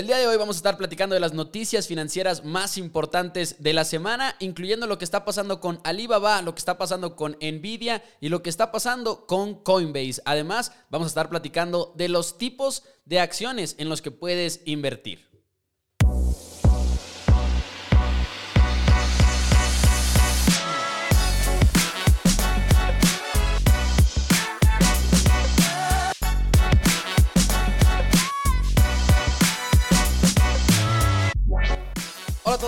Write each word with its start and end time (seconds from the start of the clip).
El 0.00 0.06
día 0.06 0.16
de 0.16 0.26
hoy 0.26 0.38
vamos 0.38 0.56
a 0.56 0.60
estar 0.60 0.78
platicando 0.78 1.12
de 1.12 1.20
las 1.20 1.34
noticias 1.34 1.86
financieras 1.86 2.42
más 2.42 2.78
importantes 2.78 3.56
de 3.58 3.74
la 3.74 3.84
semana, 3.84 4.34
incluyendo 4.38 4.86
lo 4.86 4.96
que 4.96 5.04
está 5.04 5.26
pasando 5.26 5.60
con 5.60 5.78
Alibaba, 5.84 6.40
lo 6.40 6.54
que 6.54 6.58
está 6.58 6.78
pasando 6.78 7.16
con 7.16 7.36
Nvidia 7.42 8.02
y 8.18 8.30
lo 8.30 8.42
que 8.42 8.48
está 8.48 8.72
pasando 8.72 9.26
con 9.26 9.56
Coinbase. 9.56 10.22
Además, 10.24 10.72
vamos 10.88 11.04
a 11.04 11.08
estar 11.10 11.28
platicando 11.28 11.92
de 11.96 12.08
los 12.08 12.38
tipos 12.38 12.84
de 13.04 13.20
acciones 13.20 13.74
en 13.76 13.90
los 13.90 14.00
que 14.00 14.10
puedes 14.10 14.62
invertir. 14.64 15.29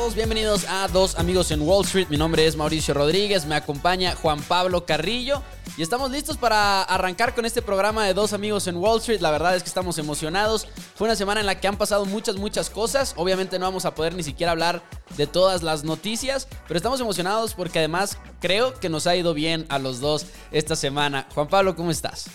Todos, 0.03 0.17
bienvenidos 0.17 0.65
a 0.69 0.89
Dos 0.89 1.17
Amigos 1.17 1.53
en 1.53 1.61
Wall 1.61 1.85
Street. 1.85 2.09
Mi 2.09 2.17
nombre 2.17 2.45
es 2.45 2.57
Mauricio 2.57 2.93
Rodríguez, 2.93 3.47
me 3.47 3.55
acompaña 3.55 4.17
Juan 4.17 4.43
Pablo 4.43 4.85
Carrillo 4.85 5.45
y 5.77 5.83
estamos 5.83 6.11
listos 6.11 6.37
para 6.37 6.83
arrancar 6.83 7.37
con 7.37 7.45
este 7.45 7.63
programa 7.63 8.05
de 8.05 8.13
Dos 8.13 8.33
Amigos 8.33 8.67
en 8.67 8.79
Wall 8.79 8.99
Street. 8.99 9.21
La 9.21 9.31
verdad 9.31 9.55
es 9.55 9.63
que 9.63 9.69
estamos 9.69 9.99
emocionados. 9.99 10.67
Fue 10.97 11.05
una 11.07 11.15
semana 11.15 11.39
en 11.39 11.47
la 11.47 11.61
que 11.61 11.69
han 11.69 11.77
pasado 11.77 12.05
muchas, 12.05 12.35
muchas 12.35 12.69
cosas. 12.69 13.15
Obviamente 13.17 13.61
no 13.61 13.67
vamos 13.67 13.85
a 13.85 13.95
poder 13.95 14.17
ni 14.17 14.25
siquiera 14.25 14.51
hablar 14.51 14.83
de 15.17 15.29
todas 15.29 15.63
las 15.63 15.85
noticias, 15.85 16.49
pero 16.67 16.79
estamos 16.79 17.01
emocionados 17.01 17.55
porque 17.55 17.79
además 17.79 18.19
creo 18.41 18.75
que 18.75 18.89
nos 18.89 19.07
ha 19.07 19.15
ido 19.15 19.35
bien 19.35 19.67
a 19.69 19.79
los 19.79 20.01
dos 20.01 20.27
esta 20.51 20.75
semana. 20.75 21.29
Juan 21.33 21.47
Pablo, 21.47 21.77
¿cómo 21.77 21.93
estás? 21.93 22.29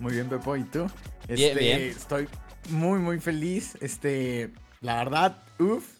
Muy 0.00 0.14
bien, 0.14 0.28
Pepo, 0.28 0.56
¿y 0.56 0.64
tú? 0.64 0.90
bien, 1.28 1.50
este, 1.50 1.60
bien. 1.60 1.80
Estoy 1.82 2.28
muy, 2.68 2.98
muy 2.98 3.20
feliz. 3.20 3.76
Este, 3.80 4.50
la 4.80 4.96
verdad, 4.96 5.36
uff, 5.60 5.97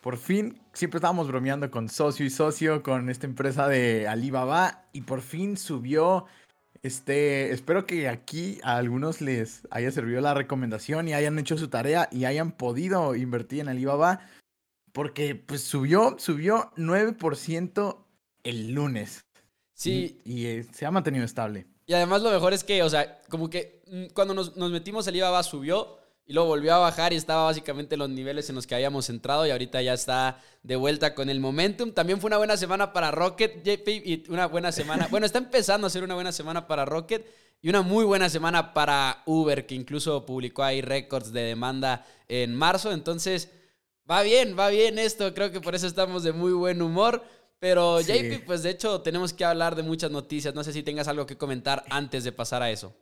por 0.00 0.16
fin, 0.16 0.58
siempre 0.72 0.98
estábamos 0.98 1.28
bromeando 1.28 1.70
con 1.70 1.88
socio 1.88 2.24
y 2.24 2.30
socio, 2.30 2.82
con 2.82 3.10
esta 3.10 3.26
empresa 3.26 3.68
de 3.68 4.08
Alibaba, 4.08 4.86
y 4.92 5.02
por 5.02 5.20
fin 5.20 5.56
subió. 5.56 6.26
Este, 6.82 7.52
espero 7.52 7.84
que 7.84 8.08
aquí 8.08 8.58
a 8.62 8.78
algunos 8.78 9.20
les 9.20 9.68
haya 9.70 9.90
servido 9.90 10.22
la 10.22 10.32
recomendación 10.32 11.08
y 11.08 11.12
hayan 11.12 11.38
hecho 11.38 11.58
su 11.58 11.68
tarea 11.68 12.08
y 12.10 12.24
hayan 12.24 12.52
podido 12.52 13.14
invertir 13.14 13.60
en 13.60 13.68
Alibaba, 13.68 14.20
porque 14.92 15.34
pues 15.34 15.62
subió, 15.62 16.16
subió 16.18 16.72
9% 16.76 17.98
el 18.44 18.72
lunes. 18.72 19.26
Sí. 19.74 20.18
Y, 20.24 20.46
eh, 20.46 20.66
se 20.72 20.86
ha 20.86 20.90
mantenido 20.90 21.26
estable. 21.26 21.66
Y 21.86 21.92
además 21.92 22.22
lo 22.22 22.30
mejor 22.30 22.54
es 22.54 22.64
que, 22.64 22.82
o 22.82 22.88
sea, 22.88 23.20
como 23.28 23.50
que 23.50 23.82
mm, 23.86 24.14
cuando 24.14 24.32
nos, 24.32 24.56
nos 24.56 24.70
metimos 24.70 25.06
Alibaba 25.06 25.42
subió, 25.42 25.99
y 26.30 26.32
luego 26.32 26.50
volvió 26.50 26.72
a 26.76 26.78
bajar 26.78 27.12
y 27.12 27.16
estaba 27.16 27.42
básicamente 27.46 27.96
en 27.96 27.98
los 27.98 28.08
niveles 28.08 28.48
en 28.48 28.54
los 28.54 28.64
que 28.64 28.76
habíamos 28.76 29.10
entrado 29.10 29.44
y 29.48 29.50
ahorita 29.50 29.82
ya 29.82 29.94
está 29.94 30.40
de 30.62 30.76
vuelta 30.76 31.12
con 31.12 31.28
el 31.28 31.40
momentum. 31.40 31.90
También 31.90 32.20
fue 32.20 32.28
una 32.28 32.36
buena 32.36 32.56
semana 32.56 32.92
para 32.92 33.10
Rocket, 33.10 33.64
JP, 33.64 33.88
y 33.88 34.24
una 34.28 34.46
buena 34.46 34.70
semana, 34.70 35.08
bueno, 35.10 35.26
está 35.26 35.38
empezando 35.38 35.88
a 35.88 35.90
ser 35.90 36.04
una 36.04 36.14
buena 36.14 36.30
semana 36.30 36.68
para 36.68 36.84
Rocket 36.84 37.26
y 37.60 37.68
una 37.68 37.82
muy 37.82 38.04
buena 38.04 38.30
semana 38.30 38.72
para 38.72 39.24
Uber, 39.26 39.66
que 39.66 39.74
incluso 39.74 40.24
publicó 40.24 40.62
ahí 40.62 40.82
récords 40.82 41.32
de 41.32 41.42
demanda 41.42 42.06
en 42.28 42.54
marzo. 42.54 42.92
Entonces, 42.92 43.50
va 44.08 44.22
bien, 44.22 44.54
va 44.56 44.68
bien 44.68 45.00
esto, 45.00 45.34
creo 45.34 45.50
que 45.50 45.60
por 45.60 45.74
eso 45.74 45.88
estamos 45.88 46.22
de 46.22 46.30
muy 46.30 46.52
buen 46.52 46.80
humor. 46.80 47.24
Pero 47.58 48.00
JP, 48.00 48.44
pues 48.46 48.62
de 48.62 48.70
hecho 48.70 49.00
tenemos 49.00 49.32
que 49.32 49.44
hablar 49.44 49.74
de 49.74 49.82
muchas 49.82 50.12
noticias. 50.12 50.54
No 50.54 50.62
sé 50.62 50.72
si 50.72 50.84
tengas 50.84 51.08
algo 51.08 51.26
que 51.26 51.36
comentar 51.36 51.84
antes 51.90 52.22
de 52.22 52.30
pasar 52.30 52.62
a 52.62 52.70
eso. 52.70 52.94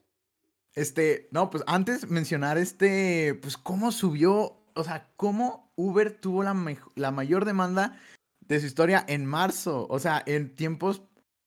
Este, 0.79 1.27
no, 1.33 1.51
pues 1.51 1.65
antes 1.67 2.09
mencionar 2.09 2.57
este, 2.57 3.35
pues 3.43 3.57
cómo 3.57 3.91
subió, 3.91 4.63
o 4.75 4.85
sea, 4.85 5.11
cómo 5.17 5.73
Uber 5.75 6.21
tuvo 6.21 6.45
la, 6.45 6.55
la 6.95 7.11
mayor 7.11 7.45
demanda 7.45 8.01
de 8.39 8.61
su 8.61 8.67
historia 8.67 9.05
en 9.09 9.27
marzo, 9.27 9.89
o 9.91 9.99
sea, 9.99 10.23
en 10.25 10.55
tiempos 10.55 11.03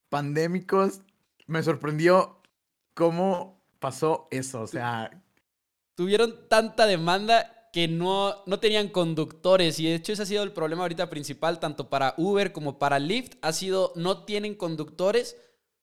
pandémicos, 0.09 1.03
me 1.47 1.63
sorprendió 1.63 2.41
cómo 2.93 3.63
pasó 3.79 4.27
eso, 4.31 4.63
o 4.63 4.67
sea... 4.67 5.23
Tuvieron 5.95 6.49
tanta 6.49 6.85
demanda 6.85 7.69
que 7.71 7.87
no, 7.87 8.43
no 8.45 8.59
tenían 8.59 8.89
conductores. 8.89 9.79
Y 9.79 9.85
de 9.85 9.95
hecho 9.95 10.11
ese 10.11 10.23
ha 10.23 10.25
sido 10.25 10.43
el 10.43 10.51
problema 10.51 10.81
ahorita 10.81 11.09
principal 11.09 11.57
tanto 11.61 11.89
para 11.89 12.15
Uber 12.17 12.51
como 12.51 12.77
para 12.79 12.99
Lyft, 12.99 13.35
ha 13.41 13.53
sido 13.53 13.93
no 13.95 14.25
tienen 14.25 14.55
conductores 14.55 15.37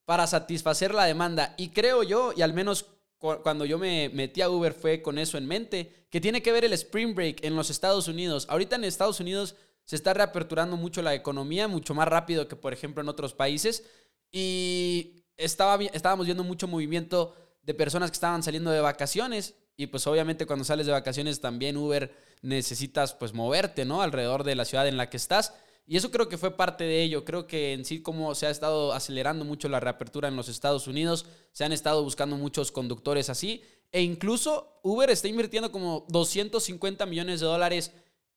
para 0.04 0.26
satisfacer 0.26 0.92
la 0.92 1.04
demanda. 1.04 1.54
Y 1.56 1.70
creo 1.70 2.02
yo, 2.02 2.34
y 2.36 2.42
al 2.42 2.52
menos 2.52 2.97
cuando 3.18 3.64
yo 3.64 3.78
me 3.78 4.08
metí 4.10 4.40
a 4.42 4.48
Uber 4.48 4.72
fue 4.72 5.02
con 5.02 5.18
eso 5.18 5.38
en 5.38 5.46
mente, 5.46 6.06
que 6.10 6.20
tiene 6.20 6.40
que 6.40 6.52
ver 6.52 6.64
el 6.64 6.72
Spring 6.72 7.14
Break 7.14 7.44
en 7.44 7.56
los 7.56 7.70
Estados 7.70 8.08
Unidos. 8.08 8.46
Ahorita 8.48 8.76
en 8.76 8.84
Estados 8.84 9.20
Unidos 9.20 9.56
se 9.84 9.96
está 9.96 10.14
reaperturando 10.14 10.76
mucho 10.76 11.02
la 11.02 11.14
economía, 11.14 11.66
mucho 11.66 11.94
más 11.94 12.06
rápido 12.06 12.46
que 12.46 12.56
por 12.56 12.72
ejemplo 12.72 13.02
en 13.02 13.08
otros 13.08 13.34
países. 13.34 13.84
Y 14.30 15.24
estaba, 15.36 15.82
estábamos 15.82 16.26
viendo 16.26 16.44
mucho 16.44 16.68
movimiento 16.68 17.34
de 17.62 17.74
personas 17.74 18.10
que 18.10 18.16
estaban 18.16 18.42
saliendo 18.42 18.70
de 18.70 18.80
vacaciones. 18.80 19.54
Y 19.76 19.86
pues 19.86 20.06
obviamente 20.06 20.46
cuando 20.46 20.64
sales 20.64 20.86
de 20.86 20.92
vacaciones 20.92 21.40
también 21.40 21.76
Uber 21.76 22.14
necesitas 22.42 23.14
pues 23.14 23.32
moverte, 23.32 23.84
¿no? 23.84 24.02
Alrededor 24.02 24.44
de 24.44 24.54
la 24.54 24.64
ciudad 24.64 24.86
en 24.86 24.96
la 24.96 25.10
que 25.10 25.16
estás. 25.16 25.54
Y 25.90 25.96
eso 25.96 26.10
creo 26.10 26.28
que 26.28 26.36
fue 26.36 26.50
parte 26.50 26.84
de 26.84 27.02
ello. 27.02 27.24
Creo 27.24 27.46
que 27.46 27.72
en 27.72 27.86
sí 27.86 28.02
como 28.02 28.34
se 28.34 28.46
ha 28.46 28.50
estado 28.50 28.92
acelerando 28.92 29.46
mucho 29.46 29.70
la 29.70 29.80
reapertura 29.80 30.28
en 30.28 30.36
los 30.36 30.50
Estados 30.50 30.86
Unidos, 30.86 31.24
se 31.52 31.64
han 31.64 31.72
estado 31.72 32.04
buscando 32.04 32.36
muchos 32.36 32.70
conductores 32.70 33.30
así. 33.30 33.62
E 33.90 34.02
incluso 34.02 34.80
Uber 34.82 35.08
está 35.08 35.28
invirtiendo 35.28 35.72
como 35.72 36.04
250 36.10 37.06
millones 37.06 37.40
de 37.40 37.46
dólares 37.46 37.92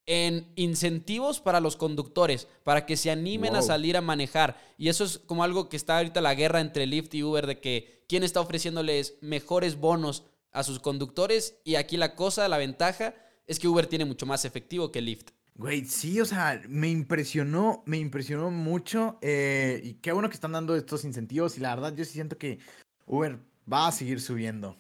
en 0.06 0.50
incentivos 0.56 1.42
para 1.42 1.60
los 1.60 1.76
conductores, 1.76 2.48
para 2.64 2.86
que 2.86 2.96
se 2.96 3.12
animen 3.12 3.58
a 3.58 3.62
salir 3.62 3.98
a 3.98 4.02
manejar. 4.02 4.58
Y 4.78 4.88
eso 4.88 5.04
es 5.04 5.18
como 5.18 5.44
algo 5.44 5.68
que 5.68 5.76
está 5.76 5.98
ahorita 5.98 6.22
la 6.22 6.36
guerra 6.36 6.62
entre 6.62 6.88
Lyft 6.88 7.14
y 7.16 7.24
Uber 7.24 7.48
de 7.48 7.60
que 7.60 8.06
quién 8.08 8.24
está 8.24 8.40
ofreciéndoles 8.40 9.16
mejores 9.20 9.76
bonos 9.76 10.24
a 10.54 10.64
sus 10.64 10.80
conductores. 10.80 11.58
Y 11.66 11.76
aquí 11.76 11.98
la 11.98 12.16
cosa, 12.16 12.48
la 12.48 12.58
ventaja, 12.58 13.14
es 13.46 13.60
que 13.60 13.68
Uber 13.68 13.88
tiene 13.88 14.06
mucho 14.06 14.26
más 14.26 14.46
efectivo 14.46 14.90
que 14.90 15.02
Lyft. 15.02 15.32
Güey, 15.56 15.86
sí, 15.86 16.20
o 16.20 16.26
sea, 16.26 16.62
me 16.68 16.90
impresionó, 16.90 17.84
me 17.86 17.98
impresionó 17.98 18.50
mucho. 18.50 19.18
Eh, 19.22 19.82
y 19.84 19.94
qué 19.96 20.12
bueno 20.12 20.30
que 20.30 20.36
están 20.36 20.54
dando 20.54 20.76
estos 20.76 21.06
incentivos. 21.06 21.58
Y 21.58 21.62
la 21.62 21.76
verdad, 21.76 21.96
yo 21.96 22.04
sí 22.06 22.14
siento 22.14 22.38
que 22.38 22.60
Uber 23.06 23.40
va 23.72 23.88
a 23.88 23.92
seguir 23.92 24.22
subiendo. 24.22 24.78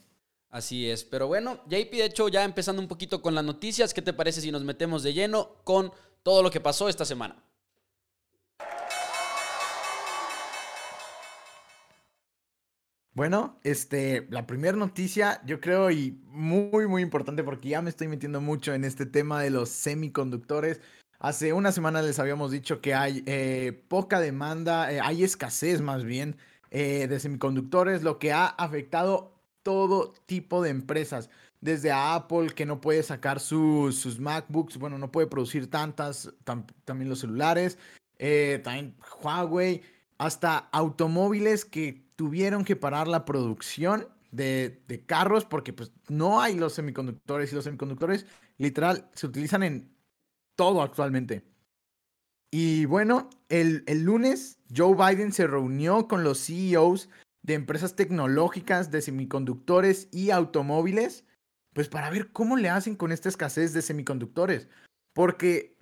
Así 0.49 0.89
es, 0.89 1.05
pero 1.05 1.27
bueno, 1.27 1.61
JP, 1.67 1.91
de 1.91 2.05
hecho, 2.05 2.27
ya 2.27 2.43
empezando 2.43 2.81
un 2.81 2.89
poquito 2.89 3.21
con 3.21 3.33
las 3.33 3.43
noticias, 3.45 3.93
¿qué 3.93 4.01
te 4.01 4.11
parece 4.11 4.41
si 4.41 4.51
nos 4.51 4.65
metemos 4.65 5.01
de 5.01 5.13
lleno 5.13 5.55
con 5.63 5.93
todo 6.23 6.43
lo 6.43 6.51
que 6.51 6.59
pasó 6.59 6.89
esta 6.89 7.05
semana? 7.05 7.41
Bueno, 13.13 13.59
este, 13.63 14.25
la 14.29 14.47
primera 14.47 14.77
noticia, 14.77 15.41
yo 15.45 15.59
creo, 15.59 15.91
y 15.91 16.17
muy, 16.27 16.87
muy 16.87 17.01
importante 17.01 17.43
porque 17.43 17.67
ya 17.67 17.81
me 17.81 17.89
estoy 17.89 18.07
metiendo 18.07 18.39
mucho 18.39 18.73
en 18.73 18.85
este 18.85 19.05
tema 19.05 19.41
de 19.41 19.49
los 19.49 19.67
semiconductores. 19.67 20.79
Hace 21.19 21.51
una 21.51 21.73
semana 21.73 22.01
les 22.01 22.19
habíamos 22.19 22.51
dicho 22.51 22.79
que 22.79 22.93
hay 22.93 23.21
eh, 23.25 23.83
poca 23.89 24.21
demanda, 24.21 24.93
eh, 24.93 25.01
hay 25.01 25.25
escasez 25.25 25.81
más 25.81 26.05
bien 26.05 26.37
eh, 26.69 27.07
de 27.09 27.19
semiconductores, 27.19 28.01
lo 28.01 28.17
que 28.17 28.31
ha 28.31 28.45
afectado 28.45 29.35
todo 29.61 30.13
tipo 30.25 30.63
de 30.63 30.69
empresas. 30.69 31.29
Desde 31.59 31.91
Apple, 31.91 32.53
que 32.55 32.65
no 32.65 32.79
puede 32.79 33.03
sacar 33.03 33.41
sus 33.41 34.19
MacBooks, 34.19 34.77
bueno, 34.77 34.97
no 34.97 35.11
puede 35.11 35.27
producir 35.27 35.69
tantas, 35.69 36.33
también 36.85 37.09
los 37.09 37.19
celulares, 37.19 37.77
también 38.63 38.95
Huawei, 39.21 39.83
hasta 40.17 40.57
automóviles 40.71 41.65
que 41.65 42.10
tuvieron 42.21 42.63
que 42.63 42.75
parar 42.75 43.07
la 43.07 43.25
producción 43.25 44.07
de, 44.29 45.03
carros 45.07 45.43
porque 45.43 45.73
pues 45.73 45.91
no 46.07 46.39
hay 46.39 46.53
los 46.53 46.73
semiconductores 46.73 47.51
y 47.51 47.55
los 47.55 47.63
semiconductores 47.63 48.27
literal 48.59 49.09
se 49.15 49.25
utilizan 49.25 49.63
en 49.63 49.91
todo 50.55 50.83
actualmente. 50.83 51.43
Y 52.51 52.85
bueno, 52.85 53.27
el, 53.49 53.83
el 53.87 54.03
lunes 54.03 54.59
Joe 54.71 54.95
Biden 54.95 55.33
se 55.33 55.47
reunió 55.47 56.07
con 56.07 56.23
los 56.23 56.45
CEOs 56.45 57.09
de 57.41 57.55
empresas 57.55 57.95
tecnológicas 57.95 58.91
de 58.91 59.01
semiconductores 59.01 60.07
y 60.11 60.29
automóviles, 60.29 61.25
pues 61.73 61.89
para 61.89 62.11
ver 62.11 62.31
cómo 62.31 62.55
le 62.55 62.69
hacen 62.69 62.95
con 62.95 63.11
esta 63.11 63.29
escasez 63.29 63.73
de 63.73 63.81
semiconductores. 63.81 64.69
Porque, 65.13 65.75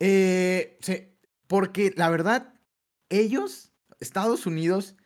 eh, 0.00 0.80
porque 1.46 1.94
la 1.94 2.10
verdad, 2.10 2.54
ellos, 3.08 3.70
Estados 4.00 4.46
Unidos, 4.46 4.96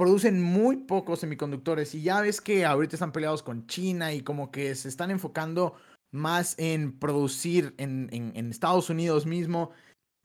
producen 0.00 0.40
muy 0.40 0.78
pocos 0.78 1.20
semiconductores 1.20 1.94
y 1.94 2.00
ya 2.00 2.22
ves 2.22 2.40
que 2.40 2.64
ahorita 2.64 2.96
están 2.96 3.12
peleados 3.12 3.42
con 3.42 3.66
China 3.66 4.14
y 4.14 4.22
como 4.22 4.50
que 4.50 4.74
se 4.74 4.88
están 4.88 5.10
enfocando 5.10 5.74
más 6.10 6.54
en 6.56 6.98
producir 6.98 7.74
en, 7.76 8.34
Estados 8.50 8.88
Unidos 8.88 9.26
mismo. 9.26 9.72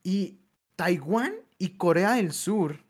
Y 0.02 0.40
Taiwán 0.78 1.34
y 1.58 1.72
Corea 1.72 2.14
del 2.14 2.32
Sur 2.32 2.86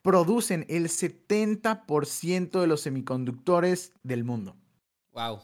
producen 0.00 0.64
el 0.70 0.88
70% 0.88 2.58
de 2.58 2.66
los 2.66 2.80
semiconductores 2.80 3.92
del 4.02 4.24
mundo. 4.24 4.56
Wow. 5.12 5.40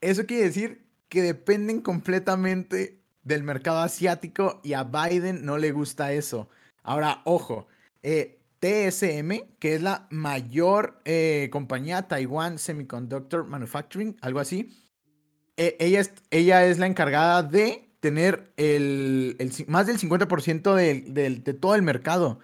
eso 0.00 0.24
quiere 0.24 0.44
decir 0.44 0.86
que 1.08 1.22
dependen 1.22 1.80
completamente 1.80 3.02
del 3.24 3.42
mercado 3.42 3.80
asiático 3.80 4.60
y 4.62 4.74
a 4.74 4.84
Biden 4.84 5.44
no 5.44 5.58
le 5.58 5.72
gusta 5.72 6.12
eso. 6.12 6.48
Ahora, 6.84 7.22
ojo, 7.24 7.66
eh, 8.04 8.39
TSM, 8.60 9.56
que 9.58 9.74
es 9.74 9.82
la 9.82 10.06
mayor 10.10 11.00
eh, 11.04 11.48
compañía 11.50 12.08
Taiwan 12.08 12.58
Semiconductor 12.58 13.46
Manufacturing, 13.46 14.16
algo 14.20 14.38
así, 14.38 14.76
e, 15.56 15.76
ella, 15.80 16.00
es, 16.00 16.12
ella 16.30 16.66
es 16.66 16.78
la 16.78 16.86
encargada 16.86 17.42
de 17.42 17.90
tener 18.00 18.52
el, 18.56 19.36
más 19.68 19.86
del 19.86 19.98
50% 19.98 20.74
de, 20.74 21.54
todo 21.54 21.74
el 21.74 21.82
mercado. 21.82 22.40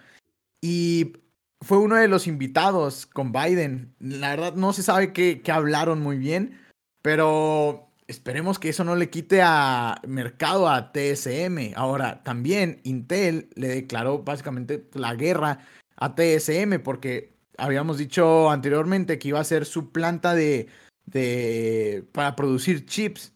Y 0.61 1.13
fue 1.61 1.77
uno 1.79 1.95
de 1.95 2.07
los 2.07 2.27
invitados 2.27 3.05
con 3.05 3.31
Biden. 3.31 3.95
La 3.99 4.29
verdad 4.29 4.53
no 4.53 4.73
se 4.73 4.83
sabe 4.83 5.13
qué, 5.13 5.41
hablaron 5.51 6.01
muy 6.01 6.17
bien, 6.17 6.59
pero 7.01 7.91
esperemos 8.07 8.59
que 8.59 8.69
eso 8.69 8.83
no 8.83 8.95
le 8.95 9.09
quite 9.09 9.41
a 9.43 9.99
mercado 10.07 10.69
a 10.69 10.91
TSM. 10.91 11.73
Ahora, 11.75 12.23
también 12.23 12.79
Intel 12.83 13.49
le 13.55 13.67
declaró 13.67 14.19
básicamente 14.19 14.87
la 14.93 15.15
guerra 15.15 15.59
a 15.97 16.15
TSM 16.15 16.79
porque 16.83 17.33
habíamos 17.57 17.97
dicho 17.97 18.49
anteriormente 18.49 19.19
que 19.19 19.29
iba 19.29 19.39
a 19.39 19.43
ser 19.43 19.65
su 19.65 19.91
planta 19.91 20.35
de, 20.35 20.67
de 21.05 22.05
para 22.11 22.35
producir 22.35 22.85
chips. 22.85 23.33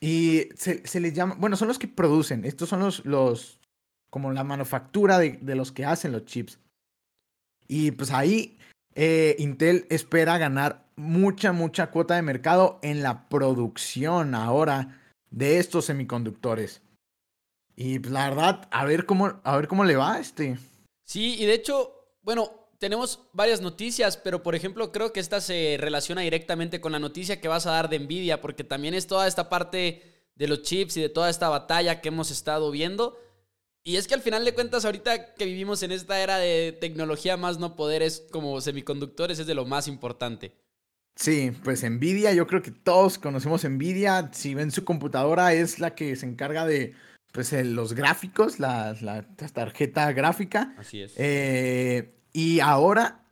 Y 0.00 0.48
se, 0.56 0.84
se 0.86 0.98
les 0.98 1.14
llama, 1.14 1.36
bueno, 1.38 1.56
son 1.56 1.68
los 1.68 1.78
que 1.78 1.86
producen, 1.86 2.44
estos 2.44 2.68
son 2.68 2.80
los, 2.80 3.04
los 3.04 3.60
como 4.10 4.32
la 4.32 4.42
manufactura 4.42 5.18
de, 5.18 5.38
de 5.40 5.54
los 5.54 5.70
que 5.70 5.84
hacen 5.84 6.12
los 6.12 6.24
chips. 6.24 6.58
Y 7.68 7.92
pues 7.92 8.10
ahí 8.10 8.58
eh, 8.94 9.36
Intel 9.38 9.86
espera 9.90 10.38
ganar 10.38 10.84
mucha, 10.96 11.52
mucha 11.52 11.90
cuota 11.90 12.14
de 12.14 12.22
mercado 12.22 12.78
en 12.82 13.02
la 13.02 13.28
producción 13.28 14.34
ahora 14.34 15.00
de 15.30 15.58
estos 15.58 15.86
semiconductores. 15.86 16.82
Y 17.74 17.98
pues 17.98 18.12
la 18.12 18.28
verdad, 18.28 18.68
a 18.70 18.84
ver 18.84 19.06
cómo, 19.06 19.40
a 19.42 19.56
ver 19.56 19.68
cómo 19.68 19.84
le 19.84 19.96
va 19.96 20.18
este. 20.18 20.58
Sí, 21.04 21.36
y 21.38 21.46
de 21.46 21.54
hecho, 21.54 22.16
bueno, 22.22 22.62
tenemos 22.78 23.28
varias 23.32 23.60
noticias, 23.60 24.16
pero 24.16 24.42
por 24.42 24.54
ejemplo, 24.54 24.90
creo 24.90 25.12
que 25.12 25.20
esta 25.20 25.40
se 25.40 25.76
relaciona 25.78 26.22
directamente 26.22 26.80
con 26.80 26.92
la 26.92 26.98
noticia 26.98 27.40
que 27.40 27.48
vas 27.48 27.66
a 27.66 27.72
dar 27.72 27.88
de 27.88 27.98
Nvidia, 27.98 28.40
porque 28.40 28.64
también 28.64 28.94
es 28.94 29.06
toda 29.06 29.28
esta 29.28 29.48
parte 29.48 30.02
de 30.34 30.48
los 30.48 30.62
chips 30.62 30.96
y 30.96 31.00
de 31.00 31.08
toda 31.08 31.30
esta 31.30 31.48
batalla 31.48 32.00
que 32.00 32.08
hemos 32.08 32.30
estado 32.30 32.70
viendo. 32.70 33.18
Y 33.84 33.96
es 33.96 34.06
que 34.06 34.14
al 34.14 34.20
final 34.20 34.44
de 34.44 34.54
cuentas, 34.54 34.84
ahorita 34.84 35.34
que 35.34 35.44
vivimos 35.44 35.82
en 35.82 35.92
esta 35.92 36.20
era 36.20 36.38
de 36.38 36.76
tecnología 36.80 37.36
más 37.36 37.58
no 37.58 37.76
poderes 37.76 38.26
como 38.30 38.60
semiconductores, 38.60 39.38
es 39.38 39.46
de 39.46 39.54
lo 39.54 39.64
más 39.64 39.88
importante. 39.88 40.56
Sí, 41.14 41.52
pues 41.62 41.88
Nvidia, 41.88 42.32
yo 42.32 42.46
creo 42.46 42.62
que 42.62 42.70
todos 42.70 43.18
conocemos 43.18 43.64
Nvidia. 43.64 44.30
Si 44.32 44.54
ven 44.54 44.70
su 44.70 44.84
computadora, 44.84 45.52
es 45.52 45.78
la 45.78 45.94
que 45.94 46.16
se 46.16 46.26
encarga 46.26 46.66
de 46.66 46.94
pues, 47.32 47.52
los 47.52 47.94
gráficos, 47.94 48.60
la, 48.60 48.94
la, 49.00 49.22
tarjeta 49.52 50.12
gráfica. 50.12 50.74
Así 50.78 51.02
es. 51.02 51.14
Eh, 51.16 52.14
y 52.32 52.60
ahora 52.60 53.24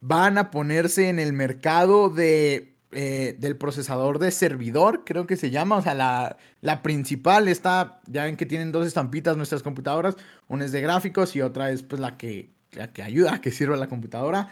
van 0.00 0.38
a 0.38 0.50
ponerse 0.50 1.08
en 1.08 1.18
el 1.18 1.32
mercado 1.32 2.08
de 2.08 2.70
eh, 2.92 3.36
del 3.38 3.56
procesador 3.56 4.18
de 4.18 4.32
servidor, 4.32 5.04
creo 5.04 5.24
que 5.24 5.36
se 5.36 5.50
llama. 5.50 5.76
O 5.76 5.82
sea, 5.82 5.94
la, 5.94 6.36
la 6.60 6.82
principal 6.82 7.46
está, 7.46 8.00
ya 8.06 8.24
ven 8.24 8.36
que 8.36 8.46
tienen 8.46 8.72
dos 8.72 8.84
estampitas 8.84 9.36
nuestras 9.36 9.62
computadoras. 9.62 10.16
Una 10.48 10.64
es 10.64 10.72
de 10.72 10.80
gráficos 10.80 11.36
y 11.36 11.40
otra 11.40 11.70
es 11.70 11.84
pues 11.84 12.00
la 12.00 12.16
que, 12.16 12.50
la 12.72 12.92
que 12.92 13.04
ayuda 13.04 13.34
a 13.34 13.40
que 13.40 13.52
sirva 13.52 13.76
la 13.76 13.88
computadora. 13.88 14.50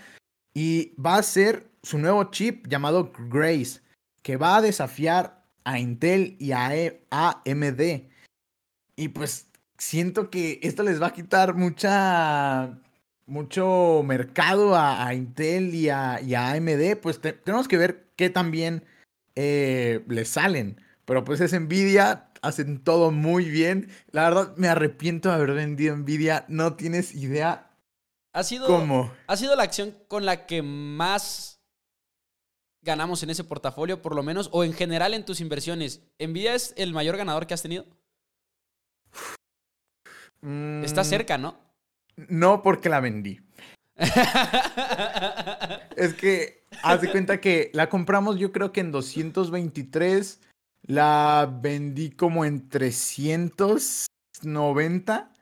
Y 0.54 0.94
va 1.04 1.16
a 1.16 1.22
ser 1.24 1.68
su 1.82 1.98
nuevo 1.98 2.30
chip 2.30 2.68
llamado 2.68 3.12
Grace, 3.28 3.80
que 4.22 4.36
va 4.36 4.58
a 4.58 4.62
desafiar 4.62 5.44
a 5.64 5.80
Intel 5.80 6.36
y 6.38 6.52
a 6.52 6.70
AMD. 7.10 7.80
Y 8.98 9.08
pues 9.10 9.46
siento 9.78 10.28
que 10.28 10.58
esto 10.62 10.82
les 10.82 11.00
va 11.00 11.06
a 11.06 11.12
quitar 11.12 11.54
mucha 11.54 12.80
mucho 13.26 14.02
mercado 14.04 14.74
a, 14.74 15.14
Intel 15.14 15.72
y 15.72 15.88
a, 15.88 16.16
AMD, 16.16 16.96
pues 17.00 17.20
tenemos 17.20 17.68
que 17.68 17.76
ver 17.76 18.08
qué 18.16 18.28
también 18.28 18.84
eh, 19.36 20.04
les 20.08 20.30
salen. 20.30 20.80
Pero 21.04 21.22
pues 21.22 21.40
es 21.40 21.52
Nvidia, 21.52 22.30
hacen 22.42 22.82
todo 22.82 23.12
muy 23.12 23.48
bien. 23.48 23.88
La 24.10 24.24
verdad, 24.24 24.56
me 24.56 24.66
arrepiento 24.66 25.28
de 25.28 25.36
haber 25.36 25.52
vendido 25.52 25.96
Nvidia. 25.96 26.44
No 26.48 26.74
tienes 26.74 27.14
idea 27.14 27.70
ha 28.32 28.42
sido, 28.42 28.66
cómo. 28.66 29.12
Ha 29.28 29.36
sido 29.36 29.54
la 29.54 29.62
acción 29.62 29.94
con 30.08 30.26
la 30.26 30.44
que 30.46 30.62
más 30.62 31.60
ganamos 32.82 33.22
en 33.22 33.30
ese 33.30 33.44
portafolio, 33.44 34.02
por 34.02 34.16
lo 34.16 34.24
menos, 34.24 34.48
o 34.50 34.64
en 34.64 34.72
general 34.72 35.14
en 35.14 35.24
tus 35.24 35.40
inversiones. 35.40 36.02
¿Nvidia 36.18 36.54
es 36.54 36.74
el 36.76 36.92
mayor 36.92 37.16
ganador 37.16 37.46
que 37.46 37.54
has 37.54 37.62
tenido? 37.62 37.86
Está 40.82 41.02
mm. 41.02 41.04
cerca, 41.04 41.38
¿no? 41.38 41.56
No 42.28 42.62
porque 42.62 42.88
la 42.88 43.00
vendí. 43.00 43.40
es 45.96 46.14
que, 46.14 46.64
haz 46.82 47.02
de 47.02 47.10
cuenta 47.10 47.40
que 47.40 47.70
la 47.74 47.88
compramos 47.88 48.38
yo 48.38 48.52
creo 48.52 48.70
que 48.72 48.78
en 48.80 48.92
223, 48.92 50.40
la 50.86 51.52
vendí 51.60 52.10
como 52.10 52.44
en 52.44 52.68
390. 52.68 55.32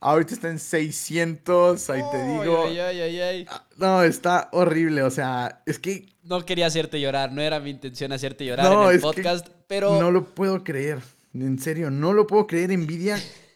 Ahorita 0.00 0.34
está 0.34 0.48
en 0.48 0.60
600, 0.60 1.90
ahí 1.90 2.02
te 2.12 2.24
digo. 2.24 2.66
Ay, 2.66 2.78
ay, 2.78 3.20
ay, 3.20 3.46
ah, 3.50 3.66
no, 3.76 4.04
está 4.04 4.48
horrible, 4.52 5.02
o 5.02 5.10
sea, 5.10 5.60
es 5.66 5.76
que... 5.78 6.06
No 6.22 6.46
quería 6.46 6.66
hacerte 6.66 7.00
llorar, 7.00 7.32
no 7.32 7.42
era 7.42 7.58
mi 7.58 7.70
intención 7.70 8.12
hacerte 8.12 8.44
llorar 8.44 8.72
en 8.72 8.90
el 8.90 9.00
podcast, 9.00 9.48
pero... 9.66 10.00
No 10.00 10.12
lo 10.12 10.24
puedo 10.24 10.62
creer, 10.62 11.00
en 11.34 11.58
serio, 11.58 11.90
no 11.90 12.12
lo 12.12 12.28
puedo 12.28 12.46
creer, 12.46 12.70
envidia 12.70 13.18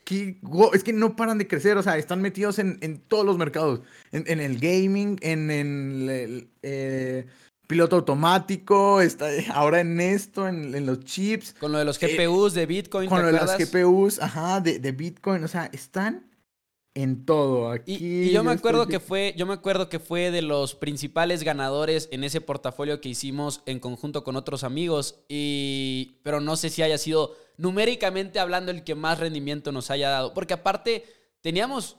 es 0.75 0.85
que 0.85 0.93
no 0.93 1.17
paran 1.17 1.39
de 1.39 1.47
crecer, 1.47 1.77
o 1.77 1.83
sea, 1.83 1.97
están 1.97 2.21
metidos 2.21 2.59
en, 2.59 3.03
todos 3.09 3.25
los 3.25 3.39
mercados, 3.39 3.81
en, 4.13 4.41
el 4.41 4.59
gaming, 4.59 5.19
en, 5.23 5.51
el 5.51 6.49
eh, 6.63 7.27
piloto 7.67 7.97
automático, 7.97 9.01
está 9.01 9.29
ahora 9.55 9.81
en 9.81 10.01
esto, 10.01 10.49
en, 10.49 10.87
los 10.87 11.01
chips. 11.01 11.55
Con 11.59 11.73
lo 11.73 11.79
de 11.79 11.85
los 11.85 11.99
GPUs 11.99 12.55
de 12.55 12.67
Bitcoin. 12.67 13.09
Con 13.09 13.23
lo 13.23 13.27
de 13.27 13.33
las 13.33 13.57
GPUs, 13.57 14.21
ajá, 14.21 14.61
de, 14.61 14.79
de 14.79 14.93
Bitcoin, 14.93 15.45
o 15.45 15.49
sea, 15.49 15.71
están 15.73 16.32
en 16.95 17.25
todo. 17.25 17.71
Aquí 17.71 17.97
y, 18.01 18.31
yo 18.33 18.45
me 18.45 18.53
acuerdo 18.53 18.87
que 18.87 19.01
fue, 19.01 19.35
yo 19.37 19.47
me 19.47 19.55
acuerdo 19.55 19.89
que 19.89 19.99
fue 19.99 20.31
de 20.31 20.43
los 20.43 20.75
principales 20.75 21.43
ganadores 21.43 22.09
en 22.13 22.25
ese 22.25 22.41
portafolio 22.41 23.01
que 23.01 23.09
hicimos 23.09 23.63
en 23.67 23.81
conjunto 23.81 24.25
con 24.25 24.37
otros 24.37 24.65
amigos. 24.65 25.21
Y. 25.29 26.19
Pero 26.23 26.41
no 26.41 26.57
sé 26.57 26.71
si 26.71 26.83
haya 26.83 26.99
sido 26.99 27.35
numéricamente 27.57 28.39
hablando 28.39 28.71
el 28.71 28.85
que 28.85 28.95
más 28.95 29.19
rendimiento 29.19 29.73
nos 29.73 29.91
haya 29.91 30.11
dado. 30.11 30.35
Porque 30.35 30.55
aparte, 30.55 31.05
teníamos. 31.41 31.97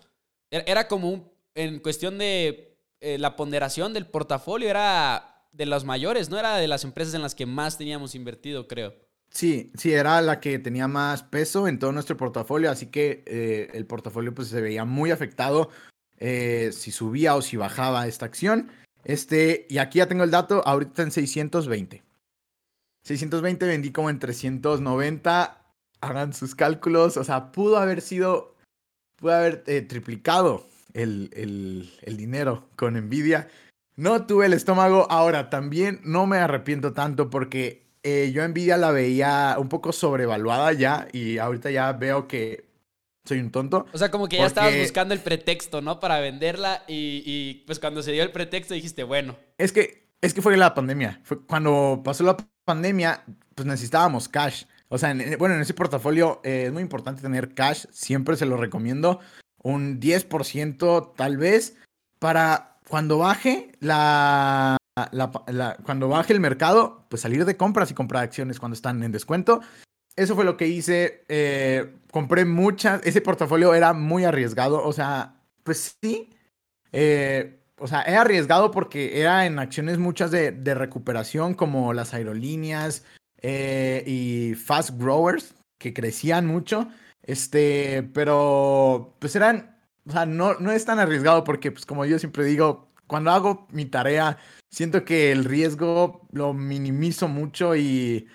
E-, 0.52 0.64
era 0.68 0.88
como 0.88 1.10
un. 1.10 1.32
En 1.56 1.80
cuestión 1.80 2.18
de 2.18 2.80
eh, 3.00 3.18
la 3.18 3.36
ponderación 3.36 3.94
del 3.94 4.08
portafolio, 4.08 4.70
era 4.70 5.48
de 5.52 5.66
los 5.66 5.86
mayores, 5.86 6.30
¿no? 6.30 6.40
Era 6.40 6.58
de 6.58 6.68
las 6.68 6.84
empresas 6.84 7.14
en 7.14 7.22
las 7.22 7.36
que 7.36 7.46
más 7.46 7.78
teníamos 7.78 8.16
invertido, 8.16 8.68
creo. 8.68 8.96
Sí, 9.34 9.72
sí, 9.76 9.92
era 9.92 10.22
la 10.22 10.40
que 10.40 10.60
tenía 10.60 10.88
más 10.88 11.24
peso 11.24 11.68
en 11.68 11.80
todo 11.80 11.92
nuestro 11.92 12.16
portafolio, 12.16 12.70
así 12.70 12.88
que 12.88 13.24
eh, 13.26 13.70
el 13.74 13.88
portafolio 13.88 14.34
pues 14.34 14.50
se 14.50 14.62
veía 14.62 14.86
muy 14.86 15.10
afectado 15.10 15.72
eh, 16.20 16.70
si 16.72 16.92
subía 16.92 17.36
o 17.36 17.42
si 17.42 17.58
bajaba 17.58 18.08
esta 18.08 18.26
acción. 18.26 18.72
Este, 19.04 19.66
y 19.70 19.80
aquí 19.80 19.98
ya 19.98 20.08
tengo 20.08 20.24
el 20.24 20.32
dato, 20.32 20.62
ahorita 20.66 21.02
en 21.02 21.12
620. 21.12 22.04
620 23.04 23.66
vendí 23.66 23.92
como 23.92 24.12
en 24.12 24.20
390. 24.20 25.60
Hagan 26.02 26.34
sus 26.34 26.54
cálculos, 26.54 27.18
o 27.18 27.24
sea, 27.24 27.52
pudo 27.52 27.78
haber 27.78 28.02
sido, 28.02 28.56
pudo 29.16 29.34
haber 29.34 29.64
eh, 29.66 29.82
triplicado 29.82 30.68
el, 30.94 31.32
el, 31.34 31.92
el 32.04 32.18
dinero 32.18 32.68
con 32.76 32.94
Nvidia. 32.94 33.50
No 33.96 34.28
tuve 34.28 34.46
el 34.46 34.54
estómago, 34.54 35.08
ahora 35.10 35.50
también 35.50 36.02
no 36.04 36.28
me 36.28 36.38
arrepiento 36.38 36.94
tanto 36.94 37.30
porque 37.30 37.83
eh, 38.04 38.32
yo 38.34 38.48
Nvidia 38.48 38.78
la 38.78 38.92
veía 38.92 39.56
un 39.58 39.70
poco 39.70 39.94
sobrevaluada 39.94 40.74
ya 40.74 41.08
y 41.14 41.38
ahorita 41.38 41.72
ya 41.72 41.94
veo 41.94 42.28
que 42.28 42.66
soy 43.26 43.40
un 43.40 43.52
tonto. 43.52 43.86
O 43.94 43.98
sea, 43.98 44.12
como 44.12 44.28
que 44.28 44.38
ya 44.38 44.46
estabas 44.46 44.78
buscando 44.78 45.14
el 45.14 45.22
pretexto, 45.22 45.82
¿no? 45.82 46.00
Para 46.02 46.20
venderla 46.20 46.84
y, 46.88 47.64
pues 47.66 47.80
cuando 47.80 48.04
se 48.04 48.12
dio 48.12 48.24
el 48.24 48.32
pretexto 48.32 48.74
dijiste, 48.74 49.04
bueno. 49.04 49.38
Es 49.58 49.72
que, 49.72 50.10
es 50.22 50.34
que 50.34 50.42
fue 50.42 50.58
la 50.58 50.74
pandemia. 50.74 51.22
Fue 51.24 51.46
cuando 51.46 52.02
pasó 52.04 52.24
la 52.24 52.36
pandemia, 52.66 53.24
pues 53.56 53.66
necesitábamos 53.66 54.28
cash. 54.28 54.66
O 54.90 54.98
sea, 54.98 55.16
bueno, 55.40 55.56
en 55.56 55.62
ese 55.62 55.74
portafolio 55.74 56.42
eh, 56.44 56.66
es 56.68 56.74
muy 56.74 56.82
importante 56.82 57.22
tener 57.22 57.54
cash, 57.54 57.86
siempre 57.92 58.36
se 58.36 58.46
lo 58.46 58.58
recomiendo. 58.58 59.22
Un 59.64 60.02
10% 60.02 61.14
tal 61.16 61.38
vez 61.38 61.78
para 62.20 62.78
cuando 62.90 63.18
baje 63.18 63.72
la, 63.80 64.78
cuando 65.84 66.08
baje 66.08 66.34
el 66.34 66.40
mercado, 66.40 67.06
pues 67.10 67.22
salir 67.22 67.46
de 67.46 67.58
compras 67.58 67.90
y 67.92 67.94
comprar 67.94 68.24
acciones 68.24 68.60
cuando 68.60 68.76
están 68.76 69.02
en 69.04 69.12
descuento. 69.12 69.62
Eso 70.16 70.36
fue 70.36 70.46
lo 70.46 70.58
que 70.58 70.68
hice. 70.68 71.26
Eh, 71.28 71.96
compré 72.12 72.46
muchas. 72.46 73.02
Ese 73.04 73.22
portafolio 73.22 73.74
era 73.74 73.94
muy 73.94 74.26
arriesgado. 74.26 74.84
O 74.84 74.94
sea, 74.94 75.36
pues 75.64 75.98
sí. 76.02 76.30
Eh, 76.92 77.60
o 77.80 77.88
sea, 77.88 78.04
he 78.04 78.16
arriesgado 78.16 78.70
porque 78.70 79.20
era 79.20 79.46
en 79.46 79.58
acciones 79.58 79.98
muchas 79.98 80.30
de, 80.30 80.52
recuperación, 80.76 81.56
como 81.56 81.94
las 81.94 82.14
aerolíneas, 82.14 83.04
eh, 83.42 84.04
y 84.06 84.54
fast 84.56 84.92
growers 84.98 85.56
que 85.80 85.94
crecían 85.94 86.46
mucho. 86.46 86.88
Este, 87.24 88.04
pero 88.14 89.16
pues 89.20 89.36
eran, 89.36 89.76
o 90.08 90.12
sea, 90.12 90.26
no, 90.26 90.54
no 90.60 90.72
es 90.72 90.86
tan 90.86 91.00
arriesgado 91.00 91.44
porque, 91.44 91.72
pues 91.72 91.86
como 91.86 92.06
yo 92.06 92.20
siempre 92.20 92.46
digo, 92.46 92.90
cuando 93.08 93.32
hago 93.32 93.68
mi 93.72 93.86
tarea, 93.86 94.38
siento 94.74 95.06
que 95.06 95.32
el 95.32 95.46
riesgo 95.46 96.28
lo 96.32 96.54
minimizo 96.54 97.28
mucho 97.28 97.76
y, 97.76 98.28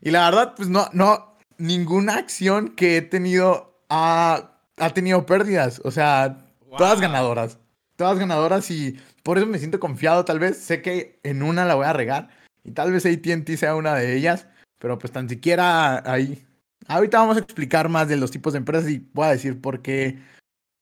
y 0.00 0.10
la 0.10 0.28
verdad, 0.28 0.54
pues 0.56 0.68
no, 0.68 0.88
no, 0.92 1.38
ninguna 1.56 2.16
acción 2.16 2.70
que 2.70 2.96
he 2.96 3.02
tenido 3.02 3.80
ha, 3.88 4.58
ha 4.76 4.90
tenido 4.90 5.24
pérdidas. 5.24 5.80
O 5.84 5.92
sea, 5.92 6.50
todas 6.76 7.00
ganadoras. 7.00 7.58
Todas 7.96 8.18
ganadoras 8.18 8.70
y 8.72 9.00
por 9.22 9.38
eso 9.38 9.46
me 9.46 9.58
siento 9.58 9.78
confiado. 9.78 10.24
Tal 10.24 10.40
vez 10.40 10.58
sé 10.58 10.82
que 10.82 11.20
en 11.22 11.42
una 11.44 11.64
la 11.64 11.76
voy 11.76 11.86
a 11.86 11.92
regar 11.92 12.28
y 12.64 12.72
tal 12.72 12.90
vez 12.90 13.06
ATT 13.06 13.48
sea 13.56 13.76
una 13.76 13.94
de 13.94 14.16
ellas, 14.16 14.48
pero 14.80 14.98
pues 14.98 15.12
tan 15.12 15.28
siquiera 15.28 16.10
ahí. 16.10 16.44
Ahorita 16.88 17.20
vamos 17.20 17.36
a 17.36 17.40
explicar 17.40 17.88
más 17.88 18.08
de 18.08 18.16
los 18.16 18.32
tipos 18.32 18.52
de 18.52 18.58
empresas 18.58 18.90
y 18.90 19.08
voy 19.14 19.26
a 19.26 19.30
decir 19.30 19.60
por 19.60 19.80
qué 19.80 20.18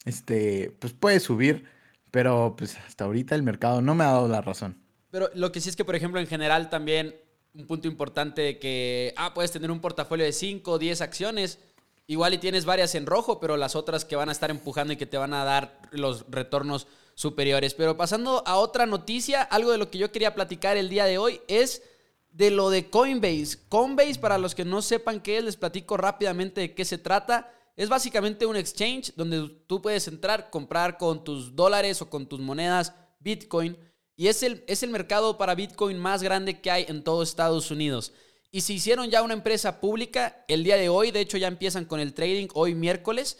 este, 0.06 0.74
pues 0.80 0.94
puede 0.94 1.20
subir, 1.20 1.66
pero 2.10 2.56
pues 2.56 2.78
hasta 2.78 3.04
ahorita 3.04 3.34
el 3.34 3.42
mercado 3.42 3.82
no 3.82 3.94
me 3.94 4.04
ha 4.04 4.08
dado 4.08 4.26
la 4.26 4.40
razón. 4.40 4.81
Pero 5.12 5.30
lo 5.34 5.52
que 5.52 5.60
sí 5.60 5.68
es 5.68 5.76
que, 5.76 5.84
por 5.84 5.94
ejemplo, 5.94 6.18
en 6.18 6.26
general 6.26 6.70
también 6.70 7.14
un 7.52 7.66
punto 7.66 7.86
importante 7.86 8.40
de 8.40 8.58
que, 8.58 9.12
ah, 9.18 9.34
puedes 9.34 9.52
tener 9.52 9.70
un 9.70 9.80
portafolio 9.80 10.24
de 10.24 10.32
5 10.32 10.70
o 10.72 10.78
10 10.78 11.02
acciones, 11.02 11.58
igual 12.06 12.32
y 12.32 12.38
tienes 12.38 12.64
varias 12.64 12.94
en 12.94 13.04
rojo, 13.04 13.38
pero 13.38 13.58
las 13.58 13.76
otras 13.76 14.06
que 14.06 14.16
van 14.16 14.30
a 14.30 14.32
estar 14.32 14.50
empujando 14.50 14.94
y 14.94 14.96
que 14.96 15.04
te 15.04 15.18
van 15.18 15.34
a 15.34 15.44
dar 15.44 15.82
los 15.90 16.24
retornos 16.30 16.86
superiores. 17.14 17.74
Pero 17.74 17.98
pasando 17.98 18.42
a 18.46 18.56
otra 18.56 18.86
noticia, 18.86 19.42
algo 19.42 19.70
de 19.70 19.76
lo 19.76 19.90
que 19.90 19.98
yo 19.98 20.10
quería 20.10 20.34
platicar 20.34 20.78
el 20.78 20.88
día 20.88 21.04
de 21.04 21.18
hoy 21.18 21.42
es 21.46 21.82
de 22.30 22.50
lo 22.50 22.70
de 22.70 22.88
Coinbase. 22.88 23.58
Coinbase, 23.68 24.18
para 24.18 24.38
los 24.38 24.54
que 24.54 24.64
no 24.64 24.80
sepan 24.80 25.20
qué 25.20 25.36
es, 25.36 25.44
les 25.44 25.58
platico 25.58 25.98
rápidamente 25.98 26.62
de 26.62 26.74
qué 26.74 26.86
se 26.86 26.96
trata. 26.96 27.52
Es 27.76 27.90
básicamente 27.90 28.46
un 28.46 28.56
exchange 28.56 29.12
donde 29.14 29.46
tú 29.66 29.82
puedes 29.82 30.08
entrar, 30.08 30.48
comprar 30.48 30.96
con 30.96 31.22
tus 31.22 31.54
dólares 31.54 32.00
o 32.00 32.08
con 32.08 32.26
tus 32.26 32.40
monedas 32.40 32.94
Bitcoin 33.20 33.76
y 34.16 34.28
es 34.28 34.42
el, 34.42 34.64
es 34.66 34.82
el 34.82 34.90
mercado 34.90 35.38
para 35.38 35.54
Bitcoin 35.54 35.98
más 35.98 36.22
grande 36.22 36.60
que 36.60 36.70
hay 36.70 36.86
en 36.88 37.02
todo 37.02 37.22
Estados 37.22 37.70
Unidos. 37.70 38.12
Y 38.50 38.60
se 38.60 38.74
hicieron 38.74 39.10
ya 39.10 39.22
una 39.22 39.32
empresa 39.32 39.80
pública 39.80 40.44
el 40.46 40.62
día 40.62 40.76
de 40.76 40.90
hoy, 40.90 41.10
de 41.10 41.20
hecho 41.20 41.38
ya 41.38 41.48
empiezan 41.48 41.86
con 41.86 42.00
el 42.00 42.12
trading 42.12 42.48
hoy 42.52 42.74
miércoles. 42.74 43.38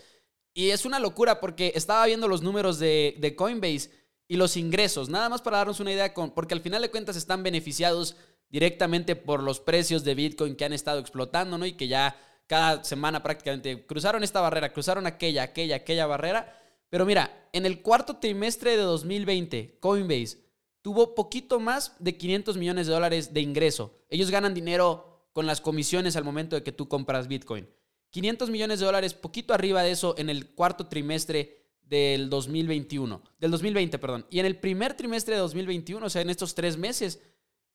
Y 0.54 0.70
es 0.70 0.84
una 0.84 0.98
locura 1.00 1.40
porque 1.40 1.72
estaba 1.74 2.06
viendo 2.06 2.28
los 2.28 2.42
números 2.42 2.78
de, 2.78 3.34
Coinbase 3.36 3.90
y 4.26 4.36
los 4.36 4.56
ingresos, 4.56 5.08
nada 5.10 5.28
más 5.28 5.42
para 5.42 5.58
darnos 5.58 5.80
una 5.80 5.92
idea, 5.92 6.14
con, 6.14 6.30
porque 6.30 6.54
al 6.54 6.62
final 6.62 6.80
de 6.80 6.90
cuentas 6.90 7.16
están 7.16 7.42
beneficiados 7.42 8.16
directamente 8.48 9.16
por 9.16 9.42
los 9.42 9.60
precios 9.60 10.04
de 10.04 10.14
Bitcoin 10.14 10.56
que 10.56 10.64
han 10.64 10.72
estado 10.72 11.00
explotando, 11.00 11.58
¿no? 11.58 11.66
Y 11.66 11.72
que 11.72 11.88
ya 11.88 12.16
cada 12.46 12.84
semana 12.84 13.22
prácticamente 13.22 13.86
cruzaron 13.86 14.22
esta 14.22 14.40
barrera, 14.40 14.72
cruzaron 14.72 15.06
aquella, 15.06 15.42
aquella, 15.42 15.76
aquella 15.76 16.06
barrera. 16.06 16.58
Pero 16.88 17.06
mira, 17.06 17.48
en 17.52 17.66
el 17.66 17.82
cuarto 17.82 18.16
trimestre 18.16 18.72
de 18.72 18.82
2020, 18.82 19.78
Coinbase 19.80 20.38
tuvo 20.82 21.14
poquito 21.14 21.60
más 21.60 21.94
de 21.98 22.16
500 22.16 22.56
millones 22.56 22.86
de 22.86 22.92
dólares 22.92 23.32
de 23.32 23.40
ingreso. 23.40 23.94
Ellos 24.10 24.30
ganan 24.30 24.52
dinero 24.52 25.28
con 25.32 25.46
las 25.46 25.60
comisiones 25.60 26.16
al 26.16 26.24
momento 26.24 26.56
de 26.56 26.62
que 26.62 26.72
tú 26.72 26.88
compras 26.88 27.28
Bitcoin. 27.28 27.68
500 28.10 28.50
millones 28.50 28.80
de 28.80 28.86
dólares, 28.86 29.14
poquito 29.14 29.54
arriba 29.54 29.82
de 29.82 29.92
eso 29.92 30.14
en 30.18 30.28
el 30.28 30.50
cuarto 30.50 30.86
trimestre 30.88 31.62
del 31.80 32.28
2021, 32.28 33.22
del 33.38 33.50
2020, 33.50 33.98
perdón. 33.98 34.26
Y 34.28 34.40
en 34.40 34.46
el 34.46 34.58
primer 34.58 34.94
trimestre 34.94 35.34
de 35.34 35.40
2021, 35.40 36.04
o 36.04 36.10
sea, 36.10 36.20
en 36.20 36.30
estos 36.30 36.54
tres 36.54 36.76
meses, 36.76 37.20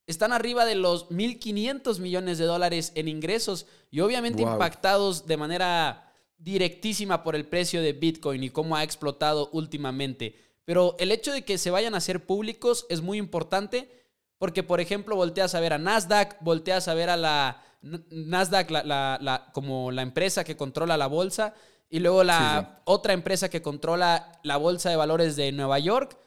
están 0.06 0.32
arriba 0.32 0.66
de 0.66 0.76
los 0.76 1.10
1.500 1.10 2.00
millones 2.00 2.38
de 2.38 2.46
dólares 2.46 2.92
en 2.96 3.08
ingresos 3.08 3.66
y 3.90 4.00
obviamente 4.00 4.42
impactados 4.42 5.28
de 5.28 5.38
manera 5.38 6.14
directísima 6.38 7.24
por 7.24 7.36
el 7.36 7.46
precio 7.46 7.82
de 7.82 7.94
Bitcoin 7.94 8.44
y 8.44 8.50
cómo 8.50 8.76
ha 8.76 8.84
explotado 8.84 9.50
últimamente. 9.54 10.36
Pero 10.68 10.98
el 11.00 11.14
hecho 11.14 11.32
de 11.32 11.46
que 11.46 11.58
se 11.58 11.72
vayan 11.72 11.96
a 11.96 12.02
ser 12.02 12.26
públicos 12.26 12.86
es 12.90 13.00
muy 13.00 13.18
importante 13.18 13.90
porque, 14.38 14.64
por 14.64 14.82
ejemplo, 14.82 15.16
volteas 15.16 15.56
a 15.56 15.62
ver 15.62 15.72
a 15.72 15.78
Nasdaq, 15.78 16.36
volteas 16.42 16.90
a 16.90 16.94
ver 16.94 17.10
a 17.10 17.16
la 17.16 17.64
Nasdaq 17.82 18.70
la, 18.70 19.50
como 19.54 19.94
la 19.94 20.02
empresa 20.02 20.44
que 20.44 20.58
controla 20.58 20.98
la 20.98 21.08
bolsa 21.08 21.54
y 21.90 22.02
luego 22.02 22.26
la 22.26 22.82
otra 22.84 23.14
empresa 23.14 23.48
que 23.48 23.62
controla 23.62 24.34
la 24.44 24.58
bolsa 24.58 24.90
de 24.90 24.98
valores 24.98 25.38
de 25.38 25.54
Nueva 25.54 25.80
York. 25.80 26.18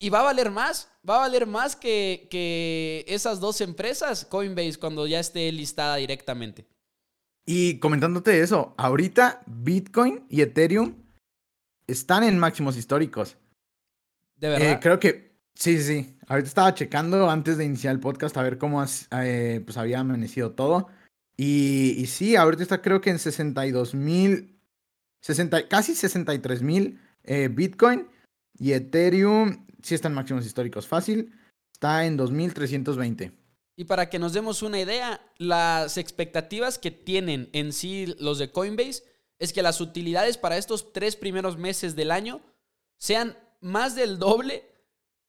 Y 0.00 0.10
va 0.10 0.18
a 0.18 0.24
valer 0.24 0.50
más, 0.50 0.90
va 1.08 1.18
a 1.18 1.20
valer 1.20 1.46
más 1.46 1.76
que, 1.76 2.26
que 2.28 3.04
esas 3.06 3.38
dos 3.38 3.60
empresas, 3.60 4.24
Coinbase, 4.24 4.80
cuando 4.80 5.06
ya 5.06 5.20
esté 5.20 5.52
listada 5.52 5.94
directamente. 5.94 6.66
Y 7.46 7.78
comentándote 7.78 8.40
eso, 8.40 8.74
ahorita 8.78 9.42
Bitcoin 9.46 10.26
y 10.28 10.40
Ethereum 10.40 10.96
están 11.86 12.24
en 12.24 12.36
máximos 12.36 12.76
históricos. 12.76 13.36
¿De 14.36 14.48
verdad? 14.48 14.72
Eh, 14.72 14.78
creo 14.80 14.98
que 14.98 15.36
sí, 15.54 15.78
sí, 15.78 16.02
sí. 16.02 16.16
Ahorita 16.28 16.48
estaba 16.48 16.74
checando 16.74 17.30
antes 17.30 17.56
de 17.56 17.64
iniciar 17.64 17.94
el 17.94 18.00
podcast 18.00 18.36
a 18.36 18.42
ver 18.42 18.58
cómo 18.58 18.84
eh, 18.84 19.62
pues 19.64 19.76
había 19.76 20.00
amanecido 20.00 20.52
todo. 20.52 20.88
Y, 21.36 21.94
y, 21.98 22.06
sí, 22.06 22.36
ahorita 22.36 22.62
está 22.62 22.80
creo 22.80 23.00
que 23.00 23.10
en 23.10 23.18
62 23.18 23.94
mil, 23.94 24.58
casi 25.68 25.94
63 25.94 26.62
mil 26.62 27.00
eh, 27.24 27.48
Bitcoin. 27.48 28.08
Y 28.58 28.72
Ethereum 28.72 29.66
sí 29.82 29.94
está 29.94 30.08
en 30.08 30.14
máximos 30.14 30.46
históricos. 30.46 30.86
Fácil, 30.86 31.32
está 31.72 32.06
en 32.06 32.16
2320. 32.16 33.32
Y 33.76 33.84
para 33.84 34.08
que 34.08 34.18
nos 34.18 34.32
demos 34.32 34.62
una 34.62 34.80
idea, 34.80 35.20
las 35.36 35.98
expectativas 35.98 36.78
que 36.78 36.90
tienen 36.90 37.50
en 37.52 37.74
sí 37.74 38.14
los 38.18 38.38
de 38.38 38.50
Coinbase 38.50 39.04
es 39.38 39.52
que 39.52 39.62
las 39.62 39.82
utilidades 39.82 40.38
para 40.38 40.56
estos 40.56 40.94
tres 40.94 41.14
primeros 41.14 41.58
meses 41.58 41.94
del 41.94 42.10
año 42.10 42.40
sean 42.96 43.36
más 43.60 43.94
del 43.94 44.18
doble 44.18 44.64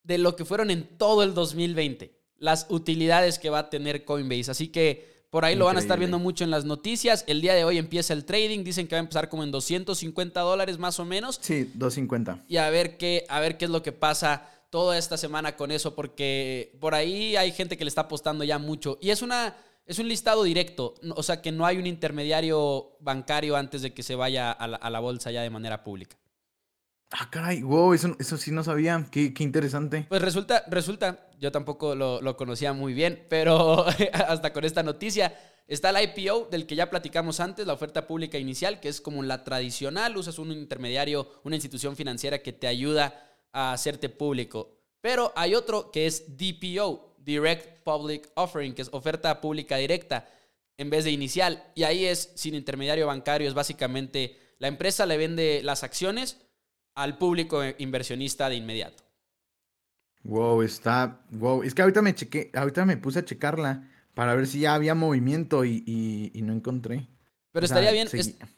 de 0.03 0.17
lo 0.17 0.35
que 0.35 0.45
fueron 0.45 0.71
en 0.71 0.97
todo 0.97 1.23
el 1.23 1.33
2020. 1.33 2.17
Las 2.37 2.67
utilidades 2.69 3.39
que 3.39 3.49
va 3.49 3.59
a 3.59 3.69
tener 3.69 4.05
Coinbase. 4.05 4.51
Así 4.51 4.69
que 4.69 5.25
por 5.29 5.43
ahí 5.43 5.55
lo 5.55 5.65
van 5.65 5.75
a 5.75 5.79
estar 5.79 5.99
viendo 5.99 6.19
mucho 6.19 6.45
en 6.45 6.51
las 6.51 6.63
noticias. 6.63 7.25
El 7.27 7.41
día 7.41 7.53
de 7.53 7.65
hoy 7.65 7.77
empieza 7.77 8.13
el 8.13 8.23
trading. 8.23 8.63
Dicen 8.63 8.87
que 8.87 8.95
va 8.95 8.99
a 8.99 9.03
empezar 9.03 9.27
como 9.27 9.43
en 9.43 9.51
250 9.51 10.39
dólares 10.39 10.77
más 10.77 10.99
o 10.99 11.05
menos. 11.05 11.39
Sí, 11.41 11.69
250. 11.73 12.45
Y 12.47 12.57
a 12.57 12.69
ver 12.69 12.97
qué, 12.97 13.25
a 13.27 13.39
ver 13.41 13.57
qué 13.57 13.65
es 13.65 13.71
lo 13.71 13.83
que 13.83 13.91
pasa 13.91 14.49
toda 14.69 14.97
esta 14.97 15.17
semana 15.17 15.55
con 15.55 15.71
eso, 15.71 15.95
porque 15.95 16.77
por 16.79 16.95
ahí 16.95 17.35
hay 17.35 17.51
gente 17.51 17.77
que 17.77 17.83
le 17.83 17.89
está 17.89 18.01
apostando 18.01 18.43
ya 18.43 18.57
mucho. 18.57 18.97
Y 19.01 19.09
es 19.09 19.21
una. 19.21 19.55
Es 19.85 19.99
un 19.99 20.09
listado 20.09 20.43
directo, 20.43 20.95
o 21.15 21.23
sea 21.23 21.41
que 21.41 21.53
no 21.53 21.65
hay 21.65 21.77
un 21.77 21.87
intermediario 21.87 22.97
bancario 22.99 23.55
antes 23.55 23.81
de 23.81 23.93
que 23.93 24.03
se 24.03 24.15
vaya 24.15 24.51
a 24.51 24.89
la 24.89 24.99
bolsa 24.99 25.31
ya 25.31 25.41
de 25.43 25.49
manera 25.49 25.81
pública. 25.85 26.17
Ah, 27.11 27.29
caray, 27.29 27.61
wow, 27.61 27.93
eso, 27.93 28.15
eso 28.19 28.37
sí 28.37 28.51
no 28.51 28.63
sabía. 28.63 29.07
Qué, 29.11 29.33
qué 29.33 29.43
interesante. 29.43 30.05
Pues 30.09 30.21
resulta, 30.21 30.65
resulta, 30.67 31.29
yo 31.39 31.51
tampoco 31.51 31.95
lo, 31.95 32.21
lo 32.21 32.35
conocía 32.35 32.73
muy 32.73 32.93
bien, 32.93 33.25
pero 33.29 33.85
hasta 34.13 34.51
con 34.53 34.65
esta 34.65 34.83
noticia. 34.83 35.33
Está 35.67 35.89
el 35.89 36.09
IPO 36.15 36.47
del 36.49 36.65
que 36.65 36.75
ya 36.75 36.89
platicamos 36.89 37.41
antes, 37.41 37.67
la 37.67 37.73
oferta 37.73 38.07
pública 38.07 38.37
inicial, 38.37 38.79
que 38.79 38.87
es 38.87 39.01
como 39.01 39.21
la 39.23 39.43
tradicional, 39.43 40.15
usas 40.15 40.39
un 40.39 40.53
intermediario, 40.53 41.29
una 41.43 41.55
institución 41.55 41.97
financiera 41.97 42.39
que 42.39 42.53
te 42.53 42.67
ayuda 42.67 43.35
a 43.51 43.73
hacerte 43.73 44.07
público. 44.07 44.77
Pero 45.01 45.33
hay 45.35 45.55
otro 45.55 45.91
que 45.91 46.05
es 46.05 46.37
DPO, 46.37 47.15
Direct 47.17 47.83
Public 47.83 48.29
Offering, 48.35 48.73
que 48.73 48.81
es 48.81 48.89
oferta 48.93 49.41
pública 49.41 49.75
directa 49.75 50.29
en 50.77 50.89
vez 50.89 51.03
de 51.03 51.11
inicial. 51.11 51.63
Y 51.75 51.83
ahí 51.83 52.05
es 52.05 52.31
sin 52.35 52.55
intermediario 52.55 53.07
bancario, 53.07 53.47
es 53.47 53.53
básicamente 53.53 54.37
la 54.59 54.69
empresa 54.69 55.05
le 55.05 55.17
vende 55.17 55.61
las 55.63 55.83
acciones 55.83 56.37
al 56.97 57.17
público 57.17 57.61
inversionista 57.77 58.49
de 58.49 58.55
inmediato. 58.55 59.03
Wow, 60.23 60.63
está. 60.63 61.21
Wow. 61.29 61.61
Es 61.63 61.73
que 61.75 61.83
ahorita 61.83 62.01
me 62.01 62.13
chequé, 62.15 62.51
ahorita 62.53 62.85
me 62.85 62.97
puse 62.97 63.19
a 63.19 63.25
checarla 63.25 63.87
para 64.15 64.33
ver 64.33 64.47
si 64.47 64.61
ya 64.61 64.73
había 64.73 64.95
movimiento 64.95 65.63
y, 65.63 66.31
no 66.43 66.53
encontré. 66.53 67.07
Pero 67.51 67.65
estaría 67.65 67.91
bien, 67.91 68.07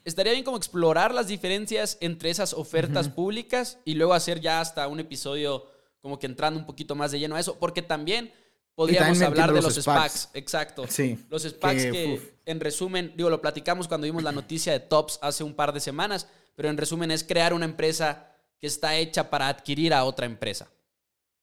estaría 0.05 0.31
bien 0.31 0.43
como 0.43 0.57
explorar 0.57 1.13
las 1.13 1.27
diferencias 1.27 1.97
entre 1.99 2.29
esas 2.29 2.53
ofertas 2.53 3.09
públicas 3.09 3.77
y 3.85 3.95
luego 3.95 4.13
hacer 4.13 4.39
ya 4.39 4.61
hasta 4.61 4.87
un 4.87 4.99
episodio 4.99 5.65
como 6.01 6.17
que 6.17 6.25
entrando 6.25 6.59
un 6.59 6.65
poquito 6.65 6.95
más 6.95 7.11
de 7.11 7.19
lleno 7.19 7.35
a 7.35 7.41
eso, 7.41 7.59
porque 7.59 7.81
también 7.81 8.31
podríamos 8.73 9.21
hablar 9.21 9.53
de 9.53 9.61
los 9.61 9.75
SPACs. 9.75 10.29
Exacto. 10.33 10.85
Sí. 10.87 11.25
Los 11.29 11.43
SPACs 11.43 11.83
que, 11.83 12.39
en 12.45 12.59
resumen, 12.61 13.13
digo, 13.17 13.29
lo 13.29 13.41
platicamos 13.41 13.89
cuando 13.89 14.05
vimos 14.05 14.23
la 14.23 14.31
noticia 14.31 14.71
de 14.71 14.79
Tops 14.79 15.19
hace 15.21 15.43
un 15.43 15.53
par 15.53 15.73
de 15.73 15.81
semanas, 15.81 16.27
pero 16.55 16.69
en 16.69 16.77
resumen 16.77 17.11
es 17.11 17.23
crear 17.23 17.53
una 17.53 17.65
empresa 17.65 18.28
que 18.59 18.67
está 18.67 18.95
hecha 18.95 19.29
para 19.29 19.47
adquirir 19.47 19.93
a 19.93 20.03
otra 20.03 20.25
empresa. 20.25 20.69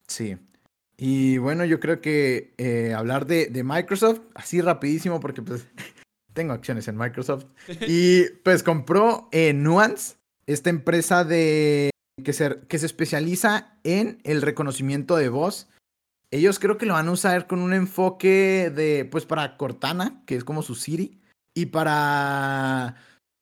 Sí. 0.06 0.37
Y 0.96 1.38
bueno, 1.38 1.64
yo 1.64 1.80
creo 1.80 2.00
que 2.00 2.54
eh, 2.58 2.94
hablar 2.94 3.26
de, 3.26 3.50
Microsoft, 3.64 4.20
así 4.35 4.61
rapidísimo, 4.61 5.20
porque 5.20 5.42
pues 5.42 5.66
tengo 6.32 6.52
acciones 6.52 6.88
en 6.88 6.96
Microsoft. 6.96 7.46
Y 7.88 8.25
pues 8.44 8.62
compró 8.62 9.28
eh, 9.32 9.52
Nuance, 9.52 10.16
esta 10.46 10.70
empresa 10.70 11.25
de 11.25 11.90
que 12.25 12.32
se, 12.32 12.61
que 12.68 12.78
se 12.78 12.87
especializa 12.87 13.78
en 13.85 14.20
el 14.25 14.42
reconocimiento 14.42 15.16
de 15.16 15.28
voz 15.28 15.68
ellos 16.30 16.58
creo 16.58 16.76
que 16.76 16.87
lo 16.87 16.94
van 16.94 17.08
a 17.08 17.12
usar 17.12 17.46
con 17.46 17.61
un 17.61 17.73
enfoque 17.73 18.73
de, 18.75 19.04
pues 19.04 19.25
para 19.26 19.56
Cortana, 19.56 20.23
que 20.26 20.37
es 20.37 20.44
como 20.44 20.62
su 20.62 20.75
Siri, 20.75 21.20
y 21.54 21.66
para 21.66 22.96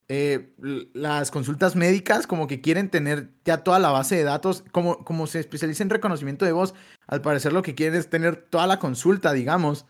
eh, 0.09 0.55
las 0.93 1.31
consultas 1.31 1.77
médicas, 1.77 2.27
como 2.27 2.47
que 2.47 2.61
quieren 2.61 2.91
tener 2.91 3.31
ya 3.45 3.59
toda 3.59 3.79
la 3.79 3.91
base 3.91 4.17
de 4.17 4.25
datos, 4.25 4.65
como, 4.73 5.05
como 5.05 5.27
se 5.27 5.41
especializa 5.41 5.83
en 5.83 5.91
reconocimiento 5.91 6.45
de 6.45 6.53
voz, 6.53 6.75
al 7.07 7.23
parecer 7.23 7.53
lo 7.53 7.63
que 7.63 7.75
quieren 7.75 7.99
es 7.99 8.11
tener 8.11 8.37
toda 8.37 8.67
la 8.67 8.79
consulta, 8.79 9.33
digamos, 9.33 9.87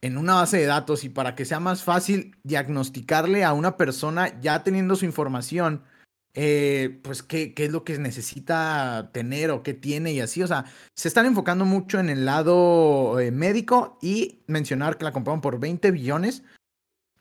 en 0.00 0.18
una 0.18 0.34
base 0.34 0.58
de 0.58 0.66
datos 0.66 1.04
y 1.04 1.08
para 1.08 1.34
que 1.34 1.44
sea 1.44 1.60
más 1.60 1.84
fácil 1.84 2.36
diagnosticarle 2.42 3.44
a 3.44 3.52
una 3.52 3.76
persona 3.76 4.40
ya 4.40 4.64
teniendo 4.64 4.96
su 4.96 5.04
información 5.04 5.84
eh, 6.34 6.98
pues 7.02 7.22
qué, 7.22 7.52
qué, 7.52 7.66
es 7.66 7.72
lo 7.72 7.84
que 7.84 7.98
necesita 7.98 9.10
tener 9.12 9.50
o 9.50 9.62
qué 9.62 9.74
tiene 9.74 10.12
y 10.12 10.20
así. 10.20 10.42
O 10.42 10.46
sea, 10.46 10.64
se 10.96 11.08
están 11.08 11.26
enfocando 11.26 11.64
mucho 11.64 12.00
en 12.00 12.08
el 12.08 12.24
lado 12.24 13.20
eh, 13.20 13.30
médico 13.30 13.98
y 14.00 14.40
mencionar 14.46 14.96
que 14.96 15.04
la 15.04 15.12
compraron 15.12 15.40
por 15.42 15.60
20 15.60 15.90
billones 15.90 16.42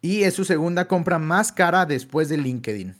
y 0.01 0.23
es 0.23 0.33
su 0.33 0.43
segunda 0.43 0.87
compra 0.87 1.19
más 1.19 1.51
cara 1.51 1.85
después 1.85 2.27
de 2.29 2.37
LinkedIn. 2.37 2.95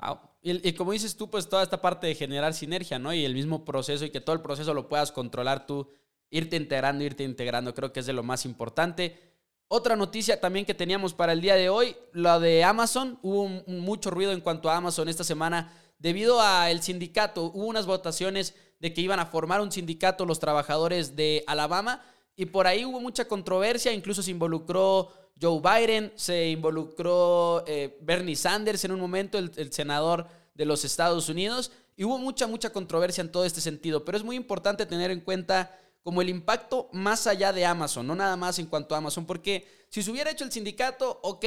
Wow. 0.00 0.18
Y, 0.42 0.72
como 0.72 0.92
dices 0.92 1.16
tú, 1.16 1.28
pues 1.28 1.48
toda 1.48 1.62
esta 1.62 1.82
parte 1.82 2.06
de 2.06 2.14
generar 2.14 2.54
sinergia, 2.54 2.98
¿no? 2.98 3.12
Y 3.12 3.24
el 3.24 3.34
mismo 3.34 3.64
proceso 3.64 4.04
y 4.06 4.10
que 4.10 4.22
todo 4.22 4.34
el 4.34 4.42
proceso 4.42 4.72
lo 4.72 4.88
puedas 4.88 5.12
controlar 5.12 5.66
tú, 5.66 5.88
irte 6.30 6.56
integrando, 6.56 7.04
irte 7.04 7.24
integrando, 7.24 7.74
creo 7.74 7.92
que 7.92 8.00
es 8.00 8.06
de 8.06 8.14
lo 8.14 8.22
más 8.22 8.46
importante. 8.46 9.20
Otra 9.68 9.96
noticia 9.96 10.40
también 10.40 10.64
que 10.64 10.74
teníamos 10.74 11.12
para 11.12 11.32
el 11.32 11.42
día 11.42 11.56
de 11.56 11.68
hoy, 11.68 11.94
la 12.12 12.40
de 12.40 12.64
Amazon. 12.64 13.18
Hubo 13.22 13.48
mucho 13.66 14.10
ruido 14.10 14.32
en 14.32 14.40
cuanto 14.40 14.70
a 14.70 14.76
Amazon 14.76 15.08
esta 15.08 15.24
semana 15.24 15.72
debido 15.98 16.40
al 16.40 16.82
sindicato. 16.82 17.44
Hubo 17.44 17.66
unas 17.66 17.86
votaciones 17.86 18.54
de 18.80 18.94
que 18.94 19.02
iban 19.02 19.20
a 19.20 19.26
formar 19.26 19.60
un 19.60 19.70
sindicato 19.70 20.24
los 20.24 20.40
trabajadores 20.40 21.14
de 21.14 21.44
Alabama 21.46 22.02
y 22.34 22.46
por 22.46 22.66
ahí 22.66 22.84
hubo 22.84 23.00
mucha 23.00 23.26
controversia. 23.28 23.92
Incluso 23.92 24.22
se 24.22 24.30
involucró 24.30 25.12
Joe 25.40 25.60
Biden, 25.60 26.12
se 26.16 26.50
involucró 26.50 27.64
eh, 27.66 27.98
Bernie 28.00 28.36
Sanders 28.36 28.84
en 28.84 28.92
un 28.92 29.00
momento, 29.00 29.38
el, 29.38 29.50
el 29.56 29.72
senador 29.72 30.26
de 30.54 30.64
los 30.64 30.84
Estados 30.84 31.28
Unidos. 31.28 31.72
Y 31.96 32.04
hubo 32.04 32.18
mucha, 32.18 32.46
mucha 32.46 32.70
controversia 32.70 33.22
en 33.22 33.32
todo 33.32 33.44
este 33.44 33.60
sentido. 33.60 34.04
Pero 34.04 34.18
es 34.18 34.24
muy 34.24 34.36
importante 34.36 34.86
tener 34.86 35.10
en 35.10 35.20
cuenta 35.20 35.76
como 36.02 36.22
el 36.22 36.28
impacto 36.28 36.88
más 36.92 37.26
allá 37.26 37.52
de 37.52 37.64
Amazon, 37.64 38.06
no 38.06 38.14
nada 38.14 38.36
más 38.36 38.58
en 38.58 38.66
cuanto 38.66 38.94
a 38.94 38.98
Amazon, 38.98 39.26
porque 39.26 39.66
si 39.90 40.02
se 40.02 40.10
hubiera 40.10 40.30
hecho 40.30 40.44
el 40.44 40.52
sindicato, 40.52 41.20
ok, 41.22 41.44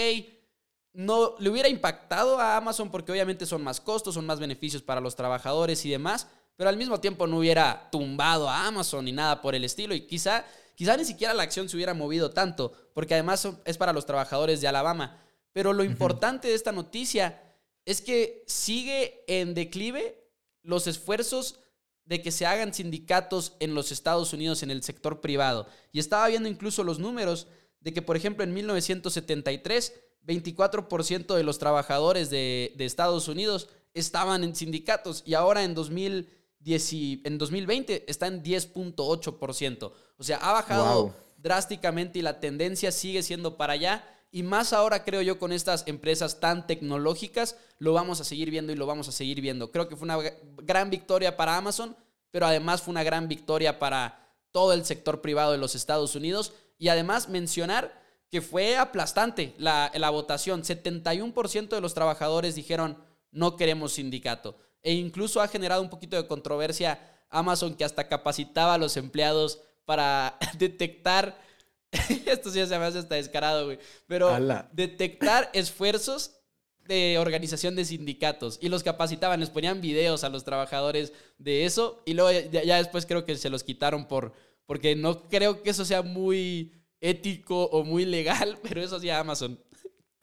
no 0.93 1.35
le 1.39 1.49
hubiera 1.49 1.69
impactado 1.69 2.39
a 2.39 2.55
Amazon 2.55 2.91
porque 2.91 3.11
obviamente 3.11 3.45
son 3.45 3.63
más 3.63 3.81
costos, 3.81 4.13
son 4.13 4.25
más 4.25 4.39
beneficios 4.39 4.83
para 4.83 5.01
los 5.01 5.15
trabajadores 5.15 5.83
y 5.85 5.89
demás, 5.89 6.27
pero 6.55 6.69
al 6.69 6.77
mismo 6.77 6.99
tiempo 6.99 7.25
no 7.25 7.39
hubiera 7.39 7.89
tumbado 7.91 8.47
a 8.47 8.67
Amazon 8.67 9.05
ni 9.05 9.11
nada 9.11 9.41
por 9.41 9.55
el 9.55 9.63
estilo 9.63 9.95
y 9.95 10.01
quizá, 10.01 10.45
quizá 10.75 10.97
ni 10.97 11.05
siquiera 11.05 11.33
la 11.33 11.43
acción 11.43 11.69
se 11.69 11.75
hubiera 11.75 11.93
movido 11.93 12.31
tanto, 12.31 12.73
porque 12.93 13.13
además 13.13 13.47
es 13.65 13.77
para 13.77 13.93
los 13.93 14.05
trabajadores 14.05 14.61
de 14.61 14.67
Alabama. 14.67 15.19
Pero 15.51 15.73
lo 15.73 15.83
importante 15.83 16.47
de 16.47 16.55
esta 16.55 16.71
noticia 16.71 17.41
es 17.85 18.01
que 18.01 18.43
sigue 18.47 19.23
en 19.27 19.53
declive 19.53 20.23
los 20.63 20.87
esfuerzos 20.87 21.59
de 22.05 22.21
que 22.21 22.31
se 22.31 22.45
hagan 22.45 22.73
sindicatos 22.73 23.53
en 23.59 23.75
los 23.75 23.91
Estados 23.91 24.33
Unidos 24.33 24.63
en 24.63 24.71
el 24.71 24.83
sector 24.83 25.21
privado. 25.21 25.67
Y 25.91 25.99
estaba 25.99 26.27
viendo 26.27 26.49
incluso 26.49 26.83
los 26.83 26.99
números 26.99 27.47
de 27.79 27.93
que, 27.93 28.01
por 28.01 28.17
ejemplo, 28.17 28.43
en 28.43 28.53
1973, 28.53 29.93
24% 30.25 31.35
de 31.35 31.43
los 31.43 31.59
trabajadores 31.59 32.29
de, 32.29 32.73
Estados 32.79 33.27
Unidos 33.27 33.69
estaban 33.93 34.43
en 34.43 34.55
sindicatos 34.55 35.23
y 35.25 35.33
ahora 35.33 35.63
en, 35.63 35.75
2010, 36.63 37.25
en 37.25 37.37
2020 37.37 38.05
está 38.07 38.27
en 38.27 38.41
10.8%. 38.41 39.91
O 40.17 40.23
sea, 40.23 40.37
ha 40.37 40.53
bajado 40.53 41.13
drásticamente 41.37 42.19
y 42.19 42.21
la 42.21 42.39
tendencia 42.39 42.91
sigue 42.91 43.21
siendo 43.21 43.57
para 43.57 43.73
allá. 43.73 44.07
Y 44.31 44.41
más 44.41 44.73
ahora 44.73 45.03
creo 45.03 45.21
yo 45.21 45.37
con 45.37 45.51
estas 45.51 45.83
empresas 45.85 46.39
tan 46.39 46.65
tecnológicas, 46.65 47.55
lo 47.77 47.93
vamos 47.93 48.19
a 48.19 48.23
seguir 48.23 48.49
viendo 48.49 48.71
y 48.71 48.75
lo 48.75 48.87
vamos 48.87 49.07
a 49.07 49.11
seguir 49.11 49.41
viendo. 49.41 49.71
Creo 49.71 49.87
que 49.87 49.95
fue 49.95 50.05
una 50.05 50.17
gran 50.57 50.89
victoria 50.89 51.37
para 51.37 51.55
Amazon, 51.55 51.95
pero 52.31 52.47
además 52.47 52.81
fue 52.81 52.93
una 52.93 53.03
gran 53.03 53.27
victoria 53.27 53.77
para 53.77 54.31
todo 54.51 54.73
el 54.73 54.85
sector 54.85 55.21
privado 55.21 55.51
de 55.51 55.59
los 55.59 55.75
Estados 55.75 56.15
Unidos. 56.15 56.53
Y 56.79 56.87
además 56.87 57.29
mencionar 57.29 58.01
que 58.31 58.41
fue 58.41 58.77
aplastante 58.77 59.53
la, 59.57 59.91
la 59.93 60.09
votación. 60.09 60.63
71% 60.63 61.67
de 61.67 61.81
los 61.81 61.93
trabajadores 61.93 62.55
dijeron 62.55 62.97
no 63.31 63.55
queremos 63.57 63.93
sindicato. 63.93 64.57
E 64.83 64.93
incluso 64.93 65.41
ha 65.41 65.47
generado 65.47 65.81
un 65.81 65.89
poquito 65.89 66.15
de 66.15 66.27
controversia 66.27 66.99
Amazon 67.29 67.73
que 67.73 67.85
hasta 67.85 68.07
capacitaba 68.07 68.75
a 68.75 68.77
los 68.77 68.95
empleados 68.97 69.61
para 69.85 70.37
detectar 70.57 71.35
Esto 72.25 72.49
sí 72.49 72.65
se 72.65 72.79
me 72.79 72.85
hace 72.85 72.99
hasta 72.99 73.15
descarado, 73.15 73.65
güey. 73.65 73.79
Pero 74.07 74.35
detectar 74.71 75.49
esfuerzos 75.53 76.35
de 76.85 77.17
organización 77.17 77.75
de 77.75 77.85
sindicatos 77.85 78.59
y 78.61 78.67
los 78.67 78.83
capacitaban, 78.83 79.39
les 79.39 79.49
ponían 79.49 79.79
videos 79.79 80.23
a 80.23 80.29
los 80.29 80.43
trabajadores 80.43 81.13
de 81.37 81.63
eso 81.63 82.01
y 82.05 82.13
luego 82.13 82.31
ya, 82.51 82.77
después 82.77 83.05
creo 83.05 83.23
que 83.23 83.37
se 83.37 83.49
los 83.49 83.63
quitaron 83.63 84.05
por 84.05 84.33
porque 84.65 84.95
no 84.95 85.23
creo 85.23 85.61
que 85.61 85.69
eso 85.69 85.85
sea 85.85 86.01
muy 86.01 86.73
ético 86.99 87.65
o 87.65 87.83
muy 87.83 88.05
legal, 88.05 88.57
pero 88.63 88.81
eso 88.81 88.99
sí 88.99 89.09
Amazon. 89.09 89.59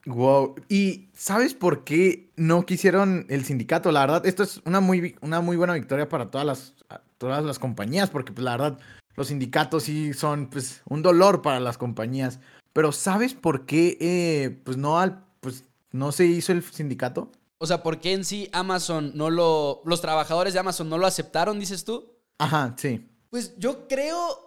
Wow, 0.06 0.54
¿y 0.68 1.08
sabes 1.14 1.54
por 1.54 1.84
qué 1.84 2.30
no 2.36 2.64
quisieron 2.64 3.26
el 3.28 3.44
sindicato? 3.44 3.92
La 3.92 4.00
verdad, 4.00 4.26
esto 4.26 4.42
es 4.42 4.62
una 4.64 4.80
muy, 4.80 5.16
una 5.20 5.40
muy 5.40 5.56
buena 5.56 5.74
victoria 5.74 6.08
para 6.08 6.30
todas 6.30 6.46
las, 6.46 6.74
todas 7.18 7.44
las 7.44 7.58
compañías, 7.58 8.08
porque 8.10 8.32
pues, 8.32 8.44
la 8.44 8.52
verdad, 8.52 8.78
los 9.16 9.28
sindicatos 9.28 9.84
sí 9.84 10.14
son 10.14 10.48
pues 10.48 10.82
un 10.88 11.02
dolor 11.02 11.42
para 11.42 11.60
las 11.60 11.76
compañías. 11.76 12.40
Pero 12.72 12.92
¿sabes 12.92 13.34
por 13.34 13.66
qué 13.66 13.98
eh, 14.00 14.60
pues 14.64 14.76
no 14.76 14.98
al, 14.98 15.24
pues 15.40 15.64
no 15.92 16.12
se 16.12 16.26
hizo 16.26 16.52
el 16.52 16.62
sindicato? 16.62 17.30
O 17.58 17.66
sea, 17.66 17.82
¿por 17.82 18.00
qué 18.00 18.14
en 18.14 18.24
sí 18.24 18.48
Amazon 18.52 19.12
no 19.14 19.28
lo. 19.28 19.82
los 19.84 20.00
trabajadores 20.00 20.54
de 20.54 20.60
Amazon 20.60 20.88
no 20.88 20.96
lo 20.96 21.06
aceptaron, 21.06 21.60
dices 21.60 21.84
tú? 21.84 22.10
Ajá, 22.38 22.74
sí. 22.78 23.06
Pues 23.28 23.54
yo 23.58 23.86
creo. 23.86 24.46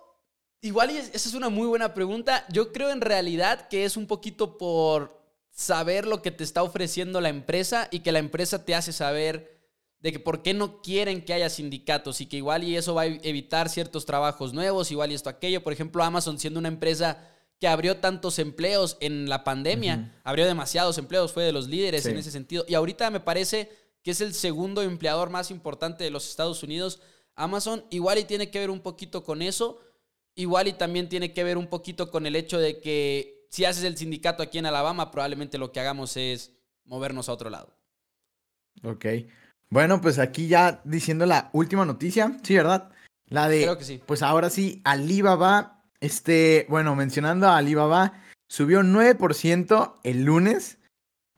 Igual, 0.62 0.92
y 0.92 0.98
esa 0.98 1.12
es 1.13 1.34
una 1.34 1.50
muy 1.50 1.68
buena 1.68 1.94
pregunta. 1.94 2.46
Yo 2.50 2.72
creo 2.72 2.89
en 2.89 3.02
realidad 3.02 3.68
que 3.68 3.86
es 3.86 3.98
un 3.98 4.08
poquito 4.08 4.58
por 4.58 5.22
saber 5.54 6.08
lo 6.08 6.22
que 6.22 6.32
te 6.32 6.44
está 6.44 6.63
ofreciendo 6.63 7.22
la 7.22 7.30
empresa 7.30 7.88
y 7.92 8.00
que 8.00 8.12
la 8.12 8.20
empresa 8.20 8.66
te 8.66 8.76
hace 8.76 8.92
saber 8.92 9.54
de 10.00 10.12
que 10.12 10.20
por 10.20 10.42
qué 10.42 10.54
no 10.54 10.82
quieren 10.82 11.24
que 11.24 11.34
haya 11.34 11.50
sindicatos 11.50 12.20
y 12.20 12.26
que 12.26 12.38
igual 12.38 12.63
y 12.63 12.76
eso 12.76 12.94
va 12.94 13.04
a 13.04 13.06
evitar 13.06 13.70
ciertos 13.70 14.06
trabajos 14.06 14.52
nuevos, 14.52 14.92
igual 14.92 15.12
y 15.12 15.16
esto 15.16 15.30
aquello. 15.30 15.63
Por 15.63 15.72
ejemplo, 15.72 16.04
Amazon 16.04 16.38
siendo 16.39 16.60
una 16.60 16.68
empresa 16.68 17.30
que 17.60 17.68
abrió 17.68 17.98
tantos 17.98 18.39
empleos 18.39 18.98
en 19.00 19.30
la 19.30 19.46
pandemia, 19.46 20.20
abrió 20.26 20.46
demasiados 20.46 20.98
empleos, 20.98 21.32
fue 21.32 21.44
de 21.44 21.54
los 21.54 21.70
líderes 21.70 22.06
en 22.06 22.18
ese 22.18 22.32
sentido. 22.32 22.66
Y 22.68 22.74
ahorita 22.74 23.10
me 23.12 23.22
parece 23.22 23.70
que 24.02 24.12
es 24.12 24.20
el 24.20 24.34
segundo 24.34 24.82
empleador 24.82 25.30
más 25.30 25.52
importante 25.52 26.04
de 26.04 26.10
los 26.10 26.28
Estados 26.28 26.63
Unidos, 26.63 27.00
Amazon. 27.36 27.86
Igual 27.89 28.18
y 28.18 28.26
tiene 28.26 28.52
que 28.52 28.60
ver 28.60 28.72
un 28.72 28.82
poquito 28.82 29.24
con 29.24 29.42
eso, 29.42 29.80
igual 30.36 30.68
y 30.68 30.74
también 30.74 31.08
tiene 31.08 31.32
que 31.32 31.46
ver 31.46 31.58
un 31.58 31.68
poquito 31.68 32.12
con 32.12 32.26
el 32.26 32.36
hecho 32.36 32.58
de 32.58 32.82
que 32.82 33.42
si 33.54 33.66
haces 33.66 33.84
el 33.84 33.96
sindicato 33.96 34.42
aquí 34.42 34.58
en 34.58 34.66
Alabama, 34.66 35.12
probablemente 35.12 35.60
lo 35.60 35.72
que 35.72 35.80
hagamos 35.80 36.18
es 36.18 36.56
movernos 36.86 37.30
a 37.30 37.34
otro 37.34 37.52
lado. 37.52 37.78
Ok. 38.84 39.06
Bueno, 39.70 40.02
pues 40.02 40.18
aquí 40.18 40.48
ya 40.48 40.82
diciendo 40.86 41.28
la 41.28 41.52
última 41.54 41.86
noticia, 41.86 42.36
sí, 42.42 42.56
¿verdad? 42.56 42.92
La 43.28 43.48
de, 43.48 43.62
Creo 43.62 43.78
que 43.78 43.84
sí. 43.84 44.02
pues 44.04 44.24
ahora 44.24 44.50
sí, 44.50 44.82
Alibaba, 44.84 45.84
este, 46.00 46.66
bueno, 46.68 46.96
mencionando 46.96 47.48
a 47.48 47.58
Alibaba, 47.58 48.24
subió 48.48 48.82
9% 48.82 50.00
el 50.04 50.24
lunes 50.24 50.80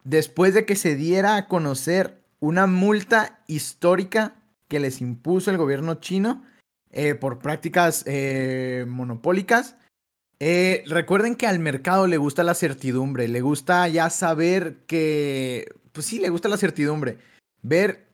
después 0.06 0.54
de 0.54 0.66
que 0.66 0.78
se 0.78 0.96
diera 0.96 1.36
a 1.36 1.50
conocer 1.50 2.24
una 2.40 2.66
multa 2.66 3.44
histórica 3.46 4.36
que 4.70 4.80
les 4.80 5.02
impuso 5.02 5.52
el 5.52 5.58
gobierno 5.58 5.96
chino 5.96 6.46
eh, 6.92 7.14
por 7.14 7.40
prácticas 7.40 8.04
eh, 8.08 8.86
monopólicas. 8.88 9.76
Eh, 10.48 10.84
recuerden 10.86 11.34
que 11.34 11.48
al 11.48 11.58
mercado 11.58 12.06
le 12.06 12.18
gusta 12.18 12.44
la 12.44 12.54
certidumbre, 12.54 13.28
le 13.28 13.42
gusta 13.42 13.88
ya 13.88 14.12
saber 14.12 14.78
que, 14.86 15.74
pues 15.92 16.06
sí, 16.06 16.20
le 16.20 16.30
gusta 16.30 16.50
la 16.50 16.58
certidumbre, 16.58 17.18
ver 17.64 18.06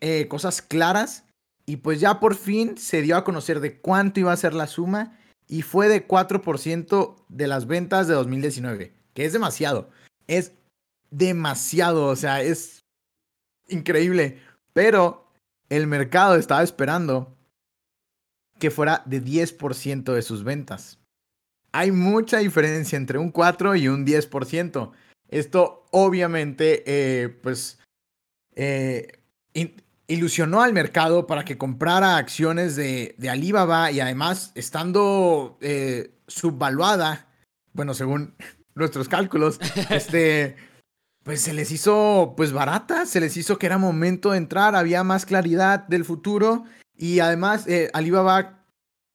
eh, 0.00 0.28
cosas 0.28 0.60
claras 0.60 1.24
y 1.64 1.76
pues 1.76 1.98
ya 1.98 2.20
por 2.20 2.34
fin 2.34 2.76
se 2.76 3.00
dio 3.00 3.16
a 3.16 3.24
conocer 3.24 3.60
de 3.60 3.80
cuánto 3.80 4.20
iba 4.20 4.30
a 4.30 4.36
ser 4.36 4.52
la 4.52 4.66
suma 4.66 5.18
y 5.46 5.62
fue 5.62 5.88
de 5.88 6.06
4% 6.06 7.24
de 7.30 7.46
las 7.46 7.66
ventas 7.66 8.06
de 8.06 8.12
2019, 8.12 8.92
que 9.14 9.24
es 9.24 9.32
demasiado, 9.32 9.88
es 10.26 10.52
demasiado, 11.10 12.04
o 12.04 12.16
sea, 12.16 12.42
es 12.42 12.84
increíble, 13.66 14.42
pero 14.74 15.32
el 15.70 15.86
mercado 15.86 16.36
estaba 16.36 16.62
esperando 16.62 17.34
que 18.58 18.70
fuera 18.70 19.02
de 19.06 19.24
10% 19.24 20.12
de 20.12 20.20
sus 20.20 20.44
ventas. 20.44 20.98
Hay 21.72 21.92
mucha 21.92 22.38
diferencia 22.38 22.96
entre 22.96 23.18
un 23.18 23.30
4 23.30 23.76
y 23.76 23.88
un 23.88 24.06
10%. 24.06 24.92
Esto 25.28 25.86
obviamente, 25.90 26.82
eh, 26.86 27.28
pues, 27.28 27.78
eh, 28.54 29.18
ilusionó 30.08 30.62
al 30.62 30.72
mercado 30.72 31.26
para 31.26 31.44
que 31.44 31.58
comprara 31.58 32.16
acciones 32.16 32.74
de, 32.74 33.14
de 33.18 33.30
Alibaba 33.30 33.92
y 33.92 34.00
además 34.00 34.52
estando 34.54 35.58
eh, 35.60 36.10
subvaluada, 36.26 37.28
bueno, 37.74 37.94
según 37.94 38.34
nuestros 38.74 39.08
cálculos, 39.08 39.60
este, 39.90 40.56
pues 41.22 41.42
se 41.42 41.52
les 41.52 41.70
hizo 41.70 42.34
pues 42.36 42.52
barata, 42.52 43.04
se 43.04 43.20
les 43.20 43.36
hizo 43.36 43.58
que 43.58 43.66
era 43.66 43.76
momento 43.76 44.30
de 44.32 44.38
entrar, 44.38 44.74
había 44.74 45.04
más 45.04 45.26
claridad 45.26 45.86
del 45.86 46.06
futuro 46.06 46.64
y 46.96 47.20
además 47.20 47.66
eh, 47.68 47.90
Alibaba 47.92 48.57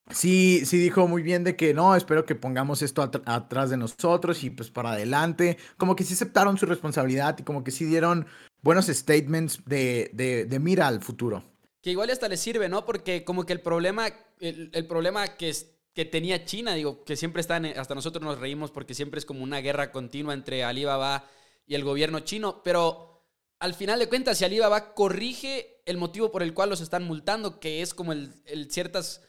sí, 0.09 0.65
sí 0.65 0.77
dijo 0.77 1.07
muy 1.07 1.23
bien 1.23 1.43
de 1.43 1.55
que 1.55 1.73
no, 1.73 1.95
espero 1.95 2.25
que 2.25 2.35
pongamos 2.35 2.81
esto 2.81 3.01
atrás 3.01 3.69
de 3.69 3.77
nosotros 3.77 4.43
y 4.43 4.49
pues 4.49 4.69
para 4.69 4.91
adelante. 4.91 5.57
Como 5.77 5.95
que 5.95 6.03
sí 6.03 6.13
aceptaron 6.13 6.57
su 6.57 6.65
responsabilidad 6.65 7.37
y 7.39 7.43
como 7.43 7.63
que 7.63 7.71
sí 7.71 7.85
dieron 7.85 8.27
buenos 8.61 8.87
statements 8.87 9.63
de, 9.65 10.57
mira 10.61 10.87
al 10.87 11.01
futuro. 11.01 11.43
Que 11.81 11.91
igual 11.91 12.09
hasta 12.09 12.29
les 12.29 12.39
sirve, 12.39 12.69
¿no? 12.69 12.85
Porque 12.85 13.23
como 13.23 13.45
que 13.45 13.53
el 13.53 13.61
problema, 13.61 14.07
el, 14.39 14.87
problema 14.87 15.35
que, 15.35 15.53
tenía 16.11 16.45
China, 16.45 16.73
digo, 16.73 17.03
que 17.03 17.15
siempre 17.15 17.41
están, 17.41 17.65
hasta 17.65 17.95
nosotros 17.95 18.23
nos 18.23 18.39
reímos 18.39 18.71
porque 18.71 18.93
siempre 18.93 19.19
es 19.19 19.25
como 19.25 19.43
una 19.43 19.59
guerra 19.59 19.91
continua 19.91 20.33
entre 20.33 20.63
Alibaba 20.63 21.25
y 21.65 21.75
el 21.75 21.83
gobierno 21.83 22.21
chino, 22.21 22.61
pero 22.63 23.25
al 23.59 23.73
final 23.73 23.99
de 23.99 24.09
cuentas, 24.09 24.37
si 24.37 24.45
Alibaba 24.45 24.93
corrige 24.93 25.81
el 25.85 25.97
motivo 25.97 26.31
por 26.31 26.43
el 26.43 26.53
cual 26.53 26.69
los 26.69 26.81
están 26.81 27.03
multando, 27.03 27.59
que 27.59 27.81
es 27.81 27.93
como 27.93 28.13
el 28.13 28.67
ciertas 28.69 29.21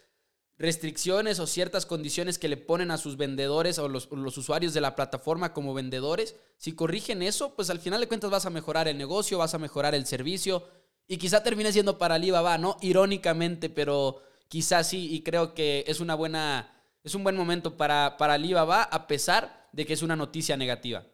restricciones 0.56 1.40
o 1.40 1.46
ciertas 1.46 1.84
condiciones 1.84 2.38
que 2.38 2.48
le 2.48 2.56
ponen 2.56 2.90
a 2.90 2.98
sus 2.98 3.16
vendedores 3.16 3.78
o 3.78 3.88
los, 3.88 4.08
usuarios 4.10 4.72
de 4.72 4.80
la 4.80 4.94
plataforma 4.94 5.52
como 5.52 5.74
vendedores, 5.74 6.36
si 6.58 6.72
corrigen 6.72 7.22
eso, 7.22 7.54
pues 7.54 7.70
al 7.70 7.80
final 7.80 8.00
de 8.00 8.08
cuentas 8.08 8.30
vas 8.30 8.46
a 8.46 8.50
mejorar 8.50 8.86
el 8.86 8.96
negocio, 8.96 9.38
vas 9.38 9.54
a 9.54 9.58
mejorar 9.58 9.94
el 9.94 10.06
servicio 10.06 10.64
y 11.08 11.16
quizá 11.16 11.42
termine 11.42 11.72
siendo 11.72 11.98
para 11.98 12.14
Alibaba, 12.14 12.56
¿no? 12.56 12.76
Irónicamente, 12.80 13.68
pero 13.68 14.22
quizá 14.48 14.84
sí 14.84 15.12
y 15.12 15.22
creo 15.22 15.54
que 15.54 15.84
es 15.88 16.00
una 16.00 16.14
buena, 16.14 16.72
es 17.02 17.14
un 17.14 17.24
buen 17.24 17.36
momento 17.36 17.76
para, 17.76 18.16
para 18.16 18.34
Alibaba 18.34 18.82
a 18.84 19.06
pesar 19.06 19.68
de 19.72 19.84
que 19.84 19.92
es 19.92 20.02
una 20.02 20.16
noticia 20.16 20.56
negativa. 20.56 21.04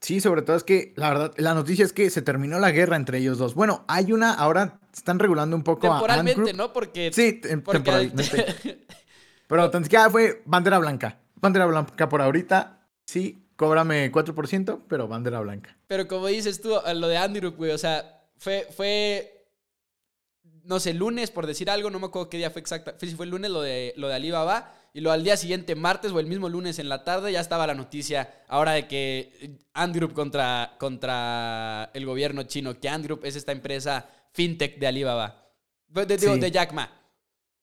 Sí, 0.00 0.20
sobre 0.20 0.42
todo 0.42 0.56
es 0.56 0.64
que 0.64 0.94
la 0.96 1.10
verdad, 1.10 1.34
la 1.36 1.54
noticia 1.54 1.84
es 1.84 1.92
que 1.92 2.08
se 2.08 2.22
terminó 2.22 2.58
la 2.58 2.70
guerra 2.70 2.96
entre 2.96 3.18
ellos 3.18 3.36
dos. 3.38 3.54
Bueno, 3.54 3.84
hay 3.86 4.12
una, 4.12 4.32
ahora 4.32 4.80
están 4.94 5.18
regulando 5.18 5.54
un 5.54 5.62
poco 5.62 5.88
temporalmente, 5.88 6.54
¿no? 6.54 6.72
Porque 6.72 7.10
sí, 7.12 7.34
temporalmente. 7.34 8.86
Pero 9.46 9.70
tan 9.70 9.84
siquiera 9.84 10.08
fue 10.08 10.42
bandera 10.46 10.78
blanca. 10.78 11.18
Bandera 11.34 11.66
blanca 11.66 12.08
por 12.08 12.22
ahorita. 12.22 12.86
Sí, 13.04 13.48
cóbrame 13.56 14.12
4%, 14.12 14.82
pero 14.88 15.08
bandera 15.08 15.40
blanca. 15.40 15.76
Pero 15.88 16.06
como 16.06 16.28
dices 16.28 16.60
tú, 16.60 16.78
lo 16.94 17.08
de 17.08 17.16
Andrew, 17.16 17.50
güey, 17.50 17.72
o 17.72 17.78
sea, 17.78 18.22
fue, 18.38 18.68
fue, 18.74 19.48
no 20.62 20.78
sé, 20.78 20.94
lunes, 20.94 21.32
por 21.32 21.48
decir 21.48 21.68
algo, 21.68 21.90
no 21.90 21.98
me 21.98 22.06
acuerdo 22.06 22.30
qué 22.30 22.36
día 22.36 22.50
fue 22.52 22.60
exacta. 22.60 22.94
Si 22.98 23.14
fue 23.16 23.24
el 23.24 23.32
lunes 23.32 23.50
lo 23.50 23.60
de, 23.60 23.92
lo 23.96 24.06
de 24.06 24.14
Alibaba 24.14 24.72
y 24.92 25.00
lo 25.00 25.12
al 25.12 25.22
día 25.22 25.36
siguiente, 25.36 25.74
martes 25.74 26.12
o 26.12 26.20
el 26.20 26.26
mismo 26.26 26.48
lunes 26.48 26.78
en 26.78 26.88
la 26.88 27.04
tarde, 27.04 27.32
ya 27.32 27.40
estaba 27.40 27.66
la 27.66 27.74
noticia 27.74 28.42
ahora 28.48 28.72
de 28.72 28.88
que 28.88 29.58
Ant 29.74 30.12
contra, 30.12 30.76
contra 30.78 31.90
el 31.94 32.06
gobierno 32.06 32.42
chino, 32.44 32.78
que 32.78 32.88
Ant 32.88 33.06
es 33.22 33.36
esta 33.36 33.52
empresa 33.52 34.08
fintech 34.32 34.78
de 34.78 34.86
Alibaba. 34.86 35.52
De, 35.88 36.04
de 36.06 36.50
Jack 36.50 36.72
Ma. 36.72 37.00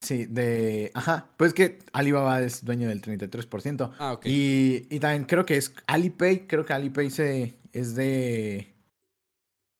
Sí, 0.02 0.26
de. 0.26 0.92
Ajá. 0.94 1.30
Pues 1.38 1.54
que 1.54 1.80
Alibaba 1.92 2.42
es 2.42 2.64
dueño 2.64 2.90
del 2.90 3.02
33%. 3.02 3.92
Ah, 3.98 4.14
ok. 4.14 4.26
Y, 4.26 4.88
y 4.90 5.00
también 5.00 5.26
creo 5.26 5.46
que 5.46 5.58
es 5.58 5.74
Alipay. 5.88 6.48
Creo 6.48 6.66
que 6.66 6.74
Alipay 6.74 7.10
se, 7.10 7.60
es 7.74 7.96
de. 7.96 8.76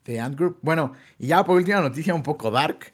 De 0.04 0.20
Ant 0.20 0.38
Group. 0.38 0.60
Bueno, 0.62 0.94
y 1.20 1.28
ya 1.28 1.44
por 1.44 1.58
última 1.58 1.82
noticia, 1.82 2.16
un 2.16 2.24
poco 2.24 2.50
dark. 2.50 2.94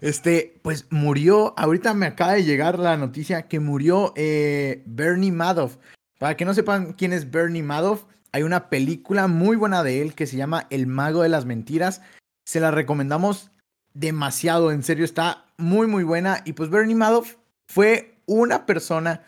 Este, 0.00 0.60
pues 0.62 0.86
murió, 0.90 1.54
ahorita 1.58 1.92
me 1.94 2.06
acaba 2.06 2.34
de 2.34 2.44
llegar 2.44 2.78
la 2.78 2.96
noticia 2.96 3.48
que 3.48 3.60
murió 3.60 4.12
eh, 4.16 4.82
Bernie 4.86 5.32
Madoff. 5.32 5.76
Para 6.18 6.36
que 6.36 6.44
no 6.44 6.54
sepan 6.54 6.92
quién 6.92 7.12
es 7.12 7.30
Bernie 7.30 7.62
Madoff, 7.62 8.04
hay 8.32 8.42
una 8.42 8.68
película 8.68 9.26
muy 9.26 9.56
buena 9.56 9.82
de 9.82 10.02
él 10.02 10.14
que 10.14 10.26
se 10.26 10.36
llama 10.36 10.66
El 10.70 10.86
Mago 10.86 11.22
de 11.22 11.28
las 11.28 11.46
Mentiras. 11.46 12.02
Se 12.44 12.60
la 12.60 12.70
recomendamos 12.70 13.50
demasiado, 13.94 14.70
en 14.70 14.82
serio, 14.82 15.04
está 15.04 15.46
muy 15.56 15.86
muy 15.86 16.04
buena. 16.04 16.42
Y 16.44 16.52
pues 16.52 16.70
Bernie 16.70 16.94
Madoff 16.94 17.36
fue 17.66 18.18
una 18.26 18.66
persona 18.66 19.22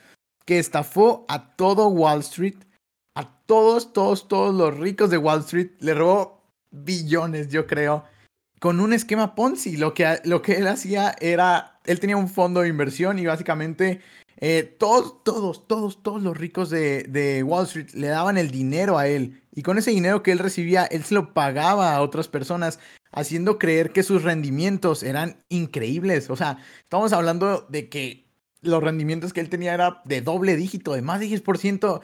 que 0.45 0.59
estafó 0.59 1.25
a 1.29 1.55
todo 1.57 1.89
Wall 1.89 2.21
Street, 2.21 2.57
a 3.15 3.39
todos, 3.47 3.93
todos, 3.93 4.29
todos 4.29 4.55
los 4.55 4.77
ricos 4.79 5.11
de 5.11 5.19
Wall 5.19 5.41
Street, 5.41 5.71
le 5.81 5.95
robó 5.95 6.43
billones, 6.71 7.49
yo 7.49 7.67
creo 7.67 8.05
con 8.61 8.79
un 8.79 8.93
esquema 8.93 9.35
Ponzi. 9.35 9.77
Lo 9.77 9.93
que, 9.93 10.21
lo 10.25 10.43
que 10.43 10.53
él 10.53 10.69
hacía 10.69 11.17
era, 11.21 11.81
él 11.85 11.99
tenía 11.99 12.17
un 12.17 12.29
fondo 12.29 12.61
de 12.61 12.69
inversión 12.69 13.19
y 13.19 13.27
básicamente 13.27 14.01
eh, 14.37 14.63
todos, 14.79 15.25
todos, 15.25 15.67
todos, 15.67 16.03
todos 16.03 16.23
los 16.23 16.37
ricos 16.37 16.71
de, 16.71 17.03
de, 17.05 17.43
Wall 17.43 17.65
Street 17.67 17.91
le 17.95 18.07
daban 18.07 18.39
el 18.39 18.53
dinero 18.53 18.97
a 18.99 19.09
él. 19.09 19.43
Y 19.53 19.63
con 19.63 19.79
ese 19.79 19.91
dinero 19.91 20.23
que 20.23 20.31
él 20.31 20.39
recibía, 20.39 20.85
él 20.85 21.03
se 21.03 21.15
lo 21.15 21.35
pagaba 21.35 21.95
a 21.95 22.03
otras 22.03 22.29
personas, 22.29 22.79
haciendo 23.11 23.59
creer 23.59 23.91
que 23.91 24.05
sus 24.05 24.23
rendimientos 24.23 25.03
eran 25.03 25.43
increíbles. 25.49 26.31
O 26.31 26.37
sea, 26.37 26.59
estamos 26.83 27.13
hablando 27.13 27.67
de 27.69 27.89
que 27.89 28.31
los 28.63 28.83
rendimientos 28.83 29.33
que 29.33 29.41
él 29.41 29.49
tenía 29.49 29.75
era 29.75 30.03
de 30.05 30.21
doble 30.21 30.57
dígito, 30.57 30.93
de 30.93 31.03
más 31.03 31.21
de 31.21 31.27
10% 31.27 32.01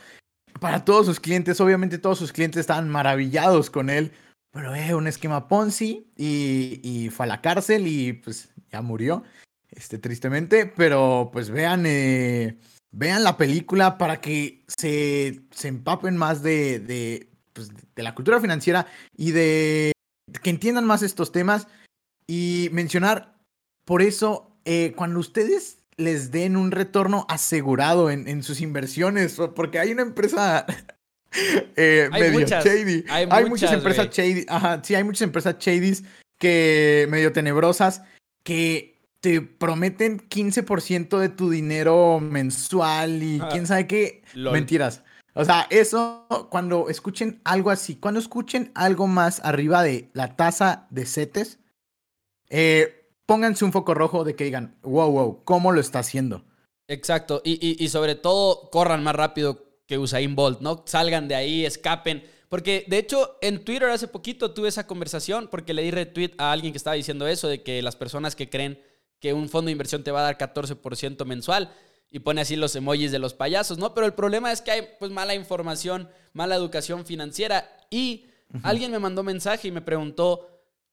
para 0.59 0.85
todos 0.85 1.07
sus 1.07 1.21
clientes. 1.21 1.61
Obviamente 1.61 1.99
todos 1.99 2.19
sus 2.19 2.33
clientes 2.33 2.61
estaban 2.61 2.89
maravillados 2.89 3.71
con 3.71 3.91
él 3.91 4.13
pero 4.57 4.75
es 4.75 4.91
un 4.95 5.07
esquema 5.07 5.49
Ponzi 5.49 6.11
y, 6.17 7.11
fue 7.11 7.27
a 7.27 7.29
la 7.29 7.43
cárcel 7.43 7.87
y 7.87 8.15
pues 8.15 8.49
ya 8.73 8.81
murió, 8.81 9.23
este, 9.69 9.99
tristemente, 9.99 10.65
pero 10.65 11.29
pues 11.31 11.51
vean, 11.51 11.85
eh, 11.85 12.59
vean 12.91 13.23
la 13.23 13.37
película 13.37 13.99
para 13.99 14.23
que 14.23 14.65
se, 14.67 15.43
se 15.51 15.69
empapen 15.69 16.17
más 16.17 16.43
de, 16.43 16.79
de, 16.79 17.29
pues, 17.53 17.69
de 17.95 18.03
la 18.03 18.15
cultura 18.15 18.41
financiera 18.41 18.87
y 19.15 19.33
de 19.33 19.93
que 20.43 20.49
entiendan 20.49 20.87
más 20.87 21.03
estos 21.03 21.33
temas. 21.33 21.69
Y 22.27 22.71
mencionar, 22.73 23.39
por 23.85 24.01
eso, 24.01 24.57
eh, 24.65 24.95
cuando 24.97 25.21
ustedes 25.21 25.81
les 25.99 26.31
den 26.31 26.57
un 26.57 26.71
retorno 26.71 27.27
asegurado 27.29 28.11
en, 28.11 28.27
en 28.27 28.43
sus 28.43 28.63
inversiones, 28.63 29.37
porque 29.55 29.79
hay 29.79 29.93
una 29.93 30.03
empresa 30.03 30.65
eh, 31.77 32.09
hay 32.13 32.23
medio 32.23 32.41
muchas, 32.41 32.65
shady. 32.65 33.05
Hay, 33.09 33.45
muchas, 33.47 33.73
empresas 33.73 34.09
shady. 34.11 34.47
Ajá, 34.49 34.81
sí, 34.83 34.95
hay 34.95 35.05
muchas 35.05 35.23
empresas 35.23 35.57
shady 35.59 36.05
que 36.39 37.07
medio 37.11 37.33
tenebrosas 37.33 38.03
que 38.43 38.97
te 39.21 39.41
prometen 39.41 40.21
15% 40.29 41.19
de 41.19 41.29
tu 41.29 41.51
dinero 41.51 42.21
mensual 42.21 43.23
y 43.23 43.41
ah, 43.43 43.49
quién 43.51 43.67
sabe 43.67 43.87
qué. 43.87 44.23
Mentiras. 44.35 45.03
O 45.35 45.45
sea, 45.45 45.67
eso, 45.69 46.27
cuando 46.51 46.89
escuchen 46.89 47.41
algo 47.45 47.71
así, 47.71 47.97
cuando 47.97 48.21
escuchen 48.21 48.71
algo 48.75 49.07
más 49.07 49.41
arriba 49.45 49.83
de 49.83 50.11
la 50.15 50.35
tasa 50.37 50.87
de 50.91 51.05
CETES, 51.05 51.59
eh, 52.49 53.11
pónganse 53.27 53.65
un 53.65 53.73
foco 53.73 53.93
rojo 53.93 54.25
de 54.25 54.35
que 54.35 54.45
digan, 54.45 54.77
wow, 54.83 55.11
wow, 55.11 55.45
¿cómo 55.45 55.73
lo 55.73 55.81
está 55.81 55.99
haciendo? 55.99 56.45
Exacto, 56.89 57.43
y, 57.45 57.55
y, 57.61 57.85
y 57.85 57.89
sobre 57.89 58.15
todo 58.15 58.71
corran 58.71 59.03
más 59.03 59.17
rápido 59.17 59.66
que 59.87 59.99
Usain 59.99 60.35
Bolt, 60.35 60.61
¿no? 60.61 60.83
Salgan 60.87 61.29
de 61.29 61.35
ahí, 61.35 61.65
escapen. 61.65 62.25
Porque 62.49 62.85
de 62.89 62.99
hecho 62.99 63.39
en 63.41 63.65
Twitter 63.65 63.89
hace 63.89 64.09
poquito 64.09 64.53
tuve 64.53 64.69
esa 64.69 64.87
conversación 64.87 65.49
porque 65.49 65.75
le 65.75 65.83
di 65.83 65.91
retweet 65.91 66.33
a 66.39 66.53
alguien 66.53 66.73
que 66.73 66.79
estaba 66.79 66.95
diciendo 66.95 67.27
eso, 67.27 67.49
de 67.49 67.63
que 67.63 67.83
las 67.83 67.97
personas 67.97 68.37
que 68.37 68.49
creen 68.49 68.81
que 69.21 69.33
un 69.33 69.49
fondo 69.49 69.67
de 69.67 69.73
inversión 69.73 70.05
te 70.05 70.11
va 70.11 70.21
a 70.21 70.33
dar 70.33 70.39
14% 70.39 71.25
mensual 71.25 71.73
y 72.11 72.21
pone 72.21 72.41
así 72.41 72.55
los 72.57 72.77
emojis 72.77 73.11
de 73.11 73.19
los 73.19 73.35
payasos, 73.35 73.79
¿no? 73.79 73.95
Pero 73.95 74.07
el 74.07 74.15
problema 74.15 74.53
es 74.53 74.61
que 74.61 74.71
hay 74.71 74.89
pues 74.99 75.11
mala 75.11 75.35
información, 75.35 76.09
mala 76.33 76.55
educación 76.55 77.05
financiera 77.05 77.69
y 77.91 78.27
alguien 78.63 78.93
me 78.93 78.99
mandó 78.99 79.23
mensaje 79.23 79.69
y 79.69 79.73
me 79.73 79.81
preguntó 79.81 80.49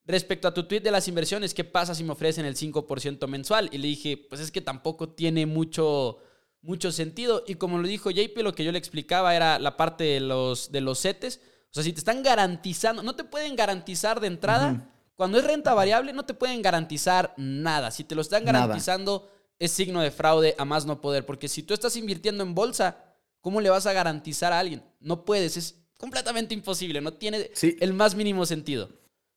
respecto 0.06 0.48
a 0.48 0.54
tu 0.54 0.64
tweet 0.64 0.82
de 0.82 0.92
las 0.92 1.08
inversiones, 1.08 1.54
¿qué 1.54 1.64
pasa 1.64 1.96
si 1.96 2.04
me 2.04 2.12
ofrecen 2.12 2.46
el 2.46 2.56
5% 2.56 3.28
mensual? 3.28 3.70
Y 3.72 3.78
le 3.78 3.88
dije, 3.88 4.18
pues 4.18 4.42
es 4.42 4.52
que 4.52 4.62
tampoco 4.62 5.10
tiene 5.10 5.46
mucho 5.46 6.18
mucho 6.64 6.92
sentido. 6.92 7.44
Y 7.46 7.56
como 7.56 7.78
lo 7.78 7.88
dijo 7.88 8.10
JP, 8.10 8.36
lo 8.38 8.56
que 8.56 8.64
yo 8.64 8.72
le 8.72 8.80
explicaba 8.80 9.36
era 9.36 9.60
la 9.60 9.78
parte 9.78 10.04
de 10.06 10.20
los, 10.20 10.72
de 10.72 10.82
los 10.82 11.00
CETES. 11.02 11.40
O 11.70 11.74
sea, 11.74 11.84
si 11.84 11.94
te 11.94 12.00
están 12.00 12.24
garantizando, 12.24 13.04
no 13.04 13.16
te 13.16 13.24
pueden 13.24 13.56
garantizar 13.56 14.20
de 14.20 14.28
entrada. 14.28 14.90
Cuando 15.16 15.38
es 15.38 15.44
renta 15.44 15.74
variable, 15.74 16.14
no 16.14 16.26
te 16.26 16.34
pueden 16.34 16.62
garantizar 16.62 17.34
nada. 17.38 17.92
Si 17.92 18.04
te 18.04 18.16
lo 18.16 18.22
están 18.22 18.46
garantizando, 18.46 19.30
es 19.60 19.72
signo 19.72 20.02
de 20.02 20.12
fraude 20.12 20.56
a 20.58 20.66
más 20.66 20.86
no 20.86 21.02
poder. 21.02 21.26
Porque 21.26 21.48
si 21.48 21.62
tú 21.64 21.74
estás 21.74 21.96
invirtiendo 21.96 22.44
en 22.44 22.56
bolsa, 22.56 22.98
¿cómo 23.42 23.62
le 23.62 23.70
vas 23.70 23.86
a 23.86 23.94
garantizar 23.94 24.54
a 24.54 24.60
alguien? 24.60 24.84
No 25.00 25.26
puedes, 25.26 25.58
es 25.58 25.84
completamente 25.98 26.54
imposible, 26.54 27.02
no 27.02 27.14
tiene 27.14 27.52
el 27.80 27.94
más 27.94 28.16
mínimo 28.16 28.46
sentido. 28.46 28.90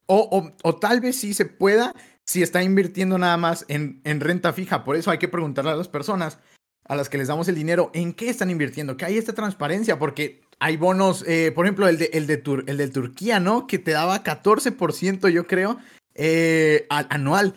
O, 0.07 0.53
o, 0.63 0.77
tal 0.77 1.01
vez 1.01 1.17
sí 1.17 1.35
se 1.35 1.47
pueda 1.47 1.93
si 2.25 2.43
está 2.43 2.63
invirtiendo 2.63 3.19
nada 3.19 3.37
más 3.37 3.65
en, 3.69 4.01
en 4.05 4.21
renta 4.21 4.53
fija. 4.53 4.85
Por 4.85 4.95
eso 4.97 5.11
hay 5.11 5.19
que 5.19 5.29
preguntarle 5.29 5.73
a 5.73 5.77
las 5.77 5.89
personas 5.89 6.39
a 6.89 6.97
las 6.97 7.09
que 7.09 7.19
les 7.19 7.29
damos 7.29 7.49
el 7.49 7.55
dinero, 7.55 7.91
¿en 7.95 8.13
qué 8.13 8.29
están 8.29 8.51
invirtiendo? 8.51 8.97
Que 8.97 9.05
hay 9.05 9.19
esta 9.19 9.33
transparencia, 9.33 9.99
porque 9.99 10.43
hay 10.59 10.77
bonos, 10.77 11.25
eh, 11.27 11.53
por 11.55 11.67
ejemplo, 11.67 11.89
el 11.89 11.99
de, 11.99 12.11
el, 12.13 12.27
de 12.27 12.43
el 12.67 12.77
de 12.77 12.89
Turquía, 12.89 13.41
¿no? 13.41 13.67
Que 13.67 13.79
te 13.79 13.91
daba 13.91 14.23
14%, 14.23 15.29
yo 15.29 15.47
creo, 15.47 15.79
eh, 16.15 16.87
anual. 16.89 17.55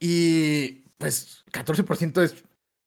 Y 0.00 0.82
pues 0.98 1.44
14% 1.52 2.22
es 2.22 2.44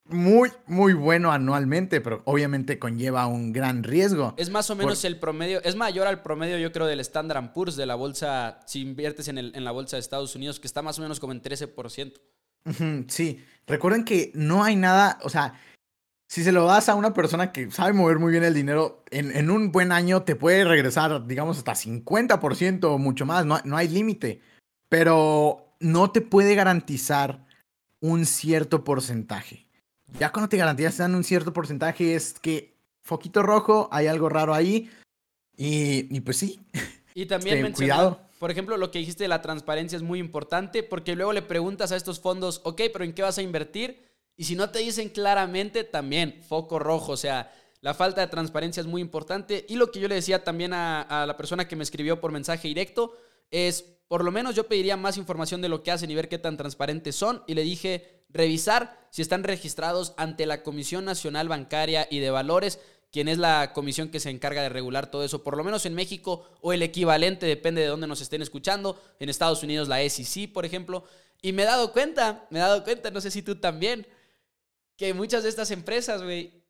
muy, 0.08 0.52
muy 0.68 0.94
bueno 0.94 1.32
anualmente, 1.32 2.00
pero 2.02 2.22
obviamente 2.26 2.78
conlleva 2.78 3.26
un 3.28 3.52
gran 3.52 3.84
riesgo. 3.84 4.36
Es 4.38 4.50
más 4.50 4.70
o 4.70 4.76
menos 4.76 5.04
el 5.04 5.20
promedio, 5.20 5.64
es 5.64 5.76
mayor 5.76 6.08
al 6.08 6.22
promedio, 6.22 6.58
yo 6.58 6.72
creo, 6.72 6.86
del 6.86 7.00
Standard 7.00 7.54
Poor's 7.54 7.76
de 7.76 7.86
la 7.86 7.96
bolsa, 7.96 8.60
si 8.68 8.82
inviertes 8.82 9.28
en, 9.30 9.38
el, 9.38 9.52
en 9.56 9.64
la 9.64 9.72
bolsa 9.72 9.96
de 9.98 10.02
Estados 10.02 10.36
Unidos, 10.36 10.60
que 10.60 10.68
está 10.68 10.82
más 10.82 11.00
o 11.00 11.02
menos 11.02 11.20
como 11.20 11.34
en 11.34 11.42
13%. 11.42 12.14
Sí, 13.08 13.44
recuerden 13.68 14.04
que 14.04 14.32
no 14.34 14.64
hay 14.64 14.76
nada, 14.76 15.20
o 15.22 15.30
sea, 15.30 15.54
si 16.28 16.44
se 16.44 16.52
lo 16.52 16.66
das 16.66 16.90
a 16.90 16.96
una 16.96 17.14
persona 17.14 17.52
que 17.52 17.70
sabe 17.72 17.94
mover 17.94 18.20
muy 18.20 18.32
bien 18.32 18.44
el 18.44 18.54
dinero, 18.54 19.04
en, 19.12 19.50
un 19.50 19.72
buen 19.72 19.92
año 19.92 20.24
te 20.24 20.36
puede 20.36 20.66
regresar, 20.66 21.26
digamos, 21.28 21.58
hasta 21.58 21.74
50% 21.74 22.86
o 22.86 22.98
mucho 22.98 23.26
más, 23.26 23.46
no, 23.46 23.60
no 23.64 23.78
hay 23.78 23.88
límite, 23.88 24.42
pero 24.90 25.76
no 25.80 26.12
te 26.12 26.22
puede 26.22 26.56
garantizar 26.56 27.46
un 28.00 28.26
cierto 28.26 28.84
porcentaje. 28.84 29.68
Ya 30.20 30.32
cuando 30.32 30.50
te 30.50 30.58
garantizan 30.58 31.16
un 31.16 31.24
cierto 31.24 31.54
porcentaje 31.54 32.16
es 32.16 32.40
que 32.40 32.76
foquito 33.02 33.44
rojo, 33.44 33.88
hay 33.92 34.08
algo 34.08 34.30
raro 34.30 34.54
ahí 34.54 34.90
y, 35.58 36.20
pues 36.22 36.38
sí. 36.38 36.60
Y 37.14 37.28
también 37.28 37.66
este, 37.66 37.74
cuidado. 37.74 38.20
por 38.40 38.52
ejemplo, 38.52 38.78
lo 38.78 38.92
que 38.92 39.00
dijiste 39.00 39.24
de 39.24 39.28
la 39.30 39.42
transparencia 39.42 39.96
es 39.96 40.04
muy 40.04 40.20
importante 40.20 40.84
porque 40.84 41.16
luego 41.16 41.34
le 41.34 41.42
preguntas 41.42 41.92
a 41.92 41.96
estos 41.96 42.20
fondos, 42.20 42.62
ok, 42.64 42.82
pero 42.92 43.06
¿en 43.06 43.14
qué 43.14 43.22
vas 43.22 43.38
a 43.38 43.42
invertir? 43.42 44.04
Y 44.38 44.44
si 44.44 44.56
no 44.56 44.70
te 44.70 44.80
dicen 44.80 45.10
claramente, 45.10 45.84
también 45.84 46.42
foco 46.48 46.80
rojo. 46.80 47.14
O 47.14 47.18
sea, 47.18 47.52
la 47.82 47.94
falta 47.94 48.22
de 48.22 48.28
transparencia 48.28 48.82
es 48.82 48.88
muy 48.88 49.02
importante. 49.02 49.66
Y 49.70 49.76
lo 49.76 49.92
que 49.92 50.00
yo 50.00 50.08
le 50.08 50.16
decía 50.16 50.44
también 50.44 50.74
a, 50.74 51.26
la 51.28 51.38
persona 51.38 51.68
que 51.68 51.76
me 51.76 51.84
escribió 51.84 52.20
por 52.20 52.32
mensaje 52.32 52.68
directo 52.68 53.16
es, 53.52 53.84
por 54.08 54.24
lo 54.24 54.32
menos 54.32 54.56
yo 54.56 54.68
pediría 54.68 54.98
más 54.98 55.18
información 55.18 55.62
de 55.62 55.70
lo 55.70 55.84
que 55.84 55.92
hacen 55.92 56.12
y 56.12 56.16
ver 56.16 56.28
qué 56.28 56.38
tan 56.38 56.58
transparentes 56.58 57.16
son. 57.16 57.44
Y 57.48 57.54
le 57.54 57.64
dije, 57.64 58.24
revisar 58.30 59.08
si 59.12 59.22
están 59.22 59.44
registrados 59.44 60.14
ante 60.18 60.46
la 60.46 60.64
Comisión 60.64 61.06
Nacional 61.06 61.48
Bancaria 61.48 62.08
y 62.10 62.20
de 62.20 62.32
Valores, 62.32 62.80
quien 63.12 63.30
es 63.30 63.38
la 63.38 63.72
comisión 63.72 64.10
que 64.10 64.20
se 64.20 64.30
encarga 64.30 64.62
de 64.62 64.68
regular 64.68 65.10
todo 65.10 65.24
eso, 65.24 65.42
por 65.42 65.56
lo 65.56 65.64
menos 65.64 65.86
en 65.86 65.94
México 65.94 66.50
o 66.60 66.74
el 66.74 66.82
equivalente, 66.82 67.46
depende 67.46 67.80
de 67.80 67.88
dónde 67.88 68.08
nos 68.08 68.20
estén 68.20 68.42
escuchando. 68.42 69.02
En 69.20 69.30
Estados 69.30 69.64
Unidos 69.64 69.88
la 69.88 70.00
SEC, 70.10 70.52
por 70.52 70.66
ejemplo. 70.66 71.06
Y 71.42 71.54
me 71.54 71.64
he 71.64 71.66
dado 71.66 71.94
cuenta, 71.94 72.46
me 72.50 72.60
he 72.60 72.62
dado 72.62 72.84
cuenta, 72.84 73.12
no 73.12 73.22
sé 73.22 73.32
si 73.32 73.42
tú 73.42 73.56
también, 73.56 74.06
que 74.98 75.14
muchas 75.14 75.44
de 75.44 75.50
estas 75.50 75.72
empresas, 75.72 76.24
güey, 76.24 76.64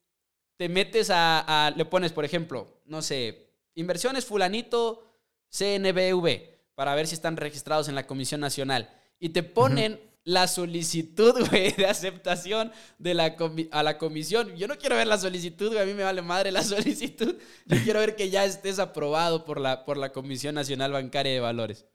te 0.57 0.69
metes 0.69 1.09
a, 1.11 1.73
le 1.75 1.85
pones, 1.85 2.11
por 2.11 2.25
ejemplo, 2.25 2.81
no 2.85 3.01
sé, 3.01 3.49
inversiones 3.75 4.25
fulanito 4.25 5.03
CNBV, 5.49 6.55
para 6.75 6.95
ver 6.95 7.07
si 7.07 7.15
están 7.15 7.37
registrados 7.37 7.87
en 7.87 7.95
la 7.95 8.07
Comisión 8.07 8.41
Nacional. 8.41 8.89
Y 9.19 9.29
te 9.29 9.43
ponen 9.43 9.99
la 10.23 10.47
solicitud, 10.47 11.33
güey, 11.49 11.71
de 11.73 11.85
aceptación 11.85 12.71
de 12.97 13.13
la 13.13 13.35
a 13.71 13.83
la 13.83 13.97
comisión. 13.97 14.55
Yo 14.55 14.67
no 14.67 14.77
quiero 14.77 14.95
ver 14.95 15.07
la 15.07 15.17
solicitud, 15.17 15.67
güey, 15.69 15.79
a 15.79 15.85
mí 15.85 15.93
me 15.93 16.03
vale 16.03 16.21
madre 16.21 16.51
la 16.51 16.63
solicitud. 16.75 17.35
Yo 17.65 17.77
quiero 17.83 17.99
ver 17.99 18.15
que 18.15 18.29
ya 18.29 18.43
estés 18.43 18.79
aprobado 18.79 19.45
por 19.45 19.59
la, 19.59 19.85
por 19.85 19.97
la 19.97 20.11
Comisión 20.11 20.55
Nacional 20.55 20.91
Bancaria 20.91 21.31
de 21.31 21.39
Valores. 21.39 21.85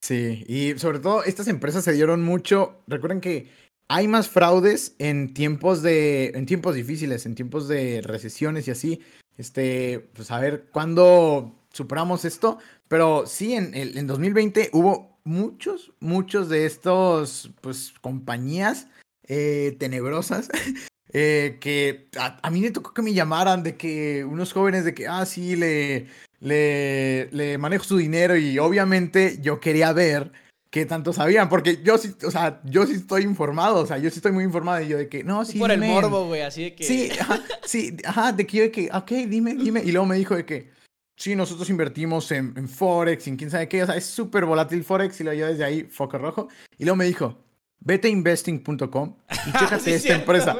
Sí, 0.00 0.44
y 0.46 0.78
sobre 0.78 1.00
todo 1.00 1.24
estas 1.24 1.48
empresas 1.48 1.84
se 1.84 1.92
dieron 1.92 2.22
mucho. 2.22 2.82
Recuerden 2.86 3.20
que 3.20 3.48
hay 3.88 4.06
más 4.06 4.28
fraudes 4.28 4.94
en 4.98 5.34
tiempos 5.34 5.82
de. 5.82 6.26
en 6.34 6.46
tiempos 6.46 6.74
difíciles, 6.74 7.26
en 7.26 7.34
tiempos 7.34 7.68
de 7.68 8.02
recesiones 8.02 8.68
y 8.68 8.70
así. 8.70 9.00
Este, 9.36 10.10
pues 10.14 10.30
a 10.30 10.40
ver 10.40 10.66
cuándo 10.70 11.54
superamos 11.72 12.24
esto. 12.24 12.58
Pero 12.88 13.26
sí, 13.26 13.54
en, 13.54 13.74
en 13.74 14.06
2020 14.06 14.70
hubo 14.72 15.18
muchos, 15.24 15.92
muchos 16.00 16.48
de 16.48 16.66
estos, 16.66 17.50
pues, 17.60 17.92
compañías 18.00 18.88
eh, 19.26 19.76
tenebrosas. 19.78 20.48
Eh, 21.14 21.56
que 21.58 22.10
a, 22.18 22.50
mí 22.50 22.60
me 22.60 22.70
tocó 22.70 22.92
que 22.92 23.00
me 23.00 23.14
llamaran 23.14 23.62
de 23.62 23.78
que 23.78 24.26
unos 24.26 24.52
jóvenes 24.52 24.84
de 24.84 24.92
que, 24.92 25.08
ah, 25.08 25.24
sí, 25.24 25.56
le, 25.56 26.06
le, 26.38 27.30
le 27.32 27.56
manejo 27.56 27.82
su 27.84 27.96
dinero 27.96 28.36
y 28.36 28.58
obviamente 28.58 29.38
yo 29.40 29.58
quería 29.58 29.94
ver 29.94 30.32
qué 30.70 30.86
tanto 30.86 31.12
sabían, 31.12 31.48
porque 31.48 31.82
yo 31.82 31.98
sí, 31.98 32.14
o 32.24 32.30
sea, 32.30 32.60
yo 32.64 32.86
sí 32.86 32.94
estoy 32.94 33.22
informado, 33.22 33.80
o 33.80 33.86
sea, 33.86 33.98
yo 33.98 34.10
sí 34.10 34.16
estoy 34.16 34.32
muy 34.32 34.44
informado 34.44 34.82
y 34.82 34.88
yo 34.88 34.98
de 34.98 35.08
que, 35.08 35.24
no, 35.24 35.44
sí. 35.44 35.58
Por 35.58 35.70
el 35.70 35.80
morbo, 35.80 36.26
güey, 36.26 36.42
así 36.42 36.64
de 36.64 36.74
que. 36.74 36.84
Sí, 36.84 37.10
ajá, 37.18 37.42
sí, 37.64 37.96
ajá, 38.04 38.32
de 38.32 38.46
que 38.46 38.56
yo 38.56 38.62
de 38.64 38.70
que, 38.70 38.90
ok, 38.92 39.10
dime, 39.28 39.54
dime. 39.54 39.82
Y 39.84 39.92
luego 39.92 40.06
me 40.06 40.16
dijo 40.16 40.36
de 40.36 40.44
que, 40.44 40.70
sí, 41.16 41.34
nosotros 41.34 41.68
invertimos 41.70 42.30
en, 42.32 42.68
Forex, 42.68 43.26
en 43.28 43.36
quién 43.36 43.50
sabe 43.50 43.68
qué, 43.68 43.82
o 43.82 43.86
sea, 43.86 43.96
es 43.96 44.04
súper 44.04 44.44
volátil 44.44 44.84
Forex 44.84 45.20
y 45.20 45.24
lo 45.24 45.32
yo 45.32 45.46
desde 45.46 45.64
ahí, 45.64 45.84
foco 45.84 46.18
rojo. 46.18 46.48
Y 46.76 46.84
luego 46.84 46.96
me 46.96 47.06
dijo, 47.06 47.38
vete 47.80 48.08
a 48.08 48.10
investing.com 48.10 49.16
y 49.46 49.52
chécate 49.58 49.94
esta 49.94 50.14
empresa. 50.14 50.56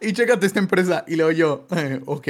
Y 0.00 0.12
chécate 0.12 0.46
esta 0.46 0.58
empresa. 0.58 1.04
Y 1.06 1.16
luego 1.16 1.32
yo, 1.32 1.66
ok. 2.06 2.28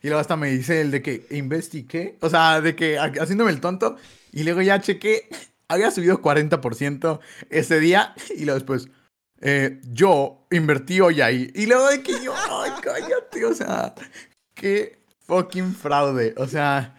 Y 0.00 0.06
luego 0.06 0.20
hasta 0.20 0.36
me 0.36 0.50
dice 0.50 0.80
el 0.80 0.92
de 0.92 1.02
que, 1.02 1.26
¿investi 1.30 1.82
qué? 1.82 2.16
O 2.20 2.30
sea, 2.30 2.60
de 2.60 2.76
que 2.76 2.98
haciéndome 2.98 3.50
el 3.50 3.60
tonto. 3.60 3.96
Y 4.30 4.44
luego 4.44 4.62
ya 4.62 4.80
chequé 4.80 5.28
había 5.68 5.90
subido 5.90 6.20
40% 6.20 7.20
ese 7.50 7.80
día 7.80 8.14
y 8.34 8.44
luego 8.44 8.58
después, 8.58 8.88
eh, 9.40 9.80
yo 9.84 10.46
invertí 10.50 11.00
hoy 11.00 11.20
ahí. 11.20 11.50
Y 11.54 11.66
luego 11.66 11.88
de 11.88 12.02
que 12.02 12.12
yo, 12.22 12.34
ay, 12.34 12.72
cállate, 12.82 13.44
o 13.44 13.54
sea, 13.54 13.94
qué 14.54 14.98
fucking 15.20 15.74
fraude. 15.74 16.34
O 16.38 16.46
sea, 16.46 16.96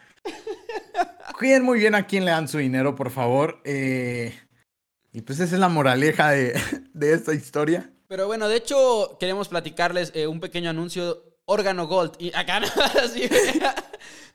cuiden 1.38 1.64
muy 1.64 1.80
bien 1.80 1.96
a 1.96 2.06
quién 2.06 2.26
le 2.26 2.32
dan 2.32 2.48
su 2.48 2.60
dinero, 2.60 2.96
por 2.96 3.10
favor. 3.10 3.62
Eh, 3.66 4.38
y 5.12 5.22
pues 5.22 5.40
esa 5.40 5.56
es 5.56 5.60
la 5.60 5.70
moraleja 5.70 6.32
de, 6.32 6.54
esta 7.02 7.34
historia. 7.34 7.92
Pero 8.08 8.28
bueno, 8.28 8.48
de 8.48 8.58
hecho, 8.58 9.18
queremos 9.20 9.50
platicarles 9.50 10.12
eh, 10.16 10.28
un 10.28 10.40
pequeño 10.40 10.70
anuncio. 10.70 11.24
Órgano 11.50 11.88
Gold. 11.88 12.14
Y 12.20 12.32
acá 12.36 12.60
no, 12.62 12.68
así, 13.02 13.28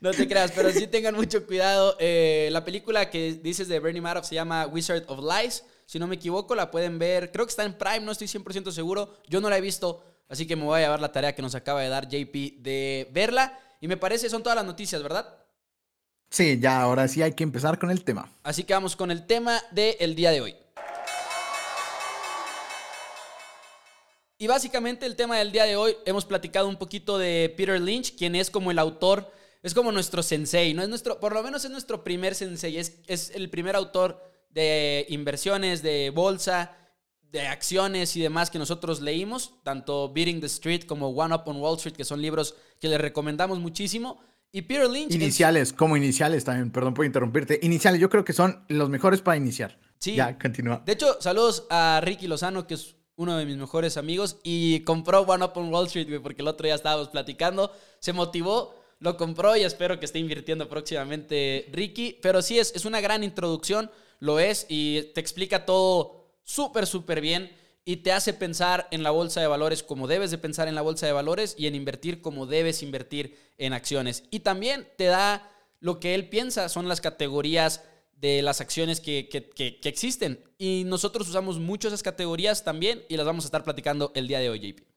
no 0.01 0.11
te 0.11 0.27
creas, 0.27 0.51
pero 0.51 0.69
sí 0.71 0.85
tengan 0.87 1.15
mucho 1.15 1.45
cuidado. 1.45 1.95
Eh, 1.99 2.49
la 2.51 2.65
película 2.65 3.09
que 3.09 3.39
dices 3.41 3.67
de 3.67 3.79
Bernie 3.79 4.01
Madoff 4.01 4.25
se 4.25 4.35
llama 4.35 4.67
Wizard 4.67 5.05
of 5.07 5.19
Lies. 5.19 5.63
Si 5.85 5.97
no 5.97 6.07
me 6.07 6.15
equivoco, 6.15 6.55
la 6.55 6.71
pueden 6.71 6.99
ver. 6.99 7.31
Creo 7.31 7.45
que 7.45 7.51
está 7.51 7.63
en 7.63 7.77
Prime, 7.77 8.01
no 8.01 8.11
estoy 8.11 8.27
100% 8.27 8.71
seguro. 8.71 9.17
Yo 9.27 9.39
no 9.39 9.49
la 9.49 9.57
he 9.57 9.61
visto, 9.61 10.03
así 10.27 10.45
que 10.45 10.55
me 10.55 10.63
voy 10.63 10.79
a 10.79 10.83
llevar 10.83 10.99
la 10.99 11.11
tarea 11.11 11.33
que 11.33 11.41
nos 11.41 11.55
acaba 11.55 11.81
de 11.81 11.89
dar 11.89 12.07
JP 12.07 12.61
de 12.61 13.09
verla. 13.11 13.57
Y 13.79 13.87
me 13.87 13.97
parece, 13.97 14.29
son 14.29 14.43
todas 14.43 14.57
las 14.57 14.65
noticias, 14.65 15.01
¿verdad? 15.01 15.37
Sí, 16.29 16.59
ya, 16.59 16.81
ahora 16.81 17.07
sí 17.07 17.21
hay 17.21 17.33
que 17.33 17.43
empezar 17.43 17.79
con 17.79 17.91
el 17.91 18.03
tema. 18.03 18.29
Así 18.43 18.63
que 18.63 18.73
vamos 18.73 18.95
con 18.95 19.09
el 19.09 19.25
tema 19.25 19.61
del 19.71 20.15
día 20.15 20.31
de 20.31 20.41
hoy. 20.41 20.55
Y 24.45 24.47
básicamente 24.47 25.07
el 25.07 25.15
tema 25.15 25.39
del 25.39 25.51
día 25.51 25.63
de 25.63 25.75
hoy, 25.75 25.97
hemos 26.05 26.23
platicado 26.23 26.67
un 26.67 26.75
poquito 26.75 27.17
de 27.17 27.51
Peter 27.57 27.81
Lynch, 27.81 28.15
quien 28.15 28.35
es 28.35 28.51
como 28.51 28.69
el 28.69 28.77
autor 28.77 29.31
es 29.63 29.73
como 29.73 29.91
nuestro 29.91 30.21
sensei, 30.21 30.71
¿no? 30.75 30.83
Es 30.83 30.87
nuestro, 30.87 31.19
por 31.19 31.33
lo 31.33 31.41
menos 31.41 31.65
es 31.65 31.71
nuestro 31.71 32.03
primer 32.03 32.35
sensei, 32.35 32.77
es, 32.77 32.99
es 33.07 33.31
el 33.31 33.49
primer 33.49 33.75
autor 33.75 34.21
de 34.51 35.07
inversiones, 35.09 35.81
de 35.81 36.11
bolsa, 36.11 36.77
de 37.23 37.47
acciones 37.47 38.15
y 38.17 38.21
demás 38.21 38.51
que 38.51 38.59
nosotros 38.59 39.01
leímos, 39.01 39.55
tanto 39.63 40.13
Beating 40.13 40.41
the 40.41 40.45
Street 40.45 40.83
como 40.83 41.09
One 41.09 41.33
Up 41.33 41.41
on 41.47 41.57
Wall 41.57 41.77
Street, 41.77 41.95
que 41.95 42.05
son 42.05 42.21
libros 42.21 42.55
que 42.79 42.87
le 42.87 42.99
recomendamos 42.99 43.57
muchísimo. 43.57 44.21
Y 44.51 44.61
Peter 44.61 44.87
Lynch. 44.87 45.11
Iniciales, 45.15 45.73
como 45.73 45.97
iniciales 45.97 46.43
también, 46.43 46.69
perdón 46.69 46.93
por 46.93 47.03
interrumpirte. 47.03 47.59
Iniciales, 47.63 47.99
yo 47.99 48.11
creo 48.11 48.23
que 48.23 48.33
son 48.33 48.63
los 48.67 48.91
mejores 48.91 49.21
para 49.21 49.37
iniciar. 49.37 49.79
Sí. 49.97 50.13
Ya, 50.13 50.37
continúa. 50.37 50.83
De 50.85 50.93
hecho, 50.93 51.19
saludos 51.19 51.65
a 51.71 51.99
Ricky 52.03 52.27
Lozano, 52.27 52.67
que 52.67 52.75
es 52.75 52.95
uno 53.15 53.37
de 53.37 53.45
mis 53.45 53.57
mejores 53.57 53.97
amigos, 53.97 54.37
y 54.43 54.81
compró 54.81 55.21
One 55.21 55.45
Up 55.45 55.53
on 55.55 55.73
Wall 55.73 55.87
Street, 55.87 56.21
porque 56.21 56.41
el 56.41 56.47
otro 56.47 56.65
día 56.65 56.75
estábamos 56.75 57.09
platicando, 57.09 57.71
se 57.99 58.13
motivó 58.13 58.75
lo 58.99 59.17
compró 59.17 59.55
y 59.55 59.63
espero 59.63 59.99
que 59.99 60.05
esté 60.05 60.19
invirtiendo 60.19 60.69
próximamente 60.69 61.67
Ricky. 61.71 62.17
Pero 62.21 62.41
sí, 62.41 62.59
es, 62.59 62.73
es 62.75 62.85
una 62.85 63.01
gran 63.01 63.23
introducción, 63.23 63.91
lo 64.19 64.39
es, 64.39 64.65
y 64.69 65.03
te 65.13 65.21
explica 65.21 65.65
todo 65.65 66.25
súper, 66.43 66.87
súper 66.87 67.21
bien 67.21 67.55
y 67.83 67.97
te 67.97 68.11
hace 68.11 68.33
pensar 68.33 68.87
en 68.89 69.03
la 69.03 69.11
bolsa 69.11 69.41
de 69.41 69.47
valores 69.47 69.83
como 69.83 70.07
debes 70.07 70.31
de 70.31 70.39
pensar 70.39 70.67
en 70.67 70.75
la 70.75 70.81
bolsa 70.81 71.05
de 71.05 71.11
valores 71.11 71.55
y 71.57 71.67
en 71.67 71.75
invertir 71.75 72.21
como 72.21 72.47
debes 72.47 72.81
invertir 72.81 73.37
en 73.57 73.73
acciones. 73.73 74.23
Y 74.31 74.39
también 74.39 74.87
te 74.97 75.05
da 75.05 75.51
lo 75.79 75.99
que 75.99 76.15
él 76.15 76.29
piensa, 76.29 76.67
son 76.69 76.87
las 76.87 77.01
categorías 77.01 77.83
de 78.15 78.41
las 78.41 78.61
acciones 78.61 79.01
que, 79.01 79.29
que, 79.29 79.49
que, 79.49 79.79
que 79.79 79.89
existen. 79.89 80.39
Y 80.57 80.83
nosotros 80.85 81.27
usamos 81.29 81.59
mucho 81.59 81.87
esas 81.87 82.03
categorías 82.03 82.63
también 82.63 83.03
y 83.09 83.17
las 83.17 83.25
vamos 83.25 83.45
a 83.45 83.47
estar 83.47 83.63
platicando 83.63 84.11
el 84.15 84.27
día 84.27 84.39
de 84.39 84.49
hoy, 84.49 84.59
JP. 84.59 84.95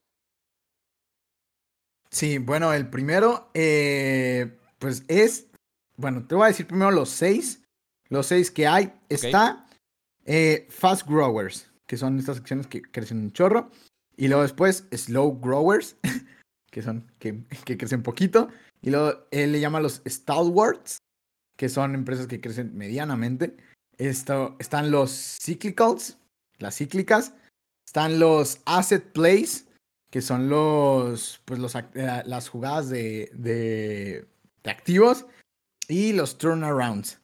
Sí, 2.11 2.39
bueno, 2.39 2.73
el 2.73 2.89
primero, 2.89 3.51
eh, 3.55 4.57
pues 4.79 5.05
es, 5.09 5.47
bueno, 5.97 6.27
te 6.27 6.35
voy 6.35 6.45
a 6.45 6.49
decir 6.49 6.67
primero 6.67 6.91
los 6.91 7.11
seis, 7.11 7.63
los 8.09 8.27
seis 8.27 8.51
que 8.51 8.67
hay. 8.67 8.93
Está 9.09 9.67
eh, 10.25 10.67
Fast 10.71 11.07
Growers, 11.07 11.71
que 11.87 11.97
son 11.97 12.19
estas 12.19 12.39
acciones 12.39 12.67
que 12.67 12.83
crecen 12.83 13.19
un 13.19 13.33
chorro. 13.33 13.71
Y 14.17 14.29
luego 14.29 14.43
después 14.43 14.87
Slow 14.91 15.39
Growers, 15.39 15.97
que 16.71 16.83
son 16.83 17.11
que, 17.19 17.45
que 17.65 17.77
crecen 17.77 18.03
poquito. 18.03 18.49
Y 18.81 18.91
luego 18.91 19.27
él 19.31 19.53
le 19.53 19.61
llama 19.61 19.81
los 19.81 20.03
Stalwarts, 20.07 20.99
que 21.59 21.69
son 21.69 21.95
empresas 21.95 22.29
que 22.29 22.41
crecen 22.41 22.75
medianamente. 22.75 23.57
Esto, 23.99 24.57
están 24.61 24.93
los 24.93 25.11
cyclicals, 25.43 26.17
las 26.59 26.77
cíclicas. 26.77 27.35
Están 27.85 28.21
los 28.21 28.61
asset 28.65 29.13
plays, 29.13 29.67
que 30.11 30.23
son 30.23 30.49
los, 30.49 31.43
pues 31.45 31.59
los, 31.59 31.75
eh, 31.75 32.23
las 32.25 32.49
jugadas 32.49 32.89
de, 32.89 33.31
de, 33.35 34.27
activos. 34.71 35.27
Y 35.89 36.13
los 36.13 36.39
turnarounds. 36.39 37.19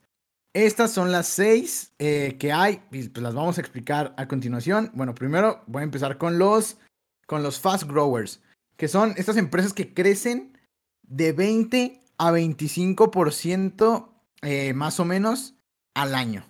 Estas 0.53 0.91
son 0.91 1.13
las 1.13 1.29
seis 1.29 1.93
eh, 1.99 2.37
que 2.39 2.53
hay 2.53 2.83
y 2.91 3.09
pues 3.09 3.23
las 3.23 3.35
vamos 3.35 3.59
a 3.59 3.61
explicar 3.61 4.15
a 4.17 4.27
continuación. 4.27 4.91
Bueno, 4.95 5.15
primero 5.15 5.63
voy 5.67 5.83
a 5.83 5.85
empezar 5.85 6.19
con 6.19 6.39
los, 6.39 6.79
con 7.27 7.43
los 7.43 7.61
fast 7.61 7.85
growers, 7.85 8.41
que 8.77 8.89
son 8.89 9.15
estas 9.17 9.37
empresas 9.37 9.73
que 9.73 9.93
crecen 9.93 10.59
de 11.03 11.33
20 11.33 12.03
a 12.19 12.33
25% 12.33 14.14
eh, 14.45 14.73
más 14.75 15.01
o 15.01 15.05
menos 15.05 15.55
al 15.95 16.15
año. 16.15 16.49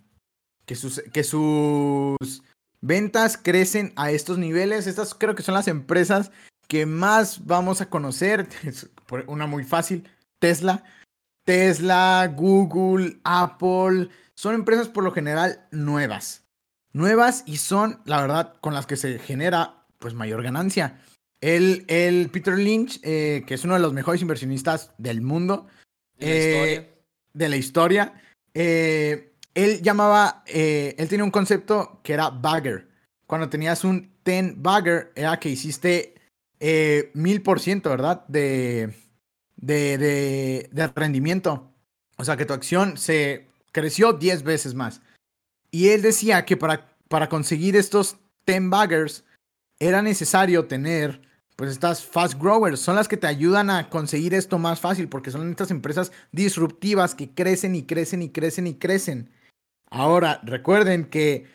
Que 0.66 0.74
sus, 0.74 1.02
que 1.12 1.24
sus 1.24 2.42
ventas 2.80 3.36
crecen 3.36 3.92
a 3.96 4.10
estos 4.10 4.38
niveles. 4.38 4.86
Estas 4.86 5.14
creo 5.14 5.34
que 5.34 5.42
son 5.42 5.54
las 5.54 5.68
empresas 5.68 6.30
que 6.68 6.86
más 6.86 7.46
vamos 7.46 7.80
a 7.80 7.88
conocer. 7.88 8.48
una 9.26 9.46
muy 9.46 9.64
fácil, 9.64 10.08
Tesla. 10.38 10.84
Tesla, 11.44 12.32
Google, 12.34 13.18
Apple. 13.24 14.08
Son 14.34 14.54
empresas 14.54 14.88
por 14.88 15.04
lo 15.04 15.12
general 15.12 15.66
nuevas. 15.70 16.44
Nuevas 16.92 17.44
y 17.46 17.58
son, 17.58 18.00
la 18.04 18.20
verdad, 18.20 18.54
con 18.60 18.74
las 18.74 18.86
que 18.86 18.96
se 18.96 19.18
genera 19.18 19.86
pues 19.98 20.14
mayor 20.14 20.42
ganancia. 20.42 21.00
El, 21.40 21.84
el 21.88 22.30
Peter 22.30 22.58
Lynch, 22.58 23.00
eh, 23.02 23.44
que 23.46 23.54
es 23.54 23.64
uno 23.64 23.74
de 23.74 23.80
los 23.80 23.92
mejores 23.92 24.22
inversionistas 24.22 24.92
del 24.96 25.20
mundo. 25.20 25.66
De 26.18 26.26
la 26.26 26.36
historia. 26.36 26.72
Eh, 26.72 26.93
de 27.34 27.48
la 27.48 27.56
historia 27.56 28.14
eh, 28.54 29.32
él 29.54 29.82
llamaba, 29.82 30.42
él 30.46 31.08
tenía 31.08 31.24
un 31.24 31.30
concepto 31.30 32.00
que 32.02 32.12
era 32.12 32.30
bagger. 32.30 32.88
Cuando 33.26 33.48
tenías 33.48 33.84
un 33.84 34.12
10 34.24 34.54
bagger, 34.62 35.12
era 35.14 35.38
que 35.38 35.48
hiciste 35.48 36.14
mil 37.14 37.42
por 37.42 37.60
ciento, 37.60 37.90
¿verdad? 37.90 38.26
De, 38.26 38.92
de, 39.56 39.98
de, 39.98 40.68
de 40.72 40.86
rendimiento. 40.88 41.72
O 42.16 42.24
sea, 42.24 42.36
que 42.36 42.46
tu 42.46 42.52
acción 42.52 42.96
se 42.96 43.48
creció 43.72 44.12
10 44.12 44.42
veces 44.42 44.74
más. 44.74 45.02
Y 45.70 45.88
él 45.88 46.02
decía 46.02 46.44
que 46.44 46.56
para, 46.56 46.96
para 47.08 47.28
conseguir 47.28 47.76
estos 47.76 48.16
10 48.46 48.70
baggers 48.70 49.24
era 49.78 50.02
necesario 50.02 50.66
tener 50.66 51.20
pues 51.56 51.70
estas 51.70 52.04
fast 52.04 52.40
growers 52.40 52.80
son 52.80 52.96
las 52.96 53.06
que 53.06 53.16
te 53.16 53.26
ayudan 53.26 53.70
a 53.70 53.88
conseguir 53.88 54.34
esto 54.34 54.58
más 54.58 54.80
fácil 54.80 55.08
porque 55.08 55.30
son 55.30 55.50
estas 55.50 55.70
empresas 55.70 56.10
disruptivas 56.32 57.14
que 57.14 57.30
crecen 57.30 57.76
y 57.76 57.84
crecen 57.84 58.22
y 58.22 58.30
crecen 58.30 58.66
y 58.66 58.74
crecen. 58.74 59.30
Ahora, 59.90 60.40
recuerden 60.42 61.04
que 61.04 61.46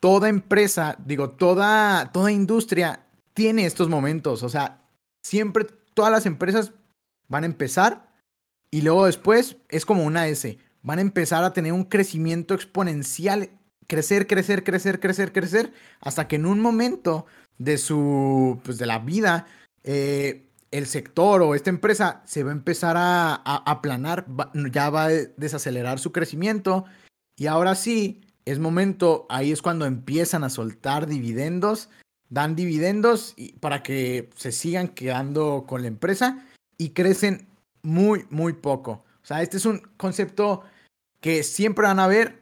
toda 0.00 0.28
empresa, 0.28 0.96
digo, 1.04 1.30
toda, 1.30 2.12
toda 2.12 2.30
industria 2.30 3.06
tiene 3.34 3.66
estos 3.66 3.88
momentos. 3.88 4.44
O 4.44 4.48
sea, 4.48 4.82
siempre 5.22 5.66
todas 5.94 6.12
las 6.12 6.26
empresas 6.26 6.72
van 7.26 7.42
a 7.42 7.46
empezar 7.46 8.08
y 8.70 8.82
luego 8.82 9.06
después 9.06 9.56
es 9.68 9.84
como 9.84 10.04
una 10.04 10.28
S. 10.28 10.58
Van 10.82 10.98
a 10.98 11.02
empezar 11.02 11.42
a 11.42 11.52
tener 11.52 11.72
un 11.72 11.84
crecimiento 11.84 12.54
exponencial, 12.54 13.50
crecer, 13.88 14.28
crecer, 14.28 14.62
crecer, 14.62 15.00
crecer, 15.00 15.32
crecer, 15.32 15.72
hasta 16.00 16.28
que 16.28 16.36
en 16.36 16.46
un 16.46 16.60
momento 16.60 17.26
de 17.58 17.78
su, 17.78 18.60
pues 18.64 18.78
de 18.78 18.86
la 18.86 19.00
vida, 19.00 19.46
eh, 19.84 20.46
el 20.70 20.86
sector 20.86 21.42
o 21.42 21.54
esta 21.54 21.70
empresa 21.70 22.22
se 22.26 22.42
va 22.42 22.50
a 22.50 22.54
empezar 22.54 22.96
a, 22.98 23.34
aplanar, 23.34 24.26
ya 24.70 24.90
va 24.90 25.04
a 25.04 25.08
desacelerar 25.08 25.98
su 25.98 26.12
crecimiento 26.12 26.84
y 27.36 27.46
ahora 27.46 27.74
sí, 27.74 28.20
es 28.44 28.58
momento, 28.58 29.26
ahí 29.28 29.52
es 29.52 29.62
cuando 29.62 29.86
empiezan 29.86 30.44
a 30.44 30.50
soltar 30.50 31.06
dividendos, 31.06 31.88
dan 32.30 32.56
dividendos 32.56 33.34
para 33.60 33.82
que 33.82 34.30
se 34.36 34.52
sigan 34.52 34.88
quedando 34.88 35.64
con 35.66 35.82
la 35.82 35.88
empresa 35.88 36.46
y 36.76 36.90
crecen 36.90 37.46
muy, 37.82 38.26
muy 38.30 38.54
poco. 38.54 39.04
O 39.22 39.26
sea, 39.28 39.42
este 39.42 39.58
es 39.58 39.66
un 39.66 39.80
concepto 39.96 40.62
que 41.20 41.42
siempre 41.42 41.86
van 41.86 42.00
a 42.00 42.06
ver 42.06 42.37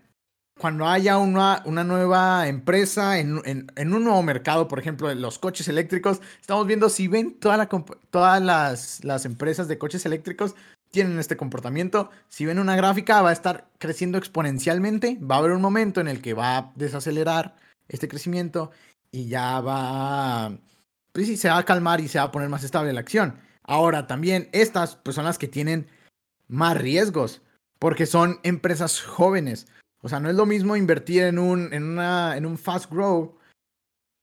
cuando 0.59 0.87
haya 0.87 1.19
una, 1.19 1.63
una 1.67 1.85
nueva 1.85 2.49
empresa 2.49 3.19
en, 3.19 3.37
un 3.37 4.05
nuevo 4.05 4.23
mercado, 4.23 4.69
por 4.69 4.79
ejemplo, 4.79 5.15
los 5.15 5.39
coches 5.39 5.69
eléctricos, 5.69 6.21
estamos 6.41 6.67
viendo 6.67 6.89
si 6.89 7.09
ven 7.09 7.39
toda 7.39 7.69
todas 8.11 8.43
las, 8.43 9.05
las, 9.05 9.27
empresas 9.27 9.69
de 9.69 9.79
coches 9.79 10.07
eléctricos 10.07 10.55
tienen 10.91 11.19
este 11.19 11.37
comportamiento. 11.37 12.11
Si 12.29 12.47
ven 12.47 12.59
una 12.59 12.75
gráfica, 12.75 13.21
va 13.21 13.31
a 13.31 13.35
estar 13.35 13.69
creciendo 13.79 14.17
exponencialmente. 14.17 15.19
Va 15.21 15.37
a 15.37 15.39
haber 15.39 15.53
un 15.53 15.61
momento 15.61 16.01
en 16.01 16.09
el 16.09 16.23
que 16.23 16.33
va 16.33 16.57
a 16.57 16.73
desacelerar 16.75 17.57
este 17.89 18.09
crecimiento 18.09 18.71
y 19.11 19.29
ya 19.29 19.61
va, 19.61 20.57
pues 21.13 21.27
sí, 21.27 21.37
se 21.37 21.51
va 21.51 21.59
a 21.59 21.65
calmar 21.65 22.01
y 22.01 22.09
se 22.09 22.19
va 22.19 22.25
a 22.25 22.33
poner 22.33 22.49
más 22.49 22.65
estable 22.65 22.93
la 22.95 23.01
acción. 23.01 23.39
Ahora, 23.63 24.07
también 24.07 24.49
estas 24.53 24.97
pues, 24.97 25.17
son 25.17 25.27
las 25.27 25.39
que 25.39 25.49
tienen 25.49 25.89
más 26.49 26.79
riesgos 26.79 27.43
porque 27.79 28.07
son 28.07 28.41
empresas 28.43 29.03
jóvenes. 29.03 29.67
O 30.07 30.09
sea, 30.09 30.21
no 30.21 30.31
es 30.31 30.37
lo 30.37 30.47
mismo 30.47 30.77
invertir 30.77 31.25
en 31.25 31.37
un, 31.37 31.75
en 31.75 31.83
una, 31.83 32.37
en 32.37 32.47
un 32.47 32.59
fast 32.59 32.89
grow 32.89 33.35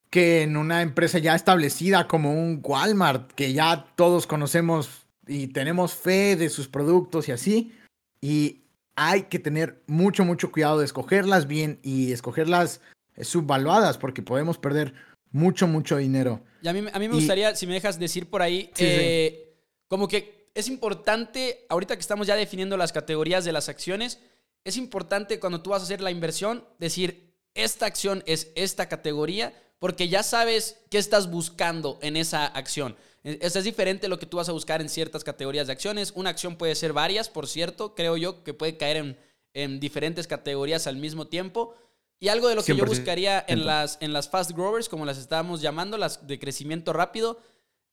que 0.10 0.43
en 0.43 0.56
una 0.56 0.82
empresa 0.82 1.19
ya 1.19 1.36
establecida 1.36 2.08
como 2.08 2.32
un 2.32 2.62
Walmart, 2.63 3.34
que 3.34 3.52
ya 3.52 3.88
todos 3.98 4.26
conocemos 4.26 5.06
y 5.28 5.48
tenemos 5.48 5.93
fe 5.93 6.38
de 6.38 6.48
sus 6.48 6.69
productos 6.69 7.28
y 7.28 7.34
así. 7.34 7.74
Y 8.22 8.62
hay 8.96 9.24
que 9.24 9.39
tener 9.39 9.84
mucho, 9.86 10.24
mucho 10.24 10.54
cuidado 10.54 10.80
de 10.80 10.86
escogerlas 10.86 11.48
bien 11.48 11.80
y 11.84 12.13
escogerlas 12.13 12.80
eh, 13.17 13.26
subvaluadas, 13.26 13.98
porque 13.98 14.22
podemos 14.22 14.58
perder 14.58 14.93
mucho, 15.34 15.67
mucho 15.67 15.98
dinero. 15.98 16.39
Y 16.62 16.69
a 16.69 16.74
mí, 16.74 16.86
a 16.93 16.98
mí 16.98 17.10
me 17.10 17.15
gustaría, 17.15 17.58
si 17.58 17.67
me 17.67 17.74
dejas 17.74 18.00
decir 18.00 18.30
por 18.30 18.41
ahí, 18.41 18.72
eh, 18.78 19.54
como 19.89 20.08
que 20.08 20.48
es 20.56 20.69
importante, 20.69 21.65
ahorita 21.67 21.98
que 21.98 22.02
estamos 22.02 22.26
ya 22.26 22.38
definiendo 22.38 22.78
las 22.78 22.93
categorías 22.93 23.43
de 23.43 23.52
las 23.52 23.67
acciones, 23.67 24.22
es 24.63 24.78
importante 24.78 25.39
cuando 25.39 25.62
tú 25.62 25.71
vas 25.71 25.82
a 25.82 25.86
hacer 25.86 26.02
la 26.02 26.12
inversión 26.12 26.65
decir, 26.80 27.34
esta 27.54 27.86
acción 27.86 28.23
es 28.26 28.52
esta 28.56 28.88
categoría, 28.88 29.54
porque 29.80 30.08
ya 30.08 30.23
sabes 30.23 30.80
qué 30.89 30.97
estás 30.97 31.30
buscando 31.30 31.99
en 32.02 32.15
esa 32.15 32.45
acción. 32.45 32.95
E, 33.23 33.39
eso 33.41 33.60
es 33.60 33.65
diferente 33.65 34.08
lo 34.08 34.19
que 34.19 34.26
tú 34.26 34.38
vas 34.38 34.49
a 34.49 34.54
buscar 34.54 34.82
en 34.82 34.89
ciertas 34.89 35.23
categorías 35.23 35.67
de 35.67 35.73
acciones. 35.73 36.13
Una 36.15 36.30
acción 36.30 36.56
puede 36.56 36.76
ser 36.76 36.93
varias, 36.93 37.30
por 37.30 37.47
cierto, 37.47 37.93
creo 37.95 38.17
yo 38.17 38.43
que 38.43 38.54
puede 38.54 38.78
caer 38.78 38.97
en, 38.97 39.17
en 39.54 39.80
diferentes 39.80 40.28
categorías 40.28 40.88
al 40.88 40.97
mismo 40.97 41.28
tiempo. 41.28 41.76
Y 42.19 42.30
algo 42.30 42.47
de 42.47 42.56
lo 42.56 42.63
que 42.63 42.76
yo 42.76 42.86
buscaría 42.86 43.43
en 43.45 43.65
las, 43.65 43.97
en 43.99 44.13
las 44.13 44.30
fast 44.30 44.52
growers, 44.52 44.88
como 44.88 45.06
las 45.06 45.17
estábamos 45.17 45.62
llamando, 45.62 45.97
las 45.97 46.26
de 46.26 46.39
crecimiento 46.39 46.93
rápido, 46.93 47.38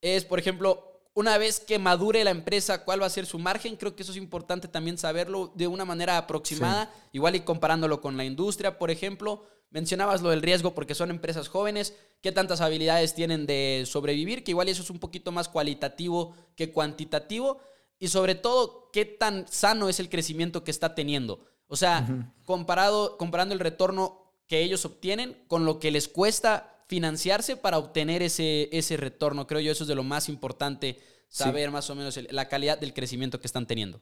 es, 0.01 0.25
por 0.25 0.39
ejemplo, 0.39 0.90
una 1.15 1.39
vez 1.39 1.61
que 1.61 1.79
madure 1.79 2.23
la 2.25 2.31
empresa, 2.31 2.85
cuál 2.85 3.03
va 3.03 3.07
a 3.07 3.11
ser 3.11 3.27
su 3.27 3.39
margen. 3.39 3.77
Creo 3.77 3.97
que 3.97 4.03
eso 4.03 4.13
es 4.13 4.19
importante 4.19 4.69
también 4.69 4.99
saberlo 4.99 5.53
de 5.55 5.67
una 5.67 5.85
manera 5.85 6.17
aproximada, 6.17 6.93
igual 7.13 7.37
y 7.37 7.41
comparándolo 7.41 8.01
con 8.01 8.17
la 8.17 8.25
industria, 8.25 8.79
por 8.79 8.91
ejemplo. 8.91 9.45
Mencionabas 9.71 10.23
lo 10.23 10.31
del 10.31 10.43
riesgo 10.43 10.75
porque 10.75 10.95
son 10.95 11.11
empresas 11.11 11.49
jóvenes, 11.49 11.95
qué 12.21 12.33
tantas 12.33 12.61
habilidades 12.61 13.15
tienen 13.15 13.47
de 13.47 13.85
sobrevivir, 13.87 14.43
que 14.43 14.51
igual 14.51 14.69
eso 14.69 14.83
es 14.83 14.91
un 14.91 14.99
poquito 14.99 15.31
más 15.31 15.49
cualitativo 15.49 16.35
que 16.57 16.73
cuantitativo. 16.73 17.61
Y 17.99 18.09
sobre 18.09 18.35
todo, 18.35 18.89
qué 18.93 19.05
tan 19.05 19.47
sano 19.47 19.89
es 19.89 20.01
el 20.01 20.09
crecimiento 20.09 20.65
que 20.65 20.71
está 20.71 20.95
teniendo. 20.95 21.45
O 21.67 21.77
sea, 21.77 22.33
comparado, 22.45 23.17
comparando 23.17 23.55
el 23.55 23.61
retorno 23.61 24.35
que 24.49 24.63
ellos 24.63 24.85
obtienen 24.85 25.45
con 25.47 25.65
lo 25.65 25.79
que 25.79 25.93
les 25.93 26.09
cuesta 26.09 26.80
financiarse 26.91 27.57
para 27.57 27.79
obtener 27.79 28.21
ese, 28.21 28.69
ese 28.73 28.97
retorno. 28.97 29.47
Creo 29.47 29.61
yo 29.61 29.71
eso 29.71 29.85
es 29.85 29.89
de 29.89 29.95
lo 29.95 30.03
más 30.03 30.29
importante, 30.29 30.99
saber 31.29 31.71
más 31.71 31.89
o 31.89 31.95
menos 31.95 32.19
la 32.31 32.49
calidad 32.49 32.81
del 32.81 32.93
crecimiento 32.93 33.39
que 33.39 33.47
están 33.47 33.65
teniendo. 33.65 34.01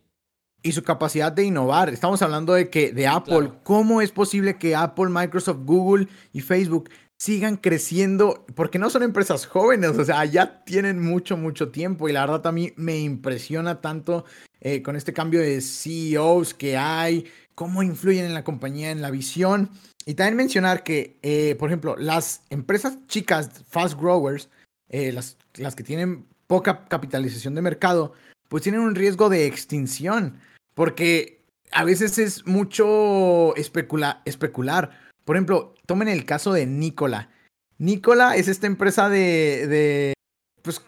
Y 0.62 0.72
su 0.72 0.82
capacidad 0.82 1.30
de 1.30 1.44
innovar. 1.44 1.90
Estamos 1.90 2.22
hablando 2.22 2.54
de 2.54 2.70
que 2.70 2.90
de 2.92 3.06
Apple, 3.06 3.52
¿cómo 3.62 4.00
es 4.00 4.10
posible 4.10 4.56
que 4.56 4.74
Apple, 4.74 5.10
Microsoft, 5.10 5.58
Google 5.64 6.08
y 6.32 6.40
Facebook 6.40 6.88
sigan 7.18 7.58
creciendo? 7.58 8.46
Porque 8.56 8.78
no 8.78 8.88
son 8.88 9.02
empresas 9.02 9.44
jóvenes, 9.44 9.90
o 9.90 10.04
sea, 10.06 10.24
ya 10.24 10.64
tienen 10.64 10.98
mucho, 10.98 11.36
mucho 11.36 11.68
tiempo. 11.68 12.08
Y 12.08 12.12
la 12.12 12.22
verdad 12.22 12.46
a 12.46 12.52
mí 12.52 12.72
me 12.76 12.98
impresiona 12.98 13.82
tanto 13.82 14.24
eh, 14.62 14.80
con 14.80 14.96
este 14.96 15.12
cambio 15.12 15.40
de 15.40 15.60
CEOs 15.60 16.54
que 16.54 16.78
hay, 16.78 17.26
cómo 17.54 17.82
influyen 17.82 18.24
en 18.24 18.32
la 18.32 18.44
compañía, 18.44 18.90
en 18.90 19.02
la 19.02 19.10
visión. 19.10 19.70
Y 20.08 20.14
también 20.14 20.38
mencionar 20.38 20.84
que, 20.84 21.18
eh, 21.20 21.54
por 21.58 21.68
ejemplo, 21.68 21.94
las 21.98 22.40
empresas 22.48 22.96
chicas, 23.08 23.50
fast 23.68 24.00
growers, 24.00 24.48
eh, 24.88 25.12
las, 25.12 25.36
las 25.56 25.76
que 25.76 25.84
tienen 25.84 26.24
poca 26.46 26.86
capitalización 26.86 27.54
de 27.54 27.60
mercado, 27.60 28.14
pues 28.48 28.62
tienen 28.62 28.80
un 28.80 28.94
riesgo 28.94 29.28
de 29.28 29.44
extinción, 29.44 30.40
porque 30.74 31.44
a 31.72 31.84
veces 31.84 32.16
es 32.16 32.46
mucho 32.46 33.54
especula 33.56 34.22
especular. 34.24 34.98
Por 35.26 35.36
ejemplo, 35.36 35.74
tomen 35.84 36.08
el 36.08 36.24
caso 36.24 36.54
de 36.54 36.64
Nikola. 36.64 37.28
Nikola 37.76 38.34
es 38.36 38.48
esta 38.48 38.66
empresa 38.66 39.10
de, 39.10 39.66
de 39.66 40.14
pues 40.62 40.80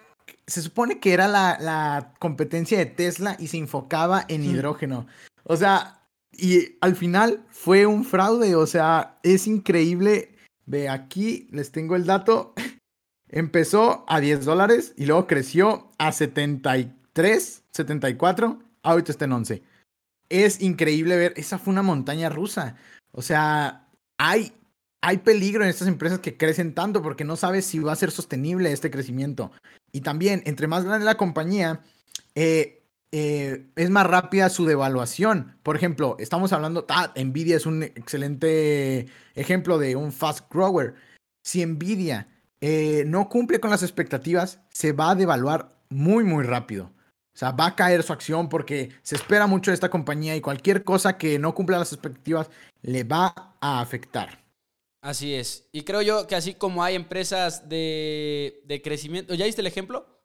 se 0.47 0.63
supone 0.63 0.99
que 0.99 1.13
era 1.13 1.29
la, 1.29 1.59
la, 1.61 2.15
competencia 2.21 2.79
de 2.79 2.87
Tesla 2.87 3.37
y 3.39 3.49
se 3.49 3.59
enfocaba 3.59 4.25
en 4.29 4.45
hidrógeno. 4.45 5.07
O 5.45 5.59
sea, 5.59 6.00
y 6.41 6.79
al 6.81 6.97
final 6.97 7.45
fue 7.49 7.87
un 7.87 8.05
fraude, 8.05 8.55
o 8.55 8.67
sea, 8.67 9.19
es 9.23 9.47
increíble. 9.47 10.35
Ve, 10.67 10.89
aquí 10.89 11.49
les 11.51 11.71
tengo 11.73 11.97
el 11.97 12.07
dato. 12.07 12.55
Empezó 13.29 14.05
a 14.09 14.21
10 14.21 14.45
dólares 14.45 14.95
y 14.97 15.07
luego 15.07 15.27
creció 15.27 15.93
a 15.99 16.11
73, 16.13 17.63
74, 17.71 18.59
ahorita 18.83 19.13
está 19.13 19.25
en 19.27 19.33
11. 19.33 19.63
Es 20.29 20.61
increíble 20.61 21.17
ver, 21.17 21.35
esa 21.37 21.59
fue 21.59 21.73
una 21.73 21.83
montaña 21.83 22.29
rusa. 22.29 22.77
O 23.13 23.23
sea, 23.23 23.89
hay, 24.19 24.53
hay 25.01 25.19
peligro 25.19 25.63
en 25.63 25.71
estas 25.71 25.89
empresas 25.89 26.21
que 26.21 26.37
crecen 26.37 26.75
tanto 26.75 27.03
porque 27.03 27.25
no 27.25 27.37
sabes 27.37 27.67
si 27.67 27.79
va 27.79 27.93
a 27.93 27.97
ser 27.97 28.11
sostenible 28.11 28.73
este 28.73 28.91
crecimiento. 28.91 29.53
Y 29.93 30.01
también, 30.01 30.43
entre 30.47 30.67
más 30.67 30.85
grande 30.85 31.05
la 31.05 31.17
compañía, 31.17 31.83
eh, 32.35 32.80
eh, 33.13 33.67
es 33.75 33.91
más 33.91 34.07
rápida 34.07 34.49
su 34.51 34.67
devaluación. 34.67 35.59
Por 35.63 35.77
ejemplo, 35.77 36.17
estamos 36.19 36.53
hablando, 36.53 36.87
ah, 36.89 37.13
Nvidia 37.17 37.57
es 37.57 37.67
un 37.67 37.83
excelente 37.83 39.09
ejemplo 39.35 39.79
de 39.79 39.97
un 39.97 40.13
fast 40.13 40.53
grower. 40.53 40.95
Si 41.43 41.65
Nvidia 41.65 42.29
eh, 42.61 43.05
no 43.07 43.29
cumple 43.29 43.59
con 43.59 43.71
las 43.71 43.83
expectativas, 43.83 44.61
se 44.71 44.93
va 44.93 45.11
a 45.11 45.15
devaluar 45.15 45.77
muy, 45.89 46.23
muy 46.25 46.45
rápido. 46.45 46.93
O 47.33 47.39
sea, 47.41 47.53
va 47.53 47.67
a 47.67 47.77
caer 47.77 48.03
su 48.03 48.13
acción 48.13 48.49
porque 48.49 48.91
se 49.03 49.17
espera 49.17 49.47
mucho 49.47 49.71
de 49.71 49.75
esta 49.75 49.89
compañía 49.89 50.37
y 50.37 50.41
cualquier 50.41 50.85
cosa 50.85 51.17
que 51.17 51.39
no 51.39 51.55
cumpla 51.55 51.79
las 51.79 51.93
expectativas 51.93 52.51
le 52.83 53.05
va 53.05 53.57
a 53.61 53.81
afectar. 53.81 54.45
Así 55.03 55.35
es. 55.35 55.69
Y 55.73 55.83
creo 55.83 56.03
yo 56.03 56.27
que 56.27 56.37
así 56.37 56.55
como 56.55 56.85
hay 56.85 56.95
empresas 56.95 57.69
de, 57.69 58.63
de 58.67 58.83
crecimiento, 58.83 59.35
¿ya 59.35 59.47
viste 59.47 59.63
el 59.63 59.67
ejemplo? 59.67 60.23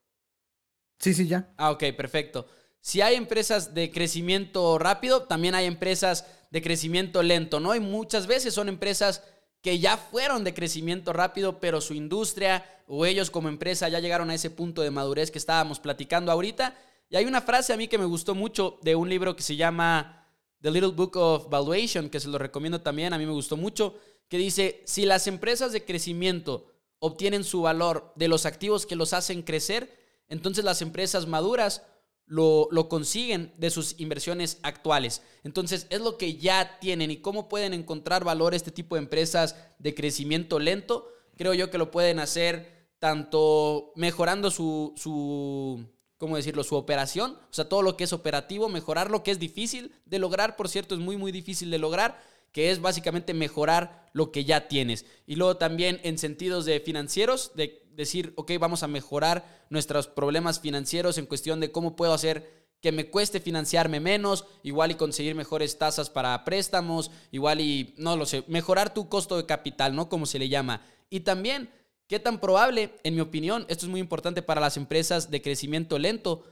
Sí, 0.99 1.13
sí, 1.13 1.27
ya. 1.27 1.53
Ah, 1.57 1.71
ok, 1.71 1.83
perfecto. 1.95 2.47
Si 2.85 3.01
hay 3.01 3.15
empresas 3.15 3.73
de 3.73 3.89
crecimiento 3.89 4.77
rápido, 4.77 5.23
también 5.23 5.55
hay 5.55 5.65
empresas 5.65 6.27
de 6.51 6.61
crecimiento 6.61 7.23
lento, 7.23 7.59
¿no? 7.59 7.73
Y 7.73 7.79
muchas 7.79 8.27
veces 8.27 8.53
son 8.53 8.69
empresas 8.69 9.23
que 9.63 9.79
ya 9.79 9.97
fueron 9.97 10.43
de 10.43 10.53
crecimiento 10.53 11.11
rápido, 11.11 11.59
pero 11.59 11.81
su 11.81 11.95
industria 11.95 12.63
o 12.87 13.07
ellos 13.07 13.31
como 13.31 13.49
empresa 13.49 13.89
ya 13.89 13.99
llegaron 13.99 14.29
a 14.29 14.35
ese 14.35 14.51
punto 14.51 14.83
de 14.83 14.91
madurez 14.91 15.31
que 15.31 15.39
estábamos 15.39 15.79
platicando 15.79 16.31
ahorita. 16.31 16.77
Y 17.09 17.15
hay 17.15 17.25
una 17.25 17.41
frase 17.41 17.73
a 17.73 17.77
mí 17.77 17.87
que 17.87 17.97
me 17.97 18.05
gustó 18.05 18.35
mucho 18.35 18.77
de 18.83 18.93
un 18.93 19.09
libro 19.09 19.35
que 19.35 19.41
se 19.41 19.55
llama 19.55 20.23
The 20.61 20.69
Little 20.69 20.91
Book 20.91 21.17
of 21.17 21.49
Valuation, 21.49 22.07
que 22.07 22.19
se 22.19 22.27
lo 22.27 22.37
recomiendo 22.37 22.81
también, 22.81 23.13
a 23.13 23.17
mí 23.17 23.25
me 23.25 23.31
gustó 23.31 23.57
mucho, 23.57 23.95
que 24.29 24.37
dice, 24.37 24.83
si 24.85 25.07
las 25.07 25.25
empresas 25.25 25.71
de 25.71 25.83
crecimiento 25.83 26.71
obtienen 26.99 27.45
su 27.45 27.63
valor 27.63 28.13
de 28.15 28.27
los 28.27 28.45
activos 28.45 28.85
que 28.85 28.95
los 28.95 29.11
hacen 29.13 29.41
crecer, 29.41 30.05
entonces 30.29 30.63
las 30.63 30.83
empresas 30.83 31.25
maduras 31.25 31.81
lo, 32.27 32.69
consiguen 32.89 33.53
de 33.57 33.69
sus 33.69 33.99
inversiones 33.99 34.59
actuales. 34.63 35.21
Entonces, 35.43 35.87
es 35.89 36.01
lo 36.01 36.17
que 36.17 36.37
ya 36.37 36.79
tienen 36.79 37.11
y 37.11 37.17
cómo 37.17 37.47
pueden 37.49 37.73
encontrar 37.73 38.23
valor 38.23 38.53
este 38.53 38.71
tipo 38.71 38.95
de 38.95 39.01
empresas 39.01 39.55
de 39.79 39.93
crecimiento 39.93 40.59
lento. 40.59 41.07
Creo 41.37 41.53
yo 41.53 41.69
que 41.69 41.77
lo 41.77 41.91
pueden 41.91 42.19
hacer 42.19 42.89
tanto 42.99 43.91
mejorando 43.95 44.49
su, 44.49 44.93
su 44.95 45.85
¿cómo 46.17 46.37
decirlo?, 46.37 46.63
su 46.63 46.75
operación, 46.75 47.37
o 47.49 47.53
sea, 47.53 47.69
todo 47.69 47.81
lo 47.81 47.97
que 47.97 48.05
es 48.05 48.13
operativo, 48.13 48.69
mejorar 48.69 49.11
lo 49.11 49.21
que 49.21 49.31
es 49.31 49.39
difícil 49.39 49.91
de 50.05 50.19
lograr, 50.19 50.55
por 50.55 50.69
cierto, 50.69 50.95
es 50.95 51.01
muy, 51.01 51.17
muy 51.17 51.31
difícil 51.31 51.69
de 51.69 51.77
lograr, 51.77 52.19
que 52.51 52.71
es 52.71 52.79
básicamente 52.79 53.33
mejorar 53.33 54.07
lo 54.13 54.31
que 54.31 54.45
ya 54.45 54.69
tienes. 54.69 55.05
Y 55.27 55.35
luego 55.35 55.57
también 55.57 55.99
en 56.03 56.17
sentidos 56.17 56.63
de 56.63 56.79
financieros, 56.79 57.51
de 57.55 57.84
decir, 57.95 58.33
ok, 58.35 58.51
vamos 58.59 58.83
a 58.83 58.87
mejorar 58.87 59.65
nuestros 59.69 60.07
problemas 60.07 60.59
financieros 60.59 61.17
en 61.17 61.25
cuestión 61.25 61.59
de 61.59 61.71
cómo 61.71 61.95
puedo 61.95 62.13
hacer 62.13 62.65
que 62.81 62.91
me 62.91 63.09
cueste 63.09 63.39
financiarme 63.39 63.99
menos, 63.99 64.45
igual 64.61 64.91
y 64.91 64.95
conseguir 64.95 65.33
mejores 65.33 65.77
tasas 65.79 66.09
para 66.09 66.43
préstamos, 66.45 67.09
igual 67.31 67.59
y, 67.59 67.95
no 67.97 68.15
lo 68.15 68.27
sé, 68.27 68.43
mejorar 68.47 68.93
tu 68.93 69.09
costo 69.09 69.37
de 69.37 69.47
capital, 69.47 69.95
¿no? 69.95 70.07
Como 70.07 70.27
se 70.27 70.37
le 70.37 70.49
llama. 70.49 70.85
Y 71.09 71.21
también, 71.21 71.71
¿qué 72.07 72.19
tan 72.19 72.39
probable, 72.39 72.93
en 73.03 73.15
mi 73.15 73.21
opinión, 73.21 73.65
esto 73.69 73.85
es 73.85 73.89
muy 73.89 73.99
importante 73.99 74.43
para 74.43 74.61
las 74.61 74.77
empresas 74.77 75.31
de 75.31 75.41
crecimiento 75.41 75.97
lento, 75.97 76.43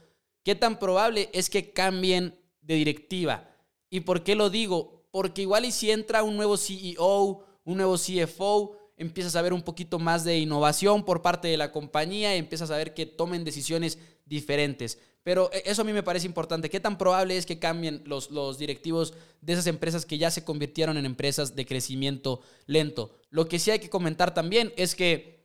qué 0.42 0.56
tan 0.56 0.80
probable 0.80 1.30
es 1.32 1.50
que 1.50 1.72
cambien 1.72 2.36
de 2.62 2.74
directiva? 2.74 3.48
¿Y 3.88 4.00
por 4.00 4.24
qué 4.24 4.34
lo 4.34 4.50
digo? 4.50 5.06
Porque 5.12 5.42
igual 5.42 5.64
y 5.64 5.70
si 5.70 5.92
entra 5.92 6.24
un 6.24 6.36
nuevo 6.36 6.56
CEO, 6.56 7.44
un 7.64 7.76
nuevo 7.76 7.96
CFO, 7.96 8.76
empiezas 8.96 9.36
a 9.36 9.42
ver 9.42 9.52
un 9.52 9.62
poquito 9.62 9.98
más 9.98 10.24
de 10.24 10.38
innovación 10.38 11.04
por 11.04 11.22
parte 11.22 11.48
de 11.48 11.56
la 11.56 11.72
compañía 11.72 12.34
y 12.34 12.38
empiezas 12.38 12.70
a 12.70 12.76
ver 12.76 12.94
que 12.94 13.06
tomen 13.06 13.44
decisiones 13.44 13.98
diferentes. 14.24 14.98
Pero 15.22 15.50
e, 15.52 15.62
eso 15.66 15.82
a 15.82 15.84
mí 15.84 15.92
me 15.92 16.02
parece 16.02 16.26
importante. 16.26 16.70
¿Qué 16.70 16.80
tan 16.80 16.98
probable 16.98 17.36
es 17.36 17.46
que 17.46 17.58
cambien 17.58 18.02
los, 18.06 18.30
los 18.30 18.58
directivos 18.58 19.14
de 19.40 19.54
esas 19.54 19.66
empresas 19.66 20.06
que 20.06 20.18
ya 20.18 20.30
se 20.30 20.44
convirtieron 20.44 20.96
en 20.96 21.06
empresas 21.06 21.56
de 21.56 21.66
crecimiento 21.66 22.40
lento? 22.66 23.18
Lo 23.30 23.48
que 23.48 23.58
sí 23.58 23.70
hay 23.70 23.78
que 23.78 23.90
comentar 23.90 24.34
también 24.34 24.72
es 24.76 24.94
que 24.94 25.44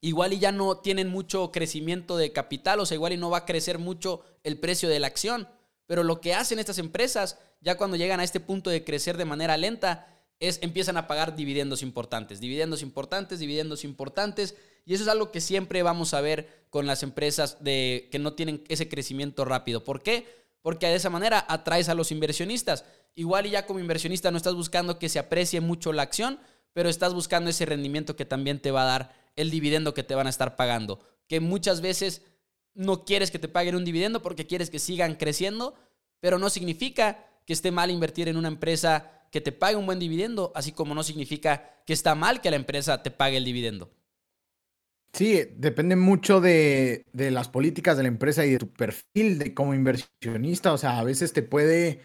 igual 0.00 0.32
y 0.32 0.38
ya 0.38 0.52
no 0.52 0.78
tienen 0.78 1.08
mucho 1.08 1.50
crecimiento 1.50 2.16
de 2.16 2.32
capital, 2.32 2.78
o 2.80 2.86
sea, 2.86 2.94
igual 2.94 3.14
y 3.14 3.16
no 3.16 3.30
va 3.30 3.38
a 3.38 3.46
crecer 3.46 3.78
mucho 3.78 4.22
el 4.42 4.58
precio 4.58 4.88
de 4.88 5.00
la 5.00 5.06
acción. 5.06 5.48
Pero 5.86 6.02
lo 6.02 6.20
que 6.20 6.34
hacen 6.34 6.58
estas 6.58 6.78
empresas, 6.78 7.38
ya 7.60 7.76
cuando 7.76 7.96
llegan 7.96 8.20
a 8.20 8.24
este 8.24 8.40
punto 8.40 8.70
de 8.70 8.84
crecer 8.84 9.16
de 9.16 9.24
manera 9.24 9.56
lenta, 9.56 10.06
es 10.40 10.58
empiezan 10.62 10.96
a 10.96 11.06
pagar 11.06 11.36
dividendos 11.36 11.82
importantes, 11.82 12.40
dividendos 12.40 12.82
importantes, 12.82 13.38
dividendos 13.38 13.84
importantes, 13.84 14.54
y 14.86 14.94
eso 14.94 15.04
es 15.04 15.08
algo 15.08 15.30
que 15.30 15.40
siempre 15.40 15.82
vamos 15.82 16.14
a 16.14 16.20
ver 16.20 16.66
con 16.70 16.86
las 16.86 17.02
empresas 17.02 17.62
de, 17.62 18.08
que 18.12 18.18
no 18.18 18.34
tienen 18.34 18.64
ese 18.68 18.88
crecimiento 18.88 19.44
rápido. 19.44 19.84
¿Por 19.84 20.02
qué? 20.02 20.26
Porque 20.60 20.86
de 20.86 20.96
esa 20.96 21.10
manera 21.10 21.44
atraes 21.48 21.88
a 21.88 21.94
los 21.94 22.10
inversionistas. 22.10 22.84
Igual 23.14 23.46
y 23.46 23.50
ya 23.50 23.66
como 23.66 23.78
inversionista 23.78 24.30
no 24.30 24.36
estás 24.36 24.54
buscando 24.54 24.98
que 24.98 25.08
se 25.08 25.18
aprecie 25.18 25.60
mucho 25.60 25.92
la 25.92 26.02
acción, 26.02 26.38
pero 26.72 26.88
estás 26.88 27.14
buscando 27.14 27.48
ese 27.48 27.64
rendimiento 27.64 28.16
que 28.16 28.24
también 28.24 28.60
te 28.60 28.72
va 28.72 28.82
a 28.82 28.86
dar 28.86 29.14
el 29.36 29.50
dividendo 29.50 29.94
que 29.94 30.02
te 30.02 30.14
van 30.14 30.26
a 30.26 30.30
estar 30.30 30.56
pagando. 30.56 31.00
Que 31.28 31.40
muchas 31.40 31.80
veces 31.80 32.22
no 32.74 33.04
quieres 33.04 33.30
que 33.30 33.38
te 33.38 33.48
paguen 33.48 33.76
un 33.76 33.84
dividendo 33.84 34.20
porque 34.20 34.46
quieres 34.46 34.68
que 34.68 34.78
sigan 34.78 35.14
creciendo, 35.14 35.74
pero 36.20 36.38
no 36.38 36.50
significa 36.50 37.26
que 37.46 37.52
esté 37.52 37.70
mal 37.70 37.90
invertir 37.90 38.28
en 38.28 38.36
una 38.36 38.48
empresa 38.48 39.23
que 39.34 39.40
te 39.40 39.50
pague 39.50 39.74
un 39.74 39.84
buen 39.84 39.98
dividendo, 39.98 40.52
así 40.54 40.70
como 40.70 40.94
no 40.94 41.02
significa 41.02 41.82
que 41.84 41.92
está 41.92 42.14
mal 42.14 42.40
que 42.40 42.52
la 42.52 42.56
empresa 42.56 43.02
te 43.02 43.10
pague 43.10 43.36
el 43.36 43.44
dividendo. 43.44 43.90
Sí, 45.12 45.40
depende 45.56 45.96
mucho 45.96 46.40
de, 46.40 47.04
las 47.12 47.48
políticas 47.48 47.96
de 47.96 48.04
la 48.04 48.10
empresa 48.10 48.46
y 48.46 48.52
de 48.52 48.58
tu 48.58 48.68
perfil 48.68 49.40
de 49.40 49.52
como 49.52 49.74
inversionista. 49.74 50.72
O 50.72 50.78
sea, 50.78 51.00
a 51.00 51.02
veces 51.02 51.32
te 51.32 51.42
puede 51.42 51.98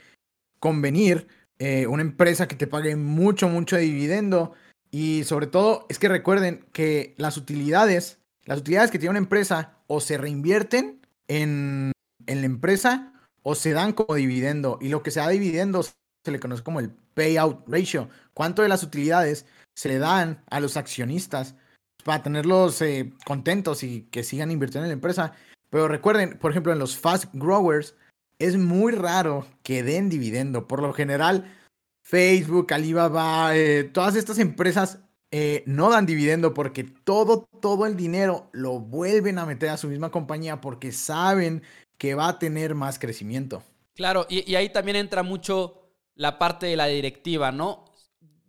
convenir 0.60 1.28
eh, 1.60 1.86
una 1.86 2.02
empresa 2.02 2.48
que 2.48 2.56
te 2.56 2.66
pague 2.66 2.96
mucho, 2.96 3.48
mucho 3.48 3.78
dividendo. 3.78 4.54
Y 4.90 5.24
sobre 5.24 5.46
todo, 5.46 5.86
es 5.88 6.00
que 6.00 6.10
recuerden 6.10 6.66
que 6.74 7.14
las 7.18 7.38
utilidades, 7.38 8.18
las 8.46 8.58
utilidades 8.58 8.90
que 8.90 8.98
tiene 8.98 9.12
una 9.12 9.20
empresa 9.20 9.78
o 9.86 10.02
se 10.02 10.18
reinvierten 10.18 11.00
en, 11.28 11.92
en 12.26 12.40
la 12.40 12.46
empresa 12.48 13.14
o 13.44 13.54
se 13.54 13.74
dan 13.74 13.94
como 13.94 14.16
dividendo. 14.16 14.80
Y 14.82 14.90
lo 14.90 15.04
que 15.04 15.12
se 15.12 15.20
da 15.20 15.30
dividendo 15.30 15.84
le 16.32 16.40
conoce 16.40 16.64
como 16.64 16.80
el 16.80 16.92
payout 17.14 17.68
ratio. 17.68 18.10
¿Cuánto 18.34 18.62
de 18.62 18.70
las 18.70 18.84
utilidades 18.84 19.46
se 19.76 19.90
le 19.90 20.00
dan 20.00 20.44
a 20.50 20.60
los 20.60 20.78
accionistas 20.78 21.56
para 22.04 22.24
tenerlos 22.24 22.82
eh, 22.82 23.14
contentos 23.26 23.84
y 23.84 24.04
que 24.12 24.24
sigan 24.24 24.52
invirtiendo 24.52 24.86
en 24.86 24.90
la 24.90 24.94
empresa? 24.94 25.34
Pero 25.70 25.88
recuerden, 25.88 26.38
por 26.40 26.52
ejemplo, 26.52 26.74
en 26.74 26.80
los 26.80 26.98
fast 26.98 27.26
growers 27.34 27.96
es 28.40 28.58
muy 28.58 28.92
raro 28.94 29.46
que 29.64 29.84
den 29.84 30.10
dividendo. 30.10 30.68
Por 30.68 30.82
lo 30.82 30.94
general, 30.94 31.54
Facebook, 32.02 32.74
Alibaba, 32.74 33.56
eh, 33.56 33.84
todas 33.84 34.16
estas 34.16 34.40
empresas 34.40 35.00
eh, 35.32 35.64
no 35.68 35.90
dan 35.92 36.06
dividendo 36.06 36.54
porque 36.54 36.84
todo, 36.84 37.48
todo 37.62 37.86
el 37.86 37.96
dinero 37.96 38.50
lo 38.52 38.80
vuelven 38.80 39.38
a 39.38 39.46
meter 39.46 39.70
a 39.70 39.78
su 39.78 39.88
misma 39.88 40.10
compañía 40.10 40.60
porque 40.60 40.92
saben 40.92 41.62
que 42.00 42.16
va 42.16 42.30
a 42.30 42.40
tener 42.40 42.74
más 42.74 42.98
crecimiento. 42.98 43.62
Claro, 43.94 44.26
y 44.30 44.56
ahí 44.56 44.70
también 44.70 44.96
entra 44.96 45.24
mucho 45.24 45.79
la 46.20 46.38
parte 46.38 46.66
de 46.66 46.76
la 46.76 46.88
directiva, 46.88 47.54
¿no? 47.54 47.86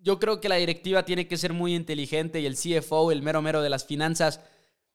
Yo 0.02 0.18
creo 0.18 0.40
que 0.40 0.48
la 0.48 0.56
directiva 0.56 1.04
tiene 1.04 1.28
que 1.28 1.36
ser 1.36 1.52
muy 1.52 1.76
inteligente 1.76 2.40
y 2.40 2.46
el 2.46 2.56
CFO, 2.56 3.12
el 3.12 3.22
mero 3.22 3.42
mero 3.42 3.62
de 3.62 3.70
las 3.70 3.84
finanzas, 3.84 4.40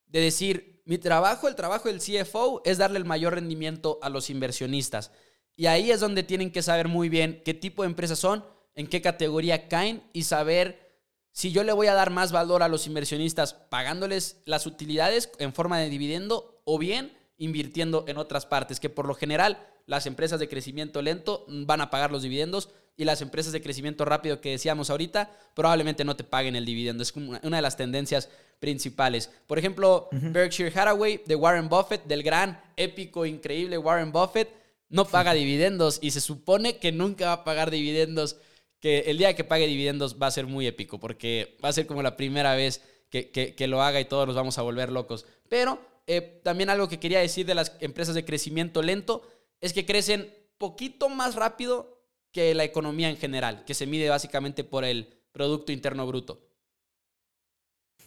de 0.04 0.20
decir, 0.20 0.82
mi 0.84 0.98
trabajo, 0.98 1.48
el 1.48 1.54
trabajo 1.54 1.88
del 1.88 2.00
CFO 2.00 2.60
es 2.66 2.76
darle 2.76 2.98
el 2.98 3.06
mayor 3.06 3.32
rendimiento 3.32 3.98
a 4.02 4.10
los 4.10 4.28
inversionistas. 4.28 5.10
Y 5.56 5.66
ahí 5.66 5.90
es 5.90 6.00
donde 6.00 6.22
tienen 6.22 6.52
que 6.52 6.60
saber 6.60 6.86
muy 6.86 7.08
bien 7.08 7.40
qué 7.46 7.54
tipo 7.54 7.82
de 7.82 7.88
empresas 7.88 8.18
son, 8.18 8.44
en 8.74 8.88
qué 8.88 9.00
categoría 9.00 9.68
caen 9.68 10.02
y 10.12 10.24
saber 10.24 11.00
si 11.32 11.52
yo 11.52 11.64
le 11.64 11.72
voy 11.72 11.86
a 11.86 11.94
dar 11.94 12.10
más 12.10 12.30
valor 12.30 12.62
a 12.62 12.68
los 12.68 12.86
inversionistas 12.86 13.54
pagándoles 13.54 14.42
las 14.44 14.66
utilidades 14.66 15.30
en 15.38 15.54
forma 15.54 15.78
de 15.78 15.88
dividendo 15.88 16.60
o 16.64 16.78
bien 16.78 17.16
invirtiendo 17.38 18.04
en 18.06 18.18
otras 18.18 18.44
partes, 18.44 18.80
que 18.80 18.90
por 18.90 19.06
lo 19.06 19.14
general 19.14 19.66
las 19.86 20.06
empresas 20.06 20.40
de 20.40 20.48
crecimiento 20.48 21.00
lento 21.00 21.44
van 21.48 21.80
a 21.80 21.90
pagar 21.90 22.10
los 22.10 22.22
dividendos 22.22 22.70
y 22.96 23.04
las 23.04 23.20
empresas 23.22 23.52
de 23.52 23.60
crecimiento 23.60 24.04
rápido 24.04 24.40
que 24.40 24.50
decíamos 24.50 24.90
ahorita 24.90 25.30
probablemente 25.54 26.04
no 26.04 26.16
te 26.16 26.24
paguen 26.24 26.56
el 26.56 26.64
dividendo. 26.64 27.02
Es 27.02 27.14
una 27.14 27.56
de 27.56 27.62
las 27.62 27.76
tendencias 27.76 28.28
principales. 28.58 29.30
Por 29.46 29.58
ejemplo, 29.58 30.08
Berkshire 30.12 30.72
Hathaway 30.74 31.22
de 31.26 31.36
Warren 31.36 31.68
Buffett, 31.68 32.04
del 32.04 32.22
gran, 32.22 32.60
épico, 32.76 33.26
increíble 33.26 33.78
Warren 33.78 34.12
Buffett, 34.12 34.48
no 34.88 35.04
paga 35.04 35.34
dividendos 35.34 35.98
y 36.00 36.12
se 36.12 36.20
supone 36.20 36.78
que 36.78 36.92
nunca 36.92 37.26
va 37.26 37.32
a 37.32 37.44
pagar 37.44 37.70
dividendos, 37.70 38.36
que 38.80 39.00
el 39.00 39.18
día 39.18 39.34
que 39.34 39.44
pague 39.44 39.66
dividendos 39.66 40.16
va 40.20 40.28
a 40.28 40.30
ser 40.30 40.46
muy 40.46 40.66
épico, 40.66 40.98
porque 40.98 41.56
va 41.62 41.68
a 41.68 41.72
ser 41.72 41.86
como 41.86 42.02
la 42.02 42.16
primera 42.16 42.54
vez 42.54 42.82
que, 43.10 43.66
lo 43.68 43.82
haga 43.82 44.00
y 44.00 44.04
todos 44.04 44.26
nos 44.26 44.36
vamos 44.36 44.58
a 44.58 44.62
volver 44.62 44.90
locos. 44.90 45.26
Pero 45.48 45.78
eh, 46.06 46.40
también 46.42 46.70
algo 46.70 46.88
que 46.88 47.00
quería 47.00 47.20
decir 47.20 47.46
de 47.46 47.54
las 47.54 47.76
empresas 47.80 48.14
de 48.14 48.24
crecimiento 48.24 48.82
lento 48.82 49.22
es 49.60 49.72
que 49.72 49.86
crecen 49.86 50.32
poquito 50.58 51.08
más 51.08 51.34
rápido 51.34 52.02
que 52.32 52.54
la 52.54 52.64
economía 52.64 53.08
en 53.08 53.16
general, 53.16 53.64
que 53.64 53.74
se 53.74 53.86
mide 53.86 54.08
básicamente 54.08 54.64
por 54.64 54.84
el 54.84 55.08
Producto 55.32 55.72
Interno 55.72 56.06
Bruto. 56.06 56.46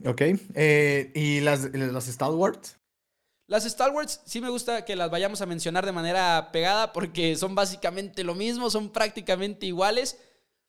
Ok. 0.06 0.22
Eh, 0.56 1.12
¿Y 1.14 1.42
las, 1.42 1.74
las 1.74 2.06
Stalwarts? 2.06 2.78
Las 3.48 3.64
Stalwarts 3.64 4.22
sí 4.26 4.42
me 4.42 4.50
gusta 4.50 4.86
que 4.86 4.96
las 4.96 5.10
vayamos 5.10 5.42
a 5.42 5.48
mencionar 5.48 5.86
de 5.86 5.92
manera 5.92 6.50
pegada 6.52 6.94
porque 6.94 7.36
son 7.36 7.56
básicamente 7.56 8.24
lo 8.24 8.36
mismo, 8.36 8.70
son 8.70 8.92
prácticamente 8.92 9.66
iguales. 9.66 10.20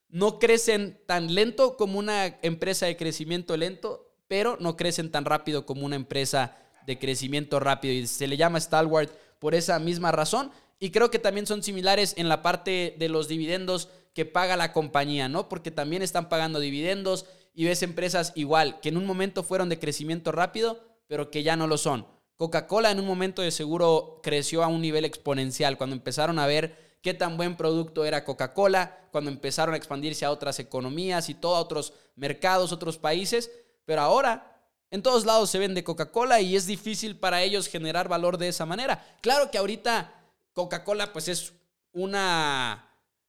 No 0.09 0.39
crecen 0.39 0.99
tan 1.07 1.35
lento 1.35 1.77
como 1.77 1.99
una 1.99 2.39
empresa 2.43 2.87
de 2.87 2.97
crecimiento 2.97 3.57
lento, 3.57 4.11
pero 4.27 4.57
no 4.61 4.77
crecen 4.77 5.11
tan 5.11 5.25
rápido 5.25 5.67
como 5.67 5.85
una 5.85 5.97
empresa 5.97 6.57
de 6.87 6.99
crecimiento 6.99 7.61
rápido. 7.61 7.93
Y 7.95 8.07
se 8.07 8.27
le 8.27 8.37
llama 8.37 8.59
Stalwart 8.59 9.13
por 9.39 9.55
esa 9.55 9.79
misma 9.79 10.11
razón. 10.11 10.51
Y 10.81 10.91
creo 10.91 11.11
que 11.11 11.19
también 11.19 11.47
son 11.47 11.63
similares 11.63 12.15
en 12.17 12.29
la 12.29 12.43
parte 12.43 12.97
de 12.99 13.09
los 13.11 13.29
dividendos 13.29 13.91
que 14.15 14.25
paga 14.25 14.57
la 14.57 14.73
compañía, 14.73 15.29
¿no? 15.29 15.49
Porque 15.49 15.71
también 15.71 16.03
están 16.03 16.31
pagando 16.31 16.59
dividendos 16.59 17.27
y 17.55 17.67
ves 17.67 17.83
empresas 17.83 18.33
igual, 18.35 18.81
que 18.81 18.89
en 18.89 18.97
un 18.97 19.05
momento 19.05 19.43
fueron 19.43 19.69
de 19.69 19.79
crecimiento 19.79 20.33
rápido, 20.33 20.81
pero 21.07 21.31
que 21.31 21.43
ya 21.43 21.55
no 21.55 21.67
lo 21.67 21.77
son. 21.77 22.07
Coca-Cola 22.37 22.91
en 22.91 22.99
un 22.99 23.07
momento 23.07 23.43
de 23.43 23.51
seguro 23.51 24.21
creció 24.23 24.65
a 24.65 24.69
un 24.69 24.81
nivel 24.81 25.05
exponencial 25.05 25.77
cuando 25.77 25.95
empezaron 25.95 26.39
a 26.39 26.47
ver 26.47 26.97
qué 27.03 27.13
tan 27.13 27.37
buen 27.37 27.57
producto 27.57 28.07
era 28.07 28.25
Coca-Cola, 28.25 29.09
cuando 29.13 29.31
empezaron 29.31 29.75
a 29.75 29.77
expandirse 29.77 30.25
a 30.25 30.31
otras 30.31 30.59
economías 30.59 31.29
y 31.29 31.35
todo 31.35 31.57
a 31.57 31.61
otros 31.61 31.93
mercados, 32.17 32.73
otros 32.73 32.97
países, 32.97 33.51
pero 33.85 34.01
ahora 34.01 34.47
en 34.91 35.03
todos 35.03 35.27
lados 35.27 35.51
se 35.51 35.59
vende 35.59 35.85
Coca-Cola 35.85 36.41
y 36.41 36.57
es 36.57 36.67
difícil 36.67 37.17
para 37.17 37.43
ellos 37.43 37.69
generar 37.69 38.09
valor 38.09 38.39
de 38.39 38.49
esa 38.49 38.65
manera. 38.65 39.05
Claro 39.21 39.51
que 39.51 39.59
ahorita 39.59 40.20
Coca-Cola 40.61 41.13
pues 41.13 41.29
es 41.29 41.55
una 41.93 42.87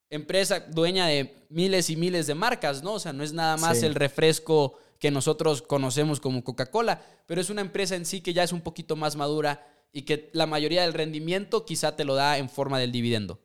empresa 0.10 0.60
dueña 0.60 1.08
de 1.08 1.46
miles 1.50 1.90
y 1.90 1.96
miles 1.96 2.28
de 2.28 2.36
marcas, 2.36 2.84
¿no? 2.84 2.94
O 2.94 3.00
sea, 3.00 3.14
no 3.14 3.24
es 3.24 3.32
nada 3.32 3.56
más 3.56 3.84
el 3.84 3.96
refresco 3.96 4.78
que 5.00 5.12
nosotros 5.12 5.62
conocemos 5.62 6.20
como 6.20 6.44
Coca-Cola, 6.44 7.02
pero 7.26 7.40
es 7.40 7.50
una 7.50 7.62
empresa 7.62 7.96
en 7.96 8.06
sí 8.06 8.20
que 8.20 8.34
ya 8.34 8.44
es 8.44 8.52
un 8.52 8.62
poquito 8.62 8.98
más 8.98 9.16
madura 9.16 9.66
y 9.94 10.02
que 10.02 10.30
la 10.34 10.46
mayoría 10.46 10.82
del 10.82 10.94
rendimiento 10.94 11.66
quizá 11.66 11.96
te 11.96 12.04
lo 12.04 12.16
da 12.16 12.38
en 12.38 12.50
forma 12.50 12.80
del 12.80 12.92
dividendo. 12.92 13.40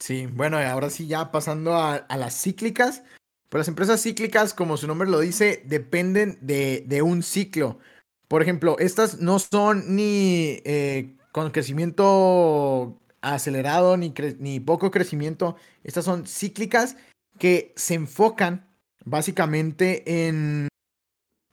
Sí, 0.00 0.26
bueno, 0.26 0.58
ahora 0.58 0.90
sí 0.90 1.06
ya 1.06 1.30
pasando 1.30 1.76
a, 1.76 2.04
las 2.16 2.42
cíclicas, 2.42 3.04
pues 3.48 3.60
las 3.60 3.68
empresas 3.68 4.02
cíclicas, 4.02 4.54
como 4.54 4.76
su 4.76 4.88
nombre 4.88 5.08
lo 5.08 5.20
dice, 5.20 5.62
dependen 5.66 6.38
de, 6.40 7.02
un 7.02 7.22
ciclo. 7.22 7.78
Por 8.26 8.42
ejemplo, 8.42 8.76
estas 8.78 9.20
no 9.20 9.38
son 9.38 9.94
ni 9.94 10.60
eh, 10.64 11.16
con 11.32 11.50
crecimiento 11.50 12.98
acelerado 13.20 13.96
ni, 13.96 14.12
ni 14.38 14.60
poco 14.60 14.90
crecimiento. 14.90 15.56
Estas 15.84 16.04
son 16.04 16.26
cíclicas 16.26 16.96
que 17.38 17.72
se 17.76 17.94
enfocan 17.94 18.66
básicamente 19.04 20.28
en... 20.28 20.68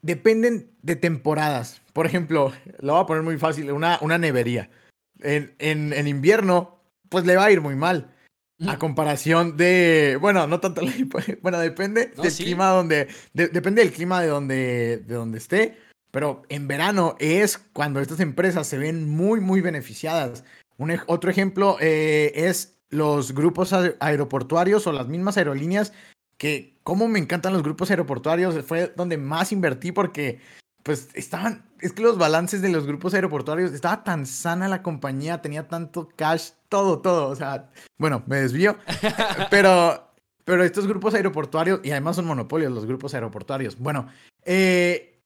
Dependen 0.01 0.71
de 0.83 0.95
temporadas. 0.95 1.81
Por 1.91 2.05
ejemplo, 2.05 2.53
lo 2.79 2.93
voy 2.93 3.01
a 3.01 3.05
poner 3.05 3.23
muy 3.23 3.37
fácil, 3.37 3.71
una, 3.71 3.97
una 4.01 4.17
nevería. 4.17 4.69
En, 5.19 5.55
en, 5.57 6.07
invierno, 6.07 6.79
pues 7.09 7.25
le 7.25 7.35
va 7.35 7.45
a 7.45 7.51
ir 7.51 7.61
muy 7.61 7.75
mal. 7.75 8.13
A 8.67 8.79
comparación 8.79 9.57
de, 9.57 10.17
bueno, 10.21 10.47
no 10.47 10.59
tanto, 10.59 10.81
bueno, 11.41 11.59
depende 11.59 12.11
del 12.15 12.33
clima 12.33 12.69
donde, 12.69 13.07
depende 13.33 13.83
del 13.83 13.91
clima 13.91 14.21
de 14.21 14.27
donde, 14.27 14.97
de 15.05 15.13
donde 15.13 15.37
esté, 15.37 15.77
pero 16.17 16.41
en 16.49 16.67
verano 16.67 17.15
es 17.19 17.59
cuando 17.73 17.99
estas 17.99 18.19
empresas 18.21 18.65
se 18.65 18.79
ven 18.79 19.07
muy, 19.07 19.39
muy 19.39 19.61
beneficiadas. 19.61 20.43
Un, 20.79 20.99
otro 21.05 21.29
ejemplo 21.29 21.77
eh, 21.79 22.31
es 22.33 22.79
los 22.89 23.35
grupos 23.35 23.71
aeroportuarios 23.99 24.87
o 24.87 24.93
las 24.93 25.07
mismas 25.07 25.37
aerolíneas 25.37 25.93
que 26.39 26.79
como 26.81 27.07
me 27.07 27.19
encantan 27.19 27.53
los 27.53 27.61
grupos 27.61 27.91
aeroportuarios, 27.91 28.65
fue 28.65 28.91
donde 28.97 29.19
más 29.19 29.51
invertí 29.51 29.91
porque 29.91 30.39
pues 30.81 31.09
estaban, 31.13 31.69
es 31.81 31.93
que 31.93 32.01
los 32.01 32.17
balances 32.17 32.63
de 32.63 32.69
los 32.69 32.87
grupos 32.87 33.13
aeroportuarios, 33.13 33.71
estaba 33.71 34.03
tan 34.03 34.25
sana 34.25 34.67
la 34.67 34.81
compañía, 34.81 35.43
tenía 35.43 35.67
tanto 35.67 36.09
cash, 36.15 36.49
todo, 36.67 36.97
todo, 36.97 37.27
o 37.29 37.35
sea, 37.35 37.69
bueno, 37.99 38.23
me 38.25 38.37
desvío, 38.37 38.75
pero, 39.51 40.09
pero 40.45 40.63
estos 40.63 40.87
grupos 40.87 41.13
aeroportuarios, 41.13 41.79
y 41.83 41.91
además 41.91 42.15
son 42.15 42.25
monopolios 42.25 42.71
los 42.71 42.87
grupos 42.87 43.13
aeroportuarios, 43.13 43.77
bueno, 43.77 44.07
eh, 44.45 45.16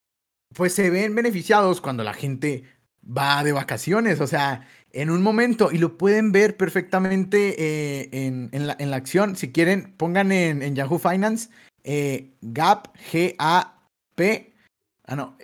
pues 0.54 0.74
se 0.74 0.90
ven 0.90 1.16
beneficiados 1.16 1.82
cuando 1.82 2.04
la 2.04 2.14
gente 2.14 2.64
va 3.06 3.44
de 3.44 3.52
vacaciones, 3.52 4.22
o 4.22 4.28
sea, 4.28 4.68
en 4.94 5.10
un 5.10 5.22
momento 5.22 5.72
y 5.72 5.78
lo 5.78 5.98
pueden 5.98 6.32
ver 6.32 6.58
perfectamente 6.58 7.56
eh, 7.58 8.10
en, 8.52 8.68
la, 8.68 8.96
acción. 8.96 9.36
Si 9.36 9.52
quieren, 9.52 9.94
pongan 9.98 10.32
en, 10.32 10.76
Yahoo 10.76 11.00
Finance 11.00 11.50
eh, 11.84 12.32
GAP, 12.42 12.96
G-A-P, 13.12 14.54
ah, 15.06 15.16
no, 15.16 15.36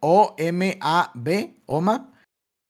O-M-A-B, 0.00 1.54
OMA, 1.66 2.12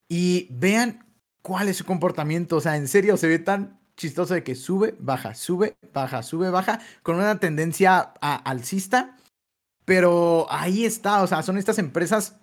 y 0.09 0.49
vean 0.51 1.05
cuál 1.43 1.69
es 1.69 1.77
su 1.79 1.85
comportamiento. 1.85 2.57
O 2.57 2.61
sea, 2.61 2.77
en 2.77 2.89
serio, 2.89 3.17
se 3.17 3.29
ve 3.29 3.39
tan 3.39 3.79
chistoso 3.97 4.35
de 4.35 4.45
que 4.45 4.55
sube, 4.55 4.95
baja, 5.01 5.35
sube, 5.35 5.77
baja, 5.93 6.23
sube, 6.23 6.51
baja, 6.51 6.81
con 7.03 7.17
una 7.17 7.39
tendencia 7.41 7.99
alcista. 8.21 9.18
Pero 9.89 10.47
ahí 10.51 10.85
está, 10.85 11.23
o 11.23 11.27
sea, 11.27 11.43
son 11.43 11.57
estas 11.57 11.79
empresas 11.79 12.37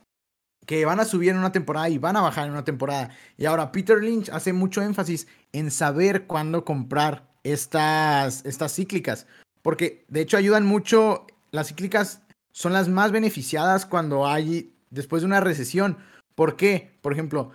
que 0.65 0.83
van 0.83 0.99
a 0.99 1.05
subir 1.05 1.29
en 1.29 1.37
una 1.37 1.51
temporada 1.51 1.87
y 1.89 1.99
van 1.99 2.17
a 2.17 2.21
bajar 2.21 2.47
en 2.47 2.53
una 2.53 2.65
temporada. 2.65 3.11
Y 3.37 3.45
ahora 3.45 3.71
Peter 3.71 4.01
Lynch 4.01 4.29
hace 4.29 4.51
mucho 4.51 4.81
énfasis 4.81 5.27
en 5.51 5.69
saber 5.69 6.25
cuándo 6.25 6.65
comprar 6.65 7.29
estas, 7.43 8.43
estas 8.47 8.73
cíclicas. 8.73 9.27
Porque 9.61 10.05
de 10.07 10.21
hecho 10.21 10.37
ayudan 10.37 10.65
mucho, 10.65 11.27
las 11.51 11.67
cíclicas 11.67 12.23
son 12.51 12.73
las 12.73 12.89
más 12.89 13.11
beneficiadas 13.11 13.85
cuando 13.85 14.25
hay, 14.25 14.73
después 14.89 15.21
de 15.21 15.27
una 15.27 15.39
recesión. 15.39 15.99
¿Por 16.33 16.55
qué? 16.55 16.97
Por 17.03 17.13
ejemplo, 17.13 17.51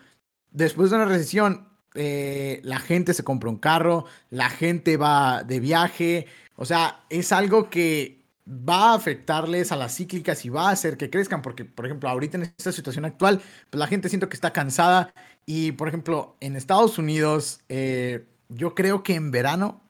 después 0.53 0.91
de 0.91 0.97
una 0.99 1.07
recesión, 1.07 1.67
eh, 1.97 2.61
la 2.63 2.79
gente 2.79 3.13
se 3.13 3.25
compra 3.25 3.51
un 3.51 3.59
carro, 3.59 4.05
la 4.31 4.51
gente 4.51 4.97
va 4.97 5.43
de 5.43 5.59
viaje. 5.59 6.27
O 6.55 6.65
sea, 6.65 7.01
es 7.11 7.33
algo 7.33 7.71
que 7.71 8.20
va 8.51 8.91
a 8.91 8.95
afectarles 8.95 9.71
a 9.71 9.77
las 9.77 9.97
cíclicas 9.97 10.45
y 10.45 10.49
va 10.49 10.69
a 10.69 10.73
hacer 10.73 10.97
que 10.97 11.11
crezcan, 11.11 11.43
porque, 11.43 11.65
por 11.65 11.87
ejemplo, 11.87 12.09
ahorita 12.09 12.37
en 12.39 12.43
esta 12.45 12.73
situación 12.73 13.05
actual, 13.05 13.41
pues 13.71 13.79
la 13.79 13.87
gente 13.87 14.09
siento 14.09 14.29
que 14.29 14.35
está 14.35 14.53
cansada 14.53 15.13
y, 15.47 15.73
por 15.73 15.89
ejemplo, 15.89 16.37
en 16.41 16.57
Estados 16.57 16.99
Unidos, 16.99 17.61
eh, 17.69 18.27
yo 18.49 18.75
creo 18.75 19.03
que 19.03 19.15
en 19.15 19.31
verano 19.31 19.83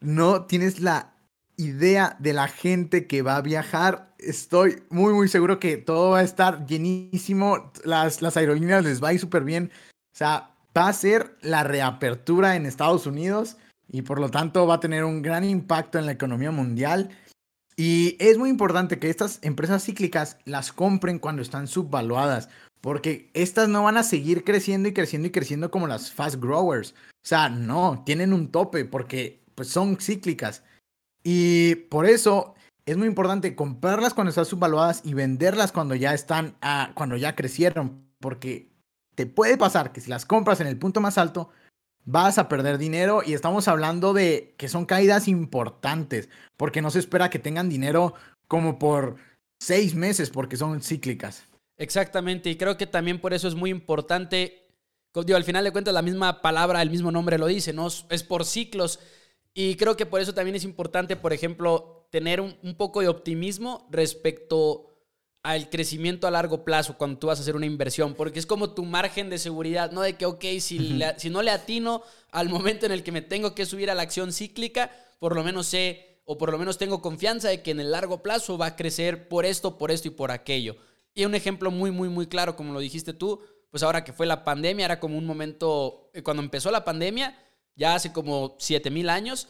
no 0.00 0.46
tienes 0.46 0.80
la 0.80 1.14
idea 1.56 2.16
de 2.20 2.32
la 2.32 2.48
gente 2.48 3.06
que 3.06 3.22
va 3.22 3.36
a 3.36 3.42
viajar. 3.42 4.14
Estoy 4.18 4.82
muy, 4.90 5.12
muy 5.12 5.28
seguro 5.28 5.58
que 5.58 5.76
todo 5.76 6.10
va 6.10 6.20
a 6.20 6.22
estar 6.22 6.66
llenísimo, 6.66 7.72
las, 7.84 8.22
las 8.22 8.36
aerolíneas 8.36 8.84
les 8.84 9.02
va 9.02 9.08
a 9.08 9.12
ir 9.14 9.20
súper 9.20 9.42
bien, 9.42 9.72
o 10.14 10.16
sea, 10.16 10.50
va 10.76 10.88
a 10.88 10.92
ser 10.92 11.36
la 11.40 11.64
reapertura 11.64 12.56
en 12.56 12.66
Estados 12.66 13.06
Unidos 13.06 13.56
y 13.88 14.02
por 14.02 14.20
lo 14.20 14.30
tanto 14.30 14.66
va 14.66 14.74
a 14.74 14.80
tener 14.80 15.04
un 15.04 15.22
gran 15.22 15.44
impacto 15.44 15.98
en 15.98 16.06
la 16.06 16.12
economía 16.12 16.50
mundial. 16.50 17.10
Y 17.76 18.16
es 18.20 18.38
muy 18.38 18.48
importante 18.48 18.98
que 18.98 19.10
estas 19.10 19.38
empresas 19.42 19.84
cíclicas 19.84 20.38
las 20.44 20.72
compren 20.72 21.18
cuando 21.18 21.42
están 21.42 21.68
subvaluadas, 21.68 22.48
porque 22.80 23.30
estas 23.34 23.68
no 23.68 23.82
van 23.82 23.98
a 23.98 24.02
seguir 24.02 24.44
creciendo 24.44 24.88
y 24.88 24.94
creciendo 24.94 25.28
y 25.28 25.30
creciendo 25.30 25.70
como 25.70 25.86
las 25.86 26.10
fast 26.10 26.36
growers. 26.36 26.92
O 26.92 27.28
sea, 27.28 27.50
no, 27.50 28.02
tienen 28.06 28.32
un 28.32 28.50
tope 28.50 28.86
porque 28.86 29.42
pues, 29.54 29.68
son 29.68 29.98
cíclicas. 30.00 30.62
Y 31.22 31.74
por 31.90 32.06
eso 32.06 32.54
es 32.86 32.96
muy 32.96 33.08
importante 33.08 33.54
comprarlas 33.54 34.14
cuando 34.14 34.30
están 34.30 34.46
subvaluadas 34.46 35.02
y 35.04 35.12
venderlas 35.12 35.72
cuando 35.72 35.94
ya 35.94 36.14
están, 36.14 36.56
ah, 36.62 36.92
cuando 36.94 37.16
ya 37.16 37.34
crecieron, 37.34 38.06
porque 38.20 38.70
te 39.16 39.26
puede 39.26 39.58
pasar 39.58 39.92
que 39.92 40.00
si 40.00 40.08
las 40.08 40.24
compras 40.24 40.60
en 40.60 40.68
el 40.68 40.78
punto 40.78 41.00
más 41.00 41.18
alto, 41.18 41.50
vas 42.06 42.38
a 42.38 42.48
perder 42.48 42.78
dinero 42.78 43.22
y 43.26 43.34
estamos 43.34 43.68
hablando 43.68 44.14
de 44.14 44.54
que 44.56 44.68
son 44.68 44.86
caídas 44.86 45.28
importantes, 45.28 46.30
porque 46.56 46.80
no 46.80 46.90
se 46.90 47.00
espera 47.00 47.28
que 47.28 47.38
tengan 47.38 47.68
dinero 47.68 48.14
como 48.48 48.78
por 48.78 49.16
seis 49.60 49.94
meses, 49.94 50.30
porque 50.30 50.56
son 50.56 50.80
cíclicas. 50.80 51.44
Exactamente, 51.76 52.48
y 52.48 52.56
creo 52.56 52.78
que 52.78 52.86
también 52.86 53.20
por 53.20 53.34
eso 53.34 53.48
es 53.48 53.54
muy 53.54 53.70
importante, 53.70 54.68
digo, 55.12 55.36
al 55.36 55.44
final 55.44 55.64
de 55.64 55.72
cuentas 55.72 55.92
la 55.92 56.00
misma 56.00 56.40
palabra, 56.40 56.80
el 56.80 56.90
mismo 56.90 57.10
nombre 57.10 57.38
lo 57.38 57.46
dice, 57.46 57.72
¿no? 57.72 57.88
Es 58.08 58.22
por 58.22 58.44
ciclos. 58.44 59.00
Y 59.52 59.74
creo 59.76 59.96
que 59.96 60.06
por 60.06 60.20
eso 60.20 60.32
también 60.32 60.54
es 60.54 60.64
importante, 60.64 61.16
por 61.16 61.32
ejemplo, 61.32 62.06
tener 62.10 62.40
un, 62.40 62.56
un 62.62 62.76
poco 62.76 63.00
de 63.00 63.08
optimismo 63.08 63.86
respecto 63.90 64.95
al 65.46 65.70
crecimiento 65.70 66.26
a 66.26 66.32
largo 66.32 66.64
plazo 66.64 66.98
cuando 66.98 67.20
tú 67.20 67.28
vas 67.28 67.38
a 67.38 67.42
hacer 67.42 67.54
una 67.54 67.66
inversión, 67.66 68.14
porque 68.14 68.40
es 68.40 68.46
como 68.46 68.70
tu 68.70 68.84
margen 68.84 69.30
de 69.30 69.38
seguridad, 69.38 69.92
no 69.92 70.00
de 70.00 70.16
que, 70.16 70.26
ok, 70.26 70.44
si, 70.58 71.00
si 71.18 71.30
no 71.30 71.40
le 71.40 71.52
atino 71.52 72.02
al 72.32 72.48
momento 72.48 72.84
en 72.84 72.90
el 72.90 73.04
que 73.04 73.12
me 73.12 73.22
tengo 73.22 73.54
que 73.54 73.64
subir 73.64 73.88
a 73.88 73.94
la 73.94 74.02
acción 74.02 74.32
cíclica, 74.32 74.90
por 75.20 75.36
lo 75.36 75.44
menos 75.44 75.68
sé 75.68 76.20
o 76.24 76.36
por 76.36 76.50
lo 76.50 76.58
menos 76.58 76.78
tengo 76.78 77.00
confianza 77.00 77.48
de 77.48 77.62
que 77.62 77.70
en 77.70 77.78
el 77.78 77.92
largo 77.92 78.24
plazo 78.24 78.58
va 78.58 78.66
a 78.66 78.76
crecer 78.76 79.28
por 79.28 79.46
esto, 79.46 79.78
por 79.78 79.92
esto 79.92 80.08
y 80.08 80.10
por 80.10 80.32
aquello. 80.32 80.78
Y 81.14 81.24
un 81.24 81.36
ejemplo 81.36 81.70
muy, 81.70 81.92
muy, 81.92 82.08
muy 82.08 82.26
claro, 82.26 82.56
como 82.56 82.72
lo 82.72 82.80
dijiste 82.80 83.12
tú, 83.12 83.40
pues 83.70 83.84
ahora 83.84 84.02
que 84.02 84.12
fue 84.12 84.26
la 84.26 84.42
pandemia, 84.42 84.86
era 84.86 84.98
como 84.98 85.16
un 85.16 85.26
momento, 85.26 86.10
eh, 86.12 86.24
cuando 86.24 86.42
empezó 86.42 86.72
la 86.72 86.84
pandemia, 86.84 87.38
ya 87.76 87.94
hace 87.94 88.12
como 88.12 88.56
7000 88.58 89.08
años, 89.10 89.46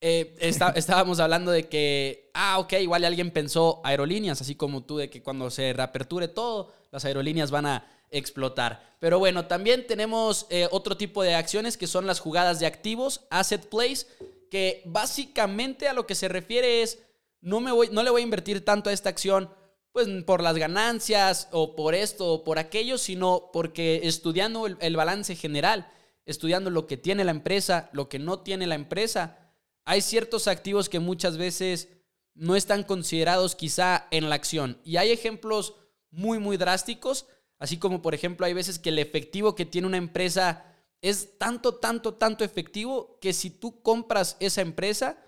eh, 0.00 0.36
estábamos 0.40 1.20
hablando 1.20 1.50
de 1.50 1.68
que, 1.68 2.30
ah, 2.34 2.58
ok, 2.58 2.74
igual 2.74 3.04
alguien 3.04 3.30
pensó 3.30 3.80
aerolíneas, 3.84 4.40
así 4.40 4.54
como 4.54 4.84
tú, 4.84 4.98
de 4.98 5.10
que 5.10 5.22
cuando 5.22 5.50
se 5.50 5.72
reaperture 5.72 6.28
todo, 6.28 6.72
las 6.90 7.04
aerolíneas 7.04 7.50
van 7.50 7.66
a 7.66 7.86
explotar. 8.10 8.96
Pero 9.00 9.18
bueno, 9.18 9.46
también 9.46 9.86
tenemos 9.86 10.46
eh, 10.50 10.68
otro 10.70 10.96
tipo 10.96 11.22
de 11.22 11.34
acciones 11.34 11.76
que 11.76 11.86
son 11.86 12.06
las 12.06 12.20
jugadas 12.20 12.58
de 12.60 12.66
activos, 12.66 13.26
asset 13.30 13.68
plays, 13.68 14.06
que 14.50 14.82
básicamente 14.86 15.88
a 15.88 15.92
lo 15.92 16.06
que 16.06 16.14
se 16.14 16.28
refiere 16.28 16.82
es, 16.82 17.00
no, 17.40 17.60
me 17.60 17.72
voy, 17.72 17.88
no 17.92 18.02
le 18.02 18.10
voy 18.10 18.22
a 18.22 18.24
invertir 18.24 18.64
tanto 18.64 18.90
a 18.90 18.92
esta 18.92 19.10
acción 19.10 19.50
pues 19.92 20.06
por 20.24 20.42
las 20.42 20.56
ganancias 20.56 21.48
o 21.50 21.74
por 21.74 21.94
esto 21.94 22.32
o 22.32 22.44
por 22.44 22.58
aquello, 22.58 22.98
sino 22.98 23.50
porque 23.52 24.02
estudiando 24.04 24.66
el 24.66 24.96
balance 24.96 25.34
general, 25.34 25.90
estudiando 26.24 26.70
lo 26.70 26.86
que 26.86 26.96
tiene 26.96 27.24
la 27.24 27.30
empresa, 27.30 27.88
lo 27.92 28.08
que 28.08 28.18
no 28.18 28.40
tiene 28.40 28.66
la 28.66 28.74
empresa, 28.74 29.47
hay 29.88 30.02
ciertos 30.02 30.48
activos 30.48 30.90
que 30.90 30.98
muchas 30.98 31.38
veces 31.38 31.88
no 32.34 32.56
están 32.56 32.82
considerados 32.82 33.54
quizá 33.54 34.06
en 34.10 34.28
la 34.28 34.34
acción. 34.34 34.78
Y 34.84 34.98
hay 34.98 35.12
ejemplos 35.12 35.76
muy, 36.10 36.38
muy 36.38 36.58
drásticos, 36.58 37.26
así 37.58 37.78
como 37.78 38.02
por 38.02 38.14
ejemplo 38.14 38.44
hay 38.44 38.52
veces 38.52 38.78
que 38.78 38.90
el 38.90 38.98
efectivo 38.98 39.54
que 39.54 39.64
tiene 39.64 39.86
una 39.86 39.96
empresa 39.96 40.66
es 41.00 41.38
tanto, 41.38 41.76
tanto, 41.76 42.12
tanto 42.12 42.44
efectivo 42.44 43.18
que 43.18 43.32
si 43.32 43.48
tú 43.48 43.80
compras 43.80 44.36
esa 44.40 44.60
empresa, 44.60 45.24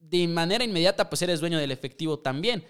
de 0.00 0.26
manera 0.26 0.64
inmediata 0.64 1.08
pues 1.08 1.22
eres 1.22 1.38
dueño 1.38 1.58
del 1.58 1.70
efectivo 1.70 2.18
también. 2.18 2.66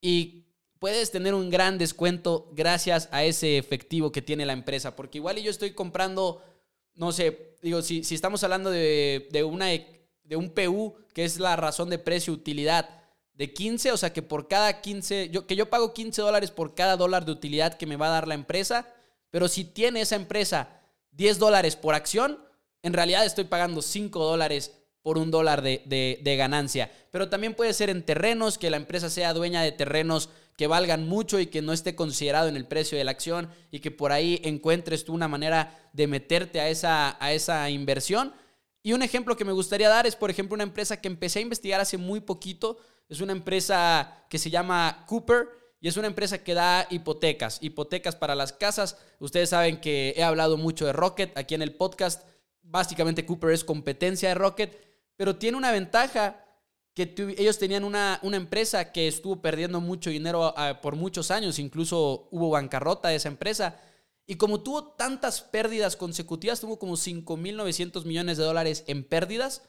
Y 0.00 0.44
puedes 0.78 1.10
tener 1.10 1.34
un 1.34 1.50
gran 1.50 1.78
descuento 1.78 2.48
gracias 2.52 3.08
a 3.10 3.24
ese 3.24 3.58
efectivo 3.58 4.12
que 4.12 4.22
tiene 4.22 4.46
la 4.46 4.52
empresa. 4.52 4.94
Porque 4.94 5.18
igual 5.18 5.36
yo 5.38 5.50
estoy 5.50 5.72
comprando, 5.72 6.44
no 6.94 7.10
sé, 7.10 7.56
digo, 7.60 7.82
si, 7.82 8.04
si 8.04 8.14
estamos 8.14 8.44
hablando 8.44 8.70
de, 8.70 9.28
de 9.32 9.42
una 9.42 9.72
de 10.24 10.36
un 10.36 10.50
PU, 10.50 10.94
que 11.12 11.24
es 11.24 11.38
la 11.38 11.56
razón 11.56 11.90
de 11.90 11.98
precio-utilidad, 11.98 12.88
de 13.34 13.52
15, 13.52 13.92
o 13.92 13.96
sea 13.96 14.12
que 14.12 14.22
por 14.22 14.48
cada 14.48 14.80
15, 14.80 15.28
yo, 15.30 15.46
que 15.46 15.56
yo 15.56 15.68
pago 15.68 15.92
15 15.92 16.22
dólares 16.22 16.50
por 16.50 16.74
cada 16.74 16.96
dólar 16.96 17.24
de 17.24 17.32
utilidad 17.32 17.74
que 17.74 17.86
me 17.86 17.96
va 17.96 18.06
a 18.06 18.10
dar 18.10 18.28
la 18.28 18.34
empresa, 18.34 18.86
pero 19.30 19.48
si 19.48 19.64
tiene 19.64 20.00
esa 20.00 20.16
empresa 20.16 20.68
10 21.12 21.38
dólares 21.38 21.76
por 21.76 21.94
acción, 21.94 22.38
en 22.82 22.92
realidad 22.92 23.24
estoy 23.24 23.44
pagando 23.44 23.82
5 23.82 24.24
dólares 24.24 24.72
por 25.02 25.18
un 25.18 25.30
dólar 25.30 25.60
de, 25.60 25.82
de, 26.22 26.36
ganancia. 26.36 26.90
Pero 27.10 27.28
también 27.28 27.54
puede 27.54 27.74
ser 27.74 27.90
en 27.90 28.04
terrenos, 28.04 28.56
que 28.56 28.70
la 28.70 28.78
empresa 28.78 29.10
sea 29.10 29.34
dueña 29.34 29.60
de 29.62 29.70
terrenos 29.70 30.30
que 30.56 30.66
valgan 30.66 31.06
mucho 31.06 31.40
y 31.40 31.46
que 31.46 31.60
no 31.60 31.74
esté 31.74 31.94
considerado 31.94 32.48
en 32.48 32.56
el 32.56 32.66
precio 32.66 32.96
de 32.96 33.04
la 33.04 33.10
acción 33.10 33.50
y 33.70 33.80
que 33.80 33.90
por 33.90 34.12
ahí 34.12 34.40
encuentres 34.44 35.04
tú 35.04 35.12
una 35.12 35.28
manera 35.28 35.78
de 35.92 36.06
meterte 36.06 36.60
a 36.60 36.70
esa, 36.70 37.22
a 37.22 37.32
esa 37.32 37.68
inversión. 37.68 38.32
Y 38.86 38.92
un 38.92 39.02
ejemplo 39.02 39.34
que 39.34 39.46
me 39.46 39.52
gustaría 39.52 39.88
dar 39.88 40.06
es, 40.06 40.14
por 40.14 40.30
ejemplo, 40.30 40.54
una 40.54 40.62
empresa 40.62 41.00
que 41.00 41.08
empecé 41.08 41.38
a 41.38 41.42
investigar 41.42 41.80
hace 41.80 41.96
muy 41.96 42.20
poquito. 42.20 42.76
Es 43.08 43.22
una 43.22 43.32
empresa 43.32 44.26
que 44.28 44.38
se 44.38 44.50
llama 44.50 45.06
Cooper 45.08 45.48
y 45.80 45.88
es 45.88 45.96
una 45.96 46.06
empresa 46.06 46.44
que 46.44 46.52
da 46.52 46.86
hipotecas, 46.90 47.58
hipotecas 47.62 48.14
para 48.14 48.34
las 48.34 48.52
casas. 48.52 48.98
Ustedes 49.20 49.48
saben 49.48 49.80
que 49.80 50.12
he 50.18 50.22
hablado 50.22 50.58
mucho 50.58 50.84
de 50.84 50.92
Rocket 50.92 51.36
aquí 51.38 51.54
en 51.54 51.62
el 51.62 51.74
podcast. 51.74 52.28
Básicamente 52.60 53.24
Cooper 53.24 53.52
es 53.52 53.64
competencia 53.64 54.28
de 54.28 54.34
Rocket, 54.34 54.78
pero 55.16 55.36
tiene 55.36 55.56
una 55.56 55.72
ventaja 55.72 56.44
que 56.92 57.14
ellos 57.38 57.58
tenían 57.58 57.84
una, 57.84 58.20
una, 58.22 58.36
empresa 58.36 58.92
que 58.92 59.08
estuvo 59.08 59.40
perdiendo 59.40 59.80
mucho 59.80 60.10
dinero 60.10 60.52
ah, 60.58 60.80
por 60.82 60.94
muchos 60.94 61.30
años, 61.30 61.58
incluso 61.58 62.28
hubo 62.30 62.50
bancarrota 62.50 63.08
de 63.08 63.16
esa 63.16 63.28
empresa 63.28 63.80
y 64.26 64.36
como 64.36 64.62
tuvo 64.62 64.84
tantas 64.84 65.42
pérdidas 65.42 65.96
consecutivas, 65.96 66.60
tuvo 66.60 66.78
como 66.78 66.94
5.900 66.94 68.04
millones 68.04 68.38
de 68.38 68.44
dólares 68.44 68.84
en 68.86 69.04
pérdidas, 69.04 69.62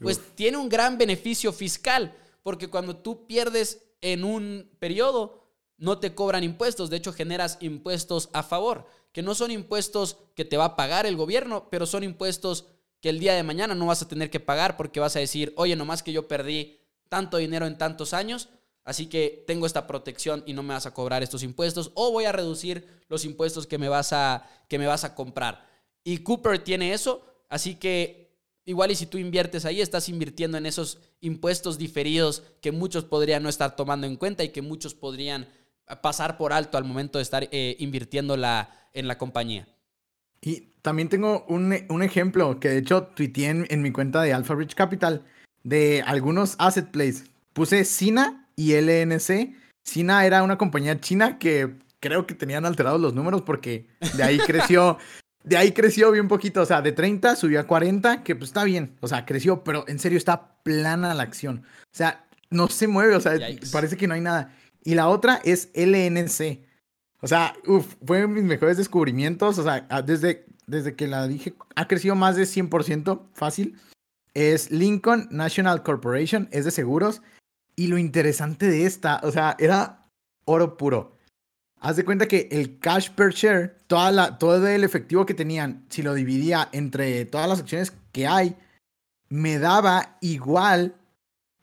pues 0.00 0.20
tiene 0.36 0.58
un 0.58 0.68
gran 0.68 0.96
beneficio 0.98 1.52
fiscal, 1.52 2.14
porque 2.42 2.68
cuando 2.68 2.96
tú 2.96 3.26
pierdes 3.26 3.82
en 4.00 4.24
un 4.24 4.70
periodo, 4.78 5.48
no 5.76 5.98
te 5.98 6.14
cobran 6.14 6.44
impuestos, 6.44 6.90
de 6.90 6.98
hecho 6.98 7.12
generas 7.12 7.58
impuestos 7.60 8.30
a 8.32 8.42
favor, 8.42 8.86
que 9.12 9.22
no 9.22 9.34
son 9.34 9.50
impuestos 9.50 10.18
que 10.36 10.44
te 10.44 10.56
va 10.56 10.66
a 10.66 10.76
pagar 10.76 11.06
el 11.06 11.16
gobierno, 11.16 11.68
pero 11.70 11.86
son 11.86 12.04
impuestos 12.04 12.66
que 13.00 13.08
el 13.08 13.18
día 13.18 13.34
de 13.34 13.42
mañana 13.42 13.74
no 13.74 13.86
vas 13.86 14.02
a 14.02 14.08
tener 14.08 14.30
que 14.30 14.40
pagar 14.40 14.76
porque 14.76 15.00
vas 15.00 15.16
a 15.16 15.20
decir, 15.20 15.52
oye, 15.56 15.76
nomás 15.76 16.02
que 16.02 16.12
yo 16.12 16.28
perdí 16.28 16.80
tanto 17.08 17.36
dinero 17.38 17.66
en 17.66 17.78
tantos 17.78 18.12
años, 18.12 18.48
Así 18.88 19.04
que 19.04 19.44
tengo 19.46 19.66
esta 19.66 19.86
protección 19.86 20.42
y 20.46 20.54
no 20.54 20.62
me 20.62 20.72
vas 20.72 20.86
a 20.86 20.94
cobrar 20.94 21.22
estos 21.22 21.42
impuestos 21.42 21.92
o 21.92 22.10
voy 22.10 22.24
a 22.24 22.32
reducir 22.32 22.86
los 23.10 23.26
impuestos 23.26 23.66
que 23.66 23.76
me 23.76 23.90
vas 23.90 24.14
a, 24.14 24.48
que 24.66 24.78
me 24.78 24.86
vas 24.86 25.04
a 25.04 25.14
comprar. 25.14 25.68
Y 26.04 26.16
Cooper 26.18 26.58
tiene 26.58 26.94
eso, 26.94 27.22
así 27.50 27.74
que 27.74 28.30
igual 28.64 28.90
y 28.90 28.94
si 28.94 29.04
tú 29.04 29.18
inviertes 29.18 29.66
ahí, 29.66 29.82
estás 29.82 30.08
invirtiendo 30.08 30.56
en 30.56 30.64
esos 30.64 31.00
impuestos 31.20 31.76
diferidos 31.76 32.42
que 32.62 32.72
muchos 32.72 33.04
podrían 33.04 33.42
no 33.42 33.50
estar 33.50 33.76
tomando 33.76 34.06
en 34.06 34.16
cuenta 34.16 34.42
y 34.42 34.48
que 34.48 34.62
muchos 34.62 34.94
podrían 34.94 35.46
pasar 36.00 36.38
por 36.38 36.54
alto 36.54 36.78
al 36.78 36.84
momento 36.84 37.18
de 37.18 37.24
estar 37.24 37.46
eh, 37.52 37.76
invirtiendo 37.80 38.38
la, 38.38 38.88
en 38.94 39.06
la 39.06 39.18
compañía. 39.18 39.68
Y 40.40 40.72
también 40.80 41.10
tengo 41.10 41.44
un, 41.50 41.74
ejemplo 42.02 42.58
que 42.58 42.70
de 42.70 42.78
hecho 42.78 43.02
tuiteé 43.14 43.50
en, 43.50 43.66
en 43.68 43.82
mi 43.82 43.92
cuenta 43.92 44.22
de 44.22 44.32
Alpha 44.32 44.54
Rich 44.54 44.74
Capital 44.74 45.26
de 45.62 46.02
algunos 46.06 46.54
asset 46.58 46.90
plays. 46.90 47.26
Puse 47.52 47.84
Sina 47.84 48.47
y 48.58 48.74
LNC. 48.74 49.54
Sina 49.84 50.26
era 50.26 50.42
una 50.42 50.58
compañía 50.58 51.00
china 51.00 51.38
que 51.38 51.78
creo 52.00 52.26
que 52.26 52.34
tenían 52.34 52.66
alterados 52.66 53.00
los 53.00 53.14
números 53.14 53.42
porque 53.42 53.86
de 54.16 54.22
ahí 54.24 54.38
creció, 54.38 54.98
de 55.44 55.56
ahí 55.56 55.70
creció 55.70 56.10
bien 56.10 56.26
poquito, 56.26 56.60
o 56.62 56.66
sea, 56.66 56.82
de 56.82 56.90
30 56.90 57.36
subió 57.36 57.60
a 57.60 57.68
40, 57.68 58.24
que 58.24 58.34
pues 58.34 58.50
está 58.50 58.64
bien, 58.64 58.96
o 59.00 59.06
sea, 59.06 59.24
creció, 59.24 59.62
pero 59.62 59.84
en 59.86 60.00
serio 60.00 60.18
está 60.18 60.60
plana 60.64 61.14
la 61.14 61.22
acción. 61.22 61.62
O 61.84 61.96
sea, 61.96 62.26
no 62.50 62.66
se 62.66 62.88
mueve, 62.88 63.14
o 63.14 63.20
sea, 63.20 63.38
parece 63.72 63.96
que 63.96 64.08
no 64.08 64.14
hay 64.14 64.20
nada. 64.20 64.52
Y 64.82 64.96
la 64.96 65.08
otra 65.08 65.40
es 65.44 65.70
LNC. 65.74 66.66
O 67.20 67.28
sea, 67.28 67.54
uff, 67.64 67.94
fue 68.04 68.26
mis 68.26 68.44
mejores 68.44 68.76
descubrimientos, 68.76 69.58
o 69.58 69.62
sea, 69.62 69.86
desde, 70.02 70.46
desde 70.66 70.96
que 70.96 71.06
la 71.06 71.28
dije, 71.28 71.54
ha 71.76 71.86
crecido 71.86 72.16
más 72.16 72.34
de 72.34 72.42
100% 72.42 73.22
fácil. 73.34 73.78
Es 74.34 74.72
Lincoln 74.72 75.28
National 75.30 75.84
Corporation, 75.84 76.48
es 76.50 76.64
de 76.64 76.72
seguros 76.72 77.22
y 77.78 77.86
lo 77.86 77.96
interesante 77.96 78.66
de 78.66 78.86
esta, 78.86 79.20
o 79.22 79.30
sea, 79.30 79.54
era 79.60 80.10
oro 80.44 80.76
puro. 80.76 81.16
Haz 81.80 81.94
de 81.94 82.04
cuenta 82.04 82.26
que 82.26 82.48
el 82.50 82.80
cash 82.80 83.10
per 83.10 83.32
share, 83.32 83.78
toda 83.86 84.10
la, 84.10 84.36
todo 84.36 84.66
el 84.66 84.82
efectivo 84.82 85.24
que 85.24 85.32
tenían, 85.32 85.86
si 85.88 86.02
lo 86.02 86.14
dividía 86.14 86.68
entre 86.72 87.24
todas 87.24 87.48
las 87.48 87.60
acciones 87.60 87.92
que 88.10 88.26
hay, 88.26 88.56
me 89.28 89.60
daba 89.60 90.16
igual 90.20 90.96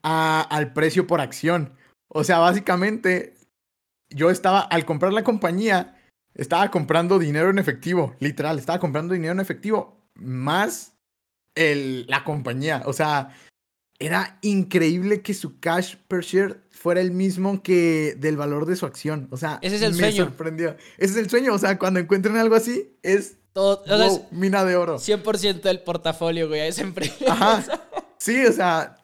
al 0.04 0.72
precio 0.72 1.06
por 1.06 1.20
acción. 1.20 1.74
O 2.08 2.24
sea, 2.24 2.40
básicamente, 2.40 3.36
yo 4.10 4.30
estaba, 4.30 4.62
al 4.62 4.86
comprar 4.86 5.12
la 5.12 5.26
compañía, 5.26 6.00
estaba 6.34 6.72
comprando 6.72 7.20
dinero 7.20 7.50
en 7.50 7.60
efectivo, 7.60 8.16
literal, 8.22 8.58
estaba 8.58 8.80
comprando 8.80 9.14
dinero 9.14 9.34
en 9.34 9.42
efectivo 9.42 10.08
más 10.14 10.94
el, 11.56 12.06
la 12.08 12.24
compañía. 12.24 12.84
O 12.86 12.94
sea, 12.94 13.36
era 14.00 14.38
increíble 14.42 15.22
que 15.22 15.34
su 15.34 15.60
cash 15.60 15.96
per 16.08 16.22
share 16.22 16.62
fuera 16.70 17.02
el 17.02 17.12
mismo 17.12 17.64
que 17.64 18.16
del 18.18 18.38
valor 18.38 18.66
de 18.66 18.76
su 18.76 18.86
acción. 18.86 19.28
O 19.32 19.38
sea, 19.38 19.60
ese 19.62 19.78
es 19.78 19.82
el 19.82 19.94
me 19.94 20.12
sorprendió. 20.12 20.76
Ese 20.98 21.14
es 21.14 21.18
el 21.18 21.30
sueño. 21.30 21.54
O 21.54 21.58
sea, 21.58 21.80
cuando 21.80 22.00
encuentren 22.00 22.38
algo 22.38 22.56
así, 22.56 22.96
es 23.02 23.38
todo, 23.54 23.84
mina 24.32 24.66
de 24.66 24.76
oro. 24.76 24.98
100% 24.98 25.62
del 25.62 25.80
portafolio, 25.80 26.48
güey, 26.48 26.60
a 26.60 26.68
esa 26.68 26.82
empresa. 26.82 27.16
Ajá. 27.28 27.64
Sí, 28.18 28.44
o 28.46 28.52
sea, 28.52 28.98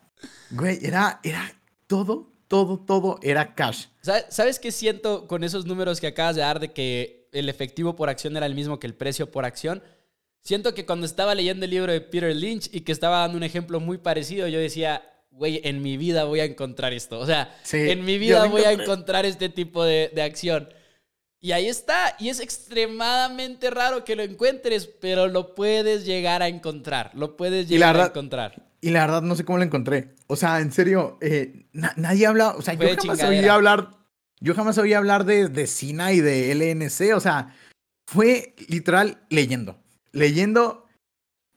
güey, 0.49 0.79
era, 0.81 1.19
era 1.21 1.53
todo, 1.85 2.31
todo, 2.47 2.79
todo 2.79 3.19
era 3.21 3.53
cash. 3.53 3.85
¿Sabes 4.01 4.57
qué 4.57 4.71
siento 4.71 5.27
con 5.27 5.43
esos 5.43 5.65
números 5.65 5.99
que 5.99 6.07
acabas 6.07 6.35
de 6.37 6.41
dar 6.41 6.59
de 6.59 6.71
que 6.73 7.27
el 7.31 7.47
efectivo 7.47 7.95
por 7.95 8.09
acción 8.09 8.35
era 8.35 8.47
el 8.47 8.55
mismo 8.55 8.79
que 8.79 8.87
el 8.87 8.95
precio 8.95 9.29
por 9.29 9.45
acción? 9.45 9.83
Siento 10.43 10.73
que 10.73 10.85
cuando 10.85 11.05
estaba 11.05 11.35
leyendo 11.35 11.65
el 11.65 11.71
libro 11.71 11.91
de 11.91 12.01
Peter 12.01 12.35
Lynch 12.35 12.69
y 12.73 12.81
que 12.81 12.91
estaba 12.91 13.19
dando 13.19 13.37
un 13.37 13.43
ejemplo 13.43 13.79
muy 13.79 13.99
parecido, 13.99 14.47
yo 14.47 14.59
decía, 14.59 15.03
güey, 15.29 15.61
en 15.63 15.81
mi 15.81 15.97
vida 15.97 16.23
voy 16.23 16.39
a 16.39 16.45
encontrar 16.45 16.93
esto. 16.93 17.19
O 17.19 17.25
sea, 17.25 17.55
en 17.71 18.03
mi 18.03 18.17
vida 18.17 18.45
voy 18.45 18.63
a 18.63 18.71
encontrar 18.71 19.25
este 19.25 19.49
tipo 19.49 19.83
de, 19.83 20.11
acción. 20.21 20.69
Y 21.39 21.51
ahí 21.51 21.67
está. 21.67 22.15
Y 22.19 22.29
es 22.29 22.39
extremadamente 22.39 23.69
raro 23.69 24.03
que 24.03 24.15
lo 24.15 24.23
encuentres, 24.23 24.87
pero 24.87 25.27
lo 25.27 25.53
puedes 25.53 26.05
llegar 26.05 26.41
a 26.41 26.47
encontrar. 26.47 27.11
Lo 27.13 27.37
puedes 27.37 27.67
llegar 27.67 27.97
a 27.97 28.05
encontrar. 28.07 28.67
Y 28.81 28.89
la 28.89 29.01
verdad 29.01 29.21
no 29.21 29.35
sé 29.35 29.45
cómo 29.45 29.59
lo 29.59 29.63
encontré. 29.63 30.15
O 30.25 30.35
sea, 30.35 30.59
en 30.59 30.71
serio, 30.71 31.19
eh, 31.21 31.67
nadie 31.71 32.25
habla, 32.25 32.49
o 32.49 32.63
sea, 32.63 32.73
yo 32.73 32.87
jamás 32.95 33.23
oí 33.23 33.45
hablar 33.45 33.97
Yo 34.39 34.55
jamás 34.55 34.77
oí 34.79 34.93
hablar 34.93 35.25
de, 35.25 35.49
de 35.49 35.67
SINA 35.67 36.13
y 36.13 36.19
de 36.19 36.55
LNC, 36.55 37.15
o 37.15 37.19
sea, 37.19 37.55
fue 38.07 38.55
literal 38.67 39.19
leyendo. 39.29 39.80
Leyendo 40.11 40.87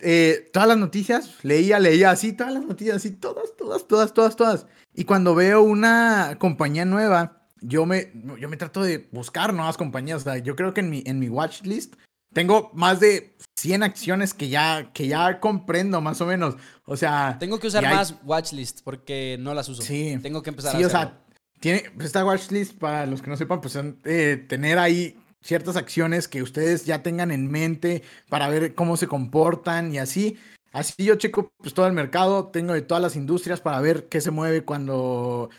eh, 0.01 0.51
todas 0.53 0.69
las 0.69 0.79
noticias, 0.79 1.39
leía, 1.43 1.79
leía 1.79 2.11
así, 2.11 2.33
todas 2.33 2.53
las 2.53 2.65
noticias, 2.65 2.97
así, 2.97 3.11
todas, 3.13 3.57
todas, 3.57 3.87
todas, 3.87 4.13
todas, 4.13 4.37
todas. 4.37 4.67
Y 4.95 5.05
cuando 5.05 5.35
veo 5.35 5.63
una 5.63 6.37
compañía 6.39 6.85
nueva, 6.85 7.49
yo 7.61 7.87
me, 7.87 8.13
yo 8.39 8.49
me 8.49 8.57
trato 8.57 8.83
de 8.83 9.09
buscar 9.13 9.55
nuevas 9.55 9.77
compañías. 9.77 10.23
O 10.23 10.25
sea, 10.25 10.39
yo 10.39 10.57
creo 10.57 10.75
que 10.75 10.81
en 10.81 10.91
mi, 10.91 11.03
en 11.07 11.19
mi 11.19 11.29
watch 11.29 11.63
list 11.63 11.95
tengo 12.35 12.71
más 12.75 13.01
de 13.01 13.37
100 13.57 13.83
acciones 13.85 14.35
que 14.35 14.49
ya, 14.49 14.91
que 14.93 15.07
ya 15.07 15.41
comprendo 15.41 16.01
más 16.01 16.21
o 16.21 16.27
menos. 16.27 16.57
O 16.85 16.97
sea... 16.97 17.37
Tengo 17.39 17.59
que 17.59 17.69
usar 17.69 17.85
más 17.85 18.17
watchlist 18.25 18.81
porque 18.83 19.37
no 19.41 19.55
las 19.55 19.69
uso. 19.69 19.83
Sí. 19.83 20.19
Tengo 20.21 20.43
que 20.43 20.51
empezar 20.51 20.73
sí, 20.73 20.83
a 20.83 20.87
hacerlo. 20.87 20.99
o 20.99 21.11
sea, 21.11 21.25
tiene, 21.61 21.85
pues, 21.95 22.07
esta 22.07 22.25
watchlist, 22.25 22.77
para 22.77 23.07
los 23.07 23.23
que 23.23 23.31
no 23.31 23.37
sepan, 23.37 23.61
pues 23.61 23.79
eh, 24.05 24.45
tener 24.49 24.79
ahí 24.79 25.17
ciertas 25.45 25.77
acciones 25.77 26.27
que 26.27 26.43
ustedes 26.43 26.87
ya 26.87 27.03
tengan 27.03 27.31
en 27.31 27.51
mente 27.51 28.03
para 28.31 28.49
ver 28.49 28.75
cómo 28.75 28.97
se 28.97 29.07
comportan 29.07 29.95
y 29.95 29.99
así. 29.99 30.39
Así 30.73 31.05
yo 31.05 31.15
checo 31.17 31.53
pues 31.59 31.75
todo 31.75 31.87
el 31.87 31.93
mercado, 31.93 32.49
tengo 32.49 32.73
de 32.73 32.83
todas 32.83 33.03
las 33.03 33.15
industrias 33.15 33.61
para 33.61 33.81
ver 33.81 34.09
qué 34.09 34.21
se 34.21 34.31
mueve 34.31 34.65
cuando, 34.65 35.51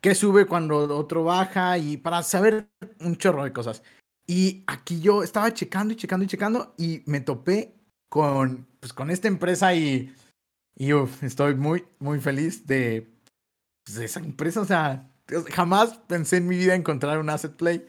qué 0.00 0.14
sube 0.14 0.46
cuando 0.46 0.98
otro 0.98 1.24
baja 1.24 1.78
y 1.78 1.96
para 1.96 2.22
saber 2.22 2.68
un 3.00 3.16
chorro 3.16 3.44
de 3.44 3.52
cosas. 3.52 3.82
Y 4.26 4.64
aquí 4.66 5.00
yo 5.00 5.22
estaba 5.22 5.54
checando 5.54 5.94
y 5.94 5.96
checando 5.96 6.24
y 6.24 6.28
checando 6.28 6.74
y 6.76 7.02
me 7.06 7.20
topé 7.20 7.74
con, 8.08 8.66
pues, 8.80 8.92
con 8.92 9.10
esta 9.10 9.28
empresa 9.28 9.74
y, 9.74 10.12
y 10.76 10.90
estoy 11.22 11.54
muy, 11.54 11.84
muy 11.98 12.20
feliz 12.20 12.66
de, 12.66 13.08
pues, 13.84 13.98
de 13.98 14.04
esa 14.04 14.20
empresa. 14.20 14.60
O 14.60 14.64
sea, 14.64 15.10
jamás 15.50 15.94
pensé 16.08 16.38
en 16.38 16.48
mi 16.48 16.58
vida 16.58 16.74
encontrar 16.74 17.18
un 17.18 17.30
asset 17.30 17.56
play 17.56 17.86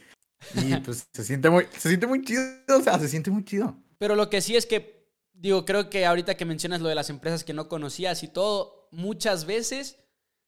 y 0.56 0.76
pues 0.78 1.08
se 1.12 1.24
siente 1.24 1.50
muy, 1.50 1.68
se 1.78 1.90
siente 1.90 2.08
muy 2.08 2.24
chido, 2.24 2.44
o 2.78 2.82
sea, 2.82 3.00
se 3.00 3.08
siente 3.08 3.32
muy 3.32 3.44
chido. 3.44 3.76
Pero 3.98 4.16
lo 4.16 4.30
que 4.30 4.42
sí 4.42 4.56
es 4.56 4.66
que, 4.66 5.08
digo, 5.34 5.66
creo 5.66 5.90
que 5.90 6.06
ahorita 6.06 6.36
que 6.36 6.46
mencionas 6.46 6.82
lo 6.82 6.90
de 6.90 6.96
las 6.96 7.10
empresas 7.10 7.44
que 7.44 7.54
no 7.54 7.70
conocías 7.70 8.24
y 8.24 8.28
todo, 8.28 8.88
muchas 8.92 9.46
veces 9.46 9.98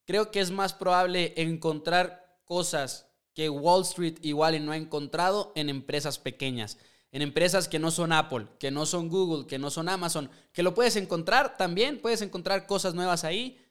creo 0.05 0.31
que 0.31 0.39
es 0.39 0.51
más 0.51 0.73
probable 0.73 1.33
encontrar 1.37 2.39
cosas 2.45 3.07
que 3.33 3.49
Wall 3.49 3.83
Street 3.83 4.17
igual 4.21 4.55
y 4.55 4.59
no 4.59 4.71
ha 4.71 4.77
encontrado 4.77 5.51
en 5.55 5.69
empresas 5.69 6.17
pequeñas. 6.19 6.77
En 7.11 7.21
empresas 7.21 7.67
que 7.67 7.79
no 7.79 7.91
son 7.91 8.11
Apple, 8.11 8.47
que 8.59 8.71
no 8.71 8.85
son 8.85 9.09
Google, 9.09 9.47
que 9.47 9.59
no 9.59 9.69
son 9.69 9.89
Amazon, 9.89 10.29
que 10.51 10.63
lo 10.63 10.73
puedes 10.73 10.95
encontrar 10.95 11.57
también, 11.57 11.99
puedes 12.01 12.21
encontrar 12.21 12.65
cosas 12.65 12.93
nuevas 12.93 13.23
ahí, 13.23 13.61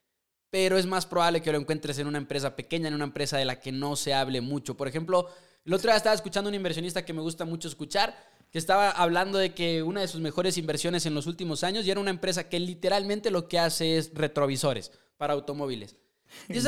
pero 0.50 0.78
es 0.78 0.86
más 0.86 1.04
probable 1.04 1.42
que 1.42 1.52
lo 1.52 1.58
encuentres 1.58 1.98
en 1.98 2.06
una 2.06 2.18
empresa 2.18 2.56
pequeña, 2.56 2.88
en 2.88 2.94
una 2.94 3.04
empresa 3.04 3.36
de 3.36 3.44
la 3.44 3.60
que 3.60 3.72
no 3.72 3.96
se 3.96 4.14
hable 4.14 4.40
mucho. 4.40 4.76
Por 4.76 4.88
ejemplo, 4.88 5.28
el 5.64 5.72
otro 5.72 5.90
día 5.90 5.96
estaba 5.96 6.14
escuchando 6.14 6.48
a 6.48 6.50
un 6.50 6.54
inversionista 6.54 7.04
que 7.04 7.12
me 7.12 7.22
gusta 7.22 7.44
mucho 7.44 7.68
escuchar, 7.68 8.14
que 8.50 8.58
estaba 8.58 8.90
hablando 8.90 9.38
de 9.38 9.54
que 9.54 9.82
una 9.82 10.02
de 10.02 10.08
sus 10.08 10.20
mejores 10.20 10.58
inversiones 10.58 11.06
en 11.06 11.14
los 11.14 11.26
últimos 11.26 11.64
años 11.64 11.86
y 11.86 11.90
era 11.90 12.00
una 12.00 12.10
empresa 12.10 12.48
que 12.48 12.60
literalmente 12.60 13.30
lo 13.30 13.48
que 13.48 13.58
hace 13.58 13.96
es 13.96 14.12
retrovisores 14.14 14.92
para 15.16 15.32
automóviles. 15.32 15.96
Y 16.48 16.60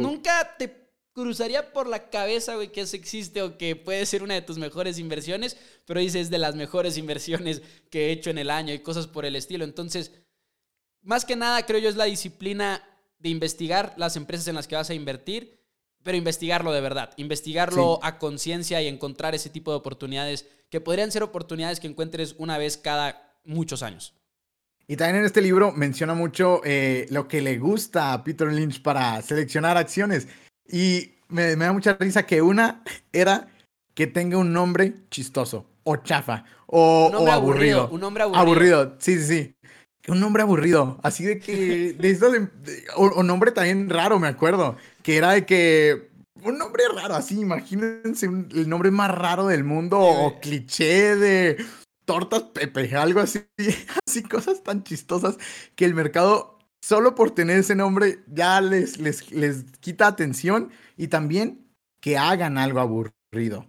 nunca 0.00 0.56
te 0.56 0.84
cruzaría 1.12 1.72
por 1.72 1.88
la 1.88 2.10
cabeza, 2.10 2.54
güey, 2.54 2.72
que 2.72 2.82
eso 2.82 2.96
existe 2.96 3.42
o 3.42 3.56
que 3.56 3.76
puede 3.76 4.06
ser 4.06 4.22
una 4.22 4.34
de 4.34 4.42
tus 4.42 4.58
mejores 4.58 4.98
inversiones, 4.98 5.56
pero 5.84 6.00
dices 6.00 6.22
es 6.22 6.30
de 6.30 6.38
las 6.38 6.54
mejores 6.54 6.96
inversiones 6.98 7.62
que 7.90 8.06
he 8.06 8.12
hecho 8.12 8.30
en 8.30 8.38
el 8.38 8.50
año 8.50 8.74
y 8.74 8.80
cosas 8.80 9.06
por 9.06 9.24
el 9.24 9.36
estilo. 9.36 9.64
Entonces, 9.64 10.12
más 11.02 11.24
que 11.24 11.36
nada, 11.36 11.64
creo 11.66 11.78
yo, 11.78 11.88
es 11.88 11.96
la 11.96 12.04
disciplina 12.04 12.82
de 13.18 13.28
investigar 13.28 13.94
las 13.96 14.16
empresas 14.16 14.48
en 14.48 14.54
las 14.54 14.66
que 14.66 14.76
vas 14.76 14.90
a 14.90 14.94
invertir 14.94 15.63
pero 16.04 16.16
investigarlo 16.16 16.72
de 16.72 16.80
verdad, 16.80 17.10
investigarlo 17.16 17.98
a 18.02 18.18
conciencia 18.18 18.80
y 18.82 18.86
encontrar 18.86 19.34
ese 19.34 19.50
tipo 19.50 19.72
de 19.72 19.78
oportunidades 19.78 20.46
que 20.70 20.80
podrían 20.80 21.10
ser 21.10 21.22
oportunidades 21.22 21.80
que 21.80 21.88
encuentres 21.88 22.36
una 22.38 22.58
vez 22.58 22.76
cada 22.76 23.32
muchos 23.44 23.82
años. 23.82 24.14
Y 24.86 24.96
también 24.96 25.20
en 25.20 25.24
este 25.24 25.40
libro 25.40 25.72
menciona 25.72 26.14
mucho 26.14 26.60
eh, 26.64 27.06
lo 27.10 27.26
que 27.26 27.40
le 27.40 27.58
gusta 27.58 28.12
a 28.12 28.22
Peter 28.22 28.52
Lynch 28.52 28.82
para 28.82 29.22
seleccionar 29.22 29.78
acciones. 29.78 30.28
Y 30.70 31.12
me, 31.28 31.56
da 31.56 31.72
mucha 31.72 31.96
risa 31.98 32.26
que 32.26 32.42
una 32.42 32.82
era 33.12 33.48
que 33.94 34.06
tenga 34.06 34.36
un 34.36 34.52
nombre 34.52 34.92
chistoso, 35.10 35.66
o 35.84 35.96
chafa, 35.96 36.44
o, 36.66 37.10
aburrido, 37.30 37.88
Un 37.90 38.00
nombre 38.00 38.24
aburrido. 38.24 38.42
Aburrido, 38.42 38.96
sí, 38.98 39.18
sí, 39.20 39.26
sí. 39.26 39.54
Un 40.06 40.20
nombre 40.20 40.42
aburrido, 40.42 40.98
así 41.02 41.24
de 41.24 41.38
que, 41.38 41.94
de, 41.94 42.84
o, 42.96 43.22
nombre 43.22 43.52
también 43.52 43.88
raro, 43.88 44.18
me 44.18 44.28
acuerdo, 44.28 44.76
que 45.02 45.16
era 45.16 45.32
de 45.32 45.46
que, 45.46 46.10
un 46.42 46.58
nombre 46.58 46.84
raro, 46.94 47.14
así, 47.14 47.40
imagínense 47.40 48.26
el 48.26 48.68
nombre 48.68 48.90
más 48.90 49.10
raro 49.10 49.46
del 49.46 49.64
mundo, 49.64 49.98
o 49.98 50.40
cliché 50.40 51.16
de 51.16 51.64
tortas 52.04 52.42
Pepe, 52.42 52.94
algo 52.94 53.20
así, 53.20 53.46
así 54.06 54.22
cosas 54.22 54.62
tan 54.62 54.84
chistosas 54.84 55.38
que 55.74 55.86
el 55.86 55.94
mercado, 55.94 56.58
solo 56.82 57.14
por 57.14 57.30
tener 57.30 57.58
ese 57.58 57.74
nombre, 57.74 58.24
ya 58.26 58.60
les, 58.60 58.98
les, 58.98 59.30
les 59.32 59.64
quita 59.80 60.06
atención 60.06 60.70
y 60.98 61.08
también 61.08 61.66
que 62.00 62.18
hagan 62.18 62.58
algo 62.58 62.80
aburrido. 62.80 63.66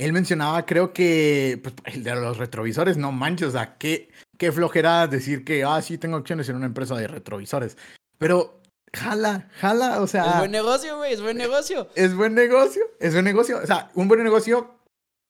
Él 0.00 0.14
mencionaba, 0.14 0.64
creo 0.64 0.94
que, 0.94 1.60
pues, 1.62 1.74
el 1.84 2.02
de 2.02 2.14
los 2.14 2.38
retrovisores, 2.38 2.96
no 2.96 3.12
manches, 3.12 3.48
o 3.48 3.50
sea, 3.50 3.76
qué, 3.76 4.08
qué 4.38 4.50
flojera 4.50 5.06
decir 5.06 5.44
que, 5.44 5.62
ah, 5.62 5.82
sí, 5.82 5.98
tengo 5.98 6.16
acciones 6.16 6.48
en 6.48 6.56
una 6.56 6.64
empresa 6.64 6.96
de 6.96 7.06
retrovisores. 7.06 7.76
Pero 8.16 8.62
jala, 8.94 9.50
jala, 9.56 10.00
o 10.00 10.06
sea. 10.06 10.24
Es 10.30 10.38
buen 10.38 10.52
negocio, 10.52 10.96
güey, 10.96 11.12
es 11.12 11.20
buen 11.20 11.36
negocio. 11.36 11.88
Es 11.96 12.16
buen 12.16 12.34
negocio, 12.34 12.82
es 12.98 13.12
buen 13.12 13.26
negocio. 13.26 13.58
O 13.62 13.66
sea, 13.66 13.90
un 13.94 14.08
buen 14.08 14.24
negocio 14.24 14.74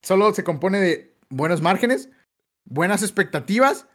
solo 0.02 0.32
se 0.34 0.44
compone 0.44 0.78
de 0.78 1.16
buenos 1.30 1.60
márgenes, 1.62 2.08
buenas 2.64 3.02
expectativas 3.02 3.86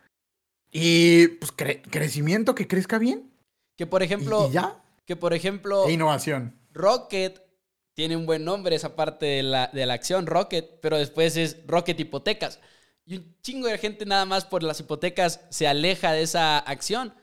y 0.74 1.28
pues 1.28 1.54
crecimiento 1.54 2.54
que 2.54 2.68
crezca 2.68 2.98
bien. 2.98 3.32
Que 3.78 3.88
por 3.88 4.04
ejemplo. 4.04 4.52
ya. 4.52 4.84
Que 5.06 5.16
por 5.16 5.34
ejemplo. 5.34 5.88
E 5.88 5.94
innovación. 5.94 6.54
Rocket 6.74 7.45
tiene 7.96 8.16
un 8.16 8.26
buen 8.26 8.46
nombre 8.46 8.76
esa 8.76 8.96
parte 8.96 9.26
de 9.26 9.44
la, 9.44 9.72
de 9.74 9.86
la 9.86 9.96
acción, 9.96 10.28
Rocket, 10.28 10.80
pero 10.82 10.98
después 10.98 11.36
es 11.38 11.58
Rocket 11.66 12.00
Hipotecas. 12.00 12.60
Y 13.06 13.18
un 13.18 13.36
chingo 13.42 13.68
de 13.68 13.78
gente 13.78 14.06
nada 14.06 14.26
más 14.26 14.46
por 14.46 14.64
las 14.64 14.80
hipotecas 14.80 15.40
se 15.50 15.68
aleja 15.68 16.12
de 16.12 16.24
esa 16.24 16.60
acción. 16.60 17.14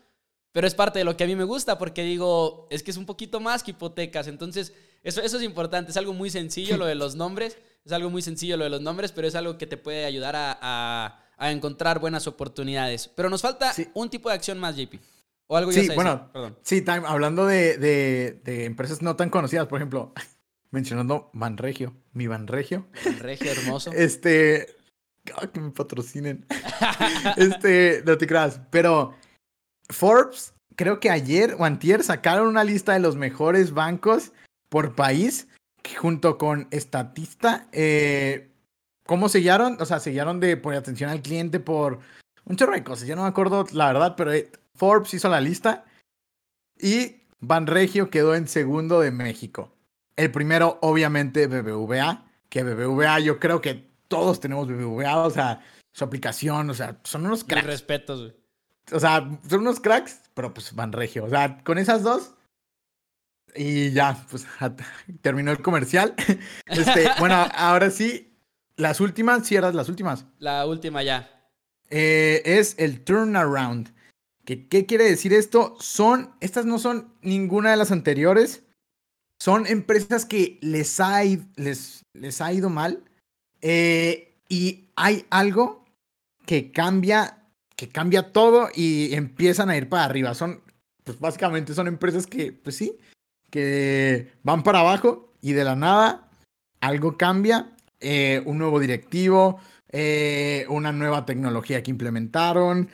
Pero 0.53 0.67
es 0.67 0.75
parte 0.75 0.99
de 0.99 1.05
lo 1.05 1.17
que 1.17 1.25
a 1.25 1.27
mí 1.27 1.37
me 1.37 1.45
gusta 1.45 1.79
porque 1.79 2.03
digo, 2.03 2.69
es 2.71 2.83
que 2.83 2.91
es 2.91 2.97
un 2.97 3.07
poquito 3.07 3.41
más 3.41 3.63
que 3.63 3.73
hipotecas. 3.73 4.29
Entonces, 4.29 4.73
eso, 5.03 5.21
eso 5.21 5.37
es 5.37 5.43
importante. 5.43 5.91
Es 5.91 5.97
algo 5.97 6.13
muy 6.13 6.31
sencillo 6.31 6.77
lo 6.77 6.87
de 6.87 6.95
los 6.95 7.17
nombres. 7.17 7.59
Es 7.85 7.93
algo 7.93 8.11
muy 8.11 8.23
sencillo 8.23 8.57
lo 8.57 8.65
de 8.65 8.71
los 8.71 8.81
nombres, 8.81 9.13
pero 9.13 9.27
es 9.27 9.35
algo 9.35 9.59
que 9.59 9.67
te 9.67 9.77
puede 9.77 10.05
ayudar 10.05 10.37
a, 10.37 11.19
a, 11.37 11.51
encontrar 11.51 11.99
buenas 11.99 12.27
oportunidades. 12.27 13.11
Pero 13.15 13.29
nos 13.29 13.43
falta 13.43 13.75
un 13.95 14.09
tipo 14.09 14.29
de 14.29 14.37
acción 14.37 14.59
más, 14.59 14.77
JP. 14.77 14.95
O 15.49 15.57
algo 15.57 15.73
Sí, 15.73 15.89
bueno, 15.95 16.31
Perdón. 16.33 16.57
sí, 16.63 16.83
time, 16.83 17.03
hablando 17.05 17.45
de, 17.47 17.77
de, 17.77 18.41
de, 18.45 18.65
empresas 18.65 19.03
no 19.03 19.17
tan 19.17 19.29
conocidas, 19.29 19.67
por 19.67 19.79
ejemplo, 19.79 20.13
mencionando 20.73 21.31
Banregio, 21.33 21.95
mi 22.13 22.27
Banregio. 22.27 22.89
Banregio 23.05 23.53
hermoso. 23.53 23.93
este, 23.95 24.75
que 25.53 25.61
me 25.61 25.71
patrocinen. 25.71 26.45
este, 27.37 28.03
no 28.05 28.19
te 28.19 28.27
creas. 28.27 28.61
Pero 28.71 29.15
Forbes, 29.89 30.55
creo 30.75 30.99
que 30.99 31.11
ayer 31.11 31.55
o 31.59 31.65
antier 31.65 32.03
sacaron 32.03 32.49
una 32.49 32.65
lista 32.65 32.93
de 32.93 33.01
los 33.01 33.17
mejores 33.17 33.73
bancos 33.73 34.33
por 34.69 34.95
país, 34.95 35.47
junto 35.99 36.39
con 36.39 36.67
Estatista. 36.71 37.69
Eh, 37.73 38.51
¿Cómo 39.07 39.29
sellaron? 39.29 39.77
O 39.81 39.85
sea, 39.85 40.01
sellaron 40.01 40.41
de 40.41 40.57
por 40.57 40.75
atención 40.75 41.11
al 41.11 41.23
cliente 41.23 41.61
por 41.61 42.01
un 42.45 42.57
chorro 42.57 42.73
de 42.73 42.85
cosas. 42.85 43.07
Ya 43.07 43.15
no 43.15 43.23
me 43.23 43.29
acuerdo 43.29 43.67
la 43.73 43.87
verdad, 43.89 44.15
pero 44.17 44.33
eh, 44.33 44.51
Forbes 44.75 45.13
hizo 45.15 45.29
la 45.29 45.41
lista. 45.41 45.85
Y 46.79 47.23
Banregio 47.41 48.11
quedó 48.11 48.35
en 48.35 48.49
segundo 48.49 49.01
de 49.01 49.11
México. 49.11 49.72
El 50.17 50.31
primero, 50.31 50.79
obviamente, 50.83 51.47
BBVA. 51.47 52.25
Que 52.49 52.63
BBVA 52.63 53.21
yo 53.21 53.39
creo 53.39 53.61
que 53.61 53.91
todos 54.09 54.41
tenemos 54.41 54.69
BBVA, 54.69 55.19
o 55.19 55.31
sea, 55.31 55.63
su 55.93 56.05
aplicación, 56.05 56.69
o 56.69 56.75
sea, 56.75 57.01
son 57.05 57.25
unos 57.25 57.45
cracks. 57.45 57.67
respetos, 57.67 58.21
güey. 58.21 58.37
O 58.93 59.01
sea, 59.01 59.39
son 59.49 59.61
unos 59.61 59.81
cracks, 59.81 60.21
pero 60.35 60.53
pues 60.53 60.75
van 60.75 60.93
regio. 60.93 61.25
O 61.25 61.31
sea, 61.31 61.63
con 61.65 61.79
esas 61.79 62.03
dos. 62.03 62.35
Y 63.55 63.91
ya, 63.93 64.27
pues 64.31 64.47
terminó 65.23 65.51
el 65.51 65.63
comercial. 65.63 66.15
Este, 66.67 67.09
bueno, 67.19 67.47
ahora 67.55 67.91
sí, 67.91 68.35
las 68.77 69.01
últimas, 69.01 69.47
cierras 69.47 69.75
las 69.75 69.89
últimas. 69.89 70.25
La 70.39 70.67
última 70.67 71.03
ya. 71.03 71.31
Eh, 71.91 72.43
es 72.45 72.75
el 72.79 73.05
turnaround. 73.05 73.95
¿Qué, 74.45 74.69
¿Qué 74.69 74.87
quiere 74.87 75.05
decir 75.05 75.33
esto? 75.33 75.77
Son, 75.79 76.35
estas 76.41 76.67
no 76.67 76.79
son 76.79 77.15
ninguna 77.21 77.71
de 77.71 77.77
las 77.77 77.93
anteriores. 77.93 78.65
Son 79.43 79.67
empresas 79.67 80.25
que 80.25 80.57
les 80.61 81.01
ha, 81.01 81.25
ido 81.25 82.71
mal 82.71 83.03
eh, 83.61 84.37
y 84.49 84.85
hay 84.95 85.27
algo 85.31 85.85
que 86.47 86.71
cambia, 86.71 87.39
que 87.75 87.89
cambia 87.89 88.31
todo 88.31 88.69
y 88.73 89.13
empiezan 89.15 89.69
a 89.69 89.77
ir 89.77 89.89
para 89.89 90.05
arriba. 90.05 90.35
Son, 90.35 90.63
pues 91.03 91.19
básicamente 91.19 91.75
son 91.75 91.89
empresas 91.89 92.29
que, 92.29 92.53
pues 92.53 92.77
sí, 92.77 92.97
que 93.51 94.31
van 94.45 94.63
para 94.63 94.79
abajo 94.79 95.35
y 95.41 95.55
de 95.55 95.65
la 95.65 95.75
nada 95.75 96.31
algo 96.81 97.17
cambia, 97.17 97.73
eh, 97.99 98.45
un 98.47 98.59
nuevo 98.59 98.79
directivo, 98.79 99.59
eh, 99.91 100.67
una 100.69 100.93
nueva 100.93 101.27
tecnología 101.27 101.83
que 101.83 101.91
implementaron, 101.91 102.89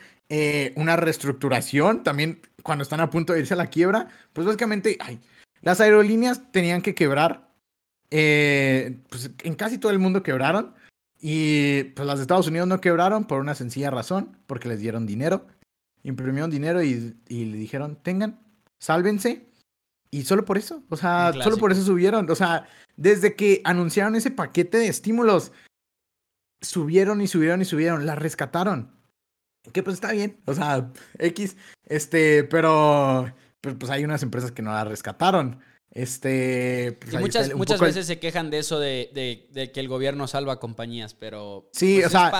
una 0.75 0.95
reestructuración, 0.95 2.01
también 2.01 2.41
cuando 2.63 2.81
están 2.81 3.01
a 3.01 3.11
punto 3.11 3.33
de 3.33 3.41
irse 3.41 3.53
a 3.53 3.57
la 3.57 3.67
quiebra, 3.67 4.07
pues 4.33 4.47
básicamente, 4.47 4.97
ay, 4.99 5.19
las 5.61 5.81
aerolíneas 5.81 6.51
tenían 6.51 6.81
que 6.81 6.95
quebrar, 6.95 7.49
pues 8.09 9.31
en 9.43 9.55
casi 9.55 9.77
todo 9.77 9.91
el 9.91 9.99
mundo 9.99 10.23
quebraron, 10.23 10.73
y 11.21 11.83
pues 11.95 12.07
las 12.07 12.17
de 12.17 12.23
Estados 12.23 12.47
Unidos 12.47 12.67
no 12.67 12.81
quebraron 12.81 13.25
por 13.25 13.39
una 13.41 13.55
sencilla 13.55 13.91
razón, 13.91 14.37
porque 14.47 14.69
les 14.69 14.79
dieron 14.79 15.05
dinero, 15.05 15.47
imprimieron 16.03 16.49
dinero 16.49 16.81
y, 16.81 17.15
y 17.27 17.45
le 17.45 17.57
dijeron, 17.57 17.97
tengan, 18.01 18.39
sálvense, 18.79 19.49
y 20.11 20.23
solo 20.23 20.43
por 20.43 20.57
eso, 20.57 20.83
o 20.89 20.97
sea, 20.97 21.31
solo 21.33 21.57
por 21.57 21.71
eso 21.71 21.83
subieron. 21.83 22.29
O 22.31 22.35
sea, 22.35 22.67
desde 22.97 23.35
que 23.35 23.61
anunciaron 23.63 24.15
ese 24.15 24.31
paquete 24.31 24.79
de 24.79 24.87
estímulos, 24.87 25.51
subieron 26.61 27.21
y 27.21 27.27
subieron 27.27 27.61
y 27.61 27.65
subieron, 27.65 28.05
la 28.05 28.15
rescataron. 28.15 28.91
Que 29.71 29.83
pues 29.83 29.95
está 29.95 30.11
bien, 30.11 30.39
o 30.45 30.53
sea, 30.53 30.91
X, 31.19 31.57
este, 31.85 32.43
pero 32.45 33.31
pues, 33.61 33.75
pues 33.79 33.91
hay 33.91 34.03
unas 34.03 34.23
empresas 34.23 34.51
que 34.51 34.61
no 34.61 34.71
la 34.71 34.83
rescataron. 34.83 35.59
Este. 35.91 36.97
Pues, 37.01 37.13
y 37.13 37.17
muchas, 37.17 37.53
muchas 37.55 37.79
veces 37.79 38.05
se 38.05 38.19
quejan 38.19 38.49
de 38.49 38.59
eso 38.59 38.79
de, 38.79 39.47
de, 39.51 39.71
que 39.71 39.79
el 39.79 39.87
gobierno 39.87 40.27
salva 40.27 40.59
compañías, 40.59 41.13
pero. 41.13 41.69
Sí, 41.73 41.95
pues, 42.01 42.07
o 42.07 42.09
sea, 42.09 42.31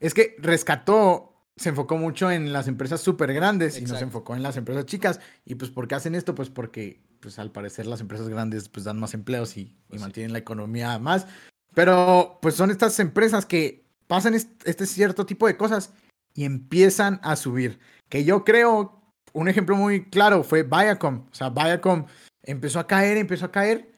es 0.00 0.14
que 0.14 0.36
rescató 0.38 1.34
se 1.56 1.68
enfocó 1.68 1.96
mucho 1.96 2.30
en 2.30 2.52
las 2.52 2.66
empresas 2.66 3.00
súper 3.00 3.32
grandes 3.32 3.78
y 3.78 3.84
no 3.84 3.96
se 3.96 4.04
enfocó 4.04 4.34
en 4.34 4.42
las 4.42 4.56
empresas 4.56 4.86
chicas. 4.86 5.20
Y 5.44 5.54
pues, 5.54 5.70
¿por 5.70 5.86
qué 5.86 5.94
hacen 5.94 6.14
esto? 6.14 6.34
Pues 6.34 6.50
porque, 6.50 7.02
pues 7.20 7.38
al 7.38 7.52
parecer 7.52 7.86
las 7.86 8.00
empresas 8.00 8.28
grandes 8.28 8.68
pues 8.68 8.84
dan 8.84 8.98
más 8.98 9.14
empleos 9.14 9.56
y, 9.56 9.76
pues 9.88 10.00
mantienen 10.00 10.32
la 10.32 10.38
economía 10.38 10.98
más. 10.98 11.26
Pero 11.74 12.38
pues 12.42 12.54
son 12.54 12.70
estas 12.70 12.98
empresas 12.98 13.46
que 13.46 13.86
pasan 14.06 14.34
este 14.34 14.86
cierto 14.86 15.26
tipo 15.26 15.46
de 15.46 15.56
cosas 15.56 15.92
y 16.34 16.44
empiezan 16.44 17.20
a 17.22 17.36
subir. 17.36 17.78
Que 18.08 18.24
yo 18.24 18.44
creo, 18.44 19.03
un 19.34 19.48
ejemplo 19.48 19.76
muy 19.76 20.04
claro 20.08 20.42
fue 20.42 20.62
Viacom. 20.62 21.26
O 21.30 21.34
sea, 21.34 21.50
Viacom 21.50 22.06
empezó 22.42 22.80
a 22.80 22.86
caer, 22.86 23.18
empezó 23.18 23.46
a 23.46 23.52
caer. 23.52 23.92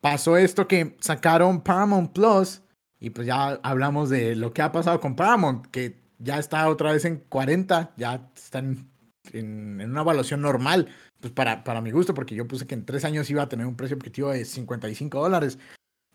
Pasó 0.00 0.36
esto 0.36 0.68
que 0.68 0.96
sacaron 1.00 1.60
Paramount 1.60 2.12
Plus 2.12 2.62
y 3.00 3.10
pues 3.10 3.26
ya 3.26 3.58
hablamos 3.62 4.10
de 4.10 4.36
lo 4.36 4.52
que 4.52 4.62
ha 4.62 4.70
pasado 4.70 5.00
con 5.00 5.16
Paramount, 5.16 5.66
que 5.66 6.00
ya 6.18 6.38
está 6.38 6.68
otra 6.68 6.92
vez 6.92 7.04
en 7.04 7.18
40, 7.28 7.94
ya 7.96 8.30
están 8.36 8.90
en, 9.32 9.80
una 9.80 10.00
evaluación 10.00 10.40
normal, 10.42 10.88
pues 11.20 11.32
para, 11.32 11.64
para 11.64 11.80
mi 11.80 11.90
gusto, 11.90 12.14
porque 12.14 12.34
yo 12.34 12.46
puse 12.46 12.66
que 12.66 12.74
en 12.74 12.84
tres 12.84 13.04
años 13.04 13.30
iba 13.30 13.42
a 13.42 13.48
tener 13.48 13.66
un 13.66 13.76
precio 13.76 13.96
objetivo 13.96 14.30
de 14.30 14.44
55 14.44 15.20
dólares. 15.20 15.58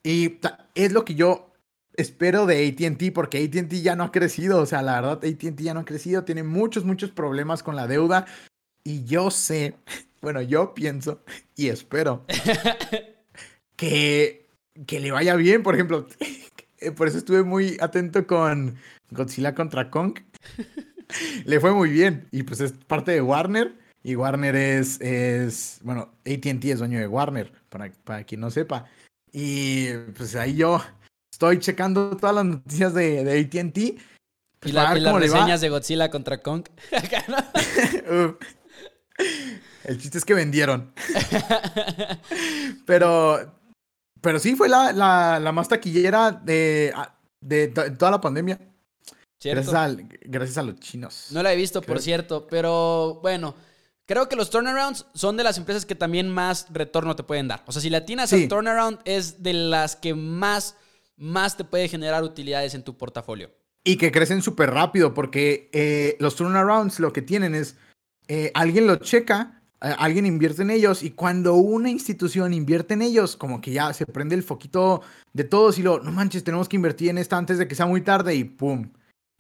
Y 0.04 0.40
es 0.76 0.92
lo 0.92 1.06
que 1.06 1.16
yo 1.16 1.53
espero 1.96 2.46
de 2.46 2.68
ATT, 2.68 3.14
porque 3.14 3.44
ATT 3.44 3.74
ya 3.82 3.96
no 3.96 4.04
ha 4.04 4.12
crecido, 4.12 4.62
o 4.62 4.66
sea, 4.66 4.82
la 4.82 5.02
verdad, 5.02 5.24
ATT 5.24 5.62
ya 5.62 5.74
no 5.74 5.82
ha 5.82 5.86
crecido, 5.86 6.24
tiene 6.24 6.44
muchos, 6.44 6.86
muchos 6.86 7.12
problemas 7.12 7.64
con 7.64 7.76
la 7.76 7.88
deuda. 7.88 8.26
Y 8.84 9.04
yo 9.06 9.32
sé, 9.32 9.76
bueno, 10.22 10.42
yo 10.42 10.74
pienso 10.74 11.24
y 11.56 11.70
espero 11.70 12.26
que, 13.76 14.48
que 14.86 15.00
le 15.00 15.12
vaya 15.12 15.36
bien, 15.36 15.64
por 15.64 15.76
ejemplo, 15.76 16.08
por 16.96 17.08
eso 17.08 17.18
estuve 17.18 17.44
muy 17.44 17.78
atento 17.80 18.26
con 18.28 18.76
Godzilla 19.12 19.56
contra 19.56 19.90
Kong. 19.90 20.20
Le 21.46 21.60
fue 21.60 21.74
muy 21.74 21.90
bien. 21.90 22.28
Y 22.32 22.44
pues 22.44 22.60
es 22.60 22.72
parte 22.72 23.12
de 23.12 23.22
Warner. 23.22 23.76
Y 24.04 24.16
Warner 24.16 24.56
es, 24.56 25.00
es 25.00 25.80
bueno, 25.84 26.10
ATT 26.26 26.66
es 26.66 26.80
dueño 26.80 27.00
de 27.00 27.08
Warner, 27.08 27.54
para, 27.70 27.90
para 28.04 28.24
quien 28.24 28.42
no 28.42 28.52
sepa. 28.52 28.86
Y 29.32 29.94
pues 30.16 30.36
ahí 30.36 30.56
yo 30.56 30.82
estoy 31.52 31.60
checando 31.60 32.16
todas 32.18 32.36
las 32.36 32.46
noticias 32.46 32.94
de, 32.94 33.24
de 33.24 33.40
ATT. 33.40 33.78
y, 34.66 34.72
las 34.72 35.02
reseñas 35.02 35.62
de 35.62 35.70
Godzilla 35.70 36.10
contra 36.10 36.42
Kong. 36.42 36.66
El 39.84 40.02
chiste 40.02 40.18
es 40.18 40.26
que 40.26 40.34
vendieron. 40.34 40.94
pero, 42.86 43.60
pero 44.22 44.40
sí 44.40 44.56
fue 44.56 44.70
la, 44.70 44.94
la, 44.94 45.40
la 45.40 45.52
más 45.52 45.68
taquillera 45.68 46.32
de, 46.32 46.94
de 47.42 47.68
toda 47.68 48.12
la 48.12 48.22
pandemia. 48.22 48.60
Gracias 49.44 50.58
a, 50.58 50.64
los 50.64 50.80
chinos. 50.80 51.28
No 51.32 51.44
la 51.44 51.52
he 51.52 51.56
visto, 51.56 51.82
por 51.82 52.02
cierto, 52.02 52.48
pero 52.48 53.20
bueno. 53.22 53.56
Creo 54.06 54.28
que 54.28 54.36
los 54.36 54.50
turnarounds 54.50 55.06
son 55.14 55.38
de 55.38 55.46
las 55.46 55.58
empresas 55.58 55.86
que 55.86 55.96
también 55.96 56.28
más 56.28 56.68
retorno 56.72 57.16
te 57.16 57.24
pueden 57.24 57.48
dar. 57.48 57.64
O 57.68 57.72
sea, 57.72 57.82
si 57.82 57.90
la 57.90 58.04
tienes 58.04 58.34
al 58.34 58.50
turnaround 58.50 59.00
es 59.06 59.42
de 59.42 59.54
las 59.54 59.96
que 59.96 60.14
más, 60.14 60.76
más 61.18 61.58
te 61.58 61.64
puede 61.64 61.88
generar 61.88 62.24
utilidades 62.24 62.74
en 62.76 62.84
tu 62.84 62.98
portafolio. 62.98 63.52
Y 63.84 63.98
que 63.98 64.12
crecen 64.12 64.42
súper 64.42 64.72
rápido 64.72 65.14
porque 65.14 65.70
eh, 65.74 66.16
los 66.20 66.36
turnarounds 66.36 67.00
lo 67.00 67.12
que 67.12 67.22
tienen 67.22 67.54
es, 67.54 67.76
eh, 68.28 68.52
alguien 68.54 68.88
lo 68.88 68.96
checa, 68.98 69.62
alguien 69.80 70.26
invierte 70.26 70.62
en 70.62 70.70
ellos 70.70 71.04
y 71.04 71.12
cuando 71.12 71.56
una 71.56 71.90
institución 71.90 72.54
invierte 72.54 72.94
en 72.94 73.02
ellos, 73.02 73.36
como 73.36 73.60
que 73.60 73.72
ya 73.72 73.94
se 73.94 74.06
prende 74.06 74.34
el 74.36 74.44
foquito 74.44 75.02
de 75.34 75.44
todos 75.44 75.78
y 75.78 75.84
lo, 75.84 76.00
no 76.00 76.12
manches, 76.12 76.46
tenemos 76.46 76.70
que 76.70 76.78
invertir 76.78 77.10
en 77.10 77.18
esta 77.18 77.38
antes 77.38 77.58
de 77.58 77.68
que 77.68 77.76
sea 77.76 77.86
muy 77.86 78.02
tarde 78.02 78.34
y 78.34 78.46
¡pum! 78.46 78.94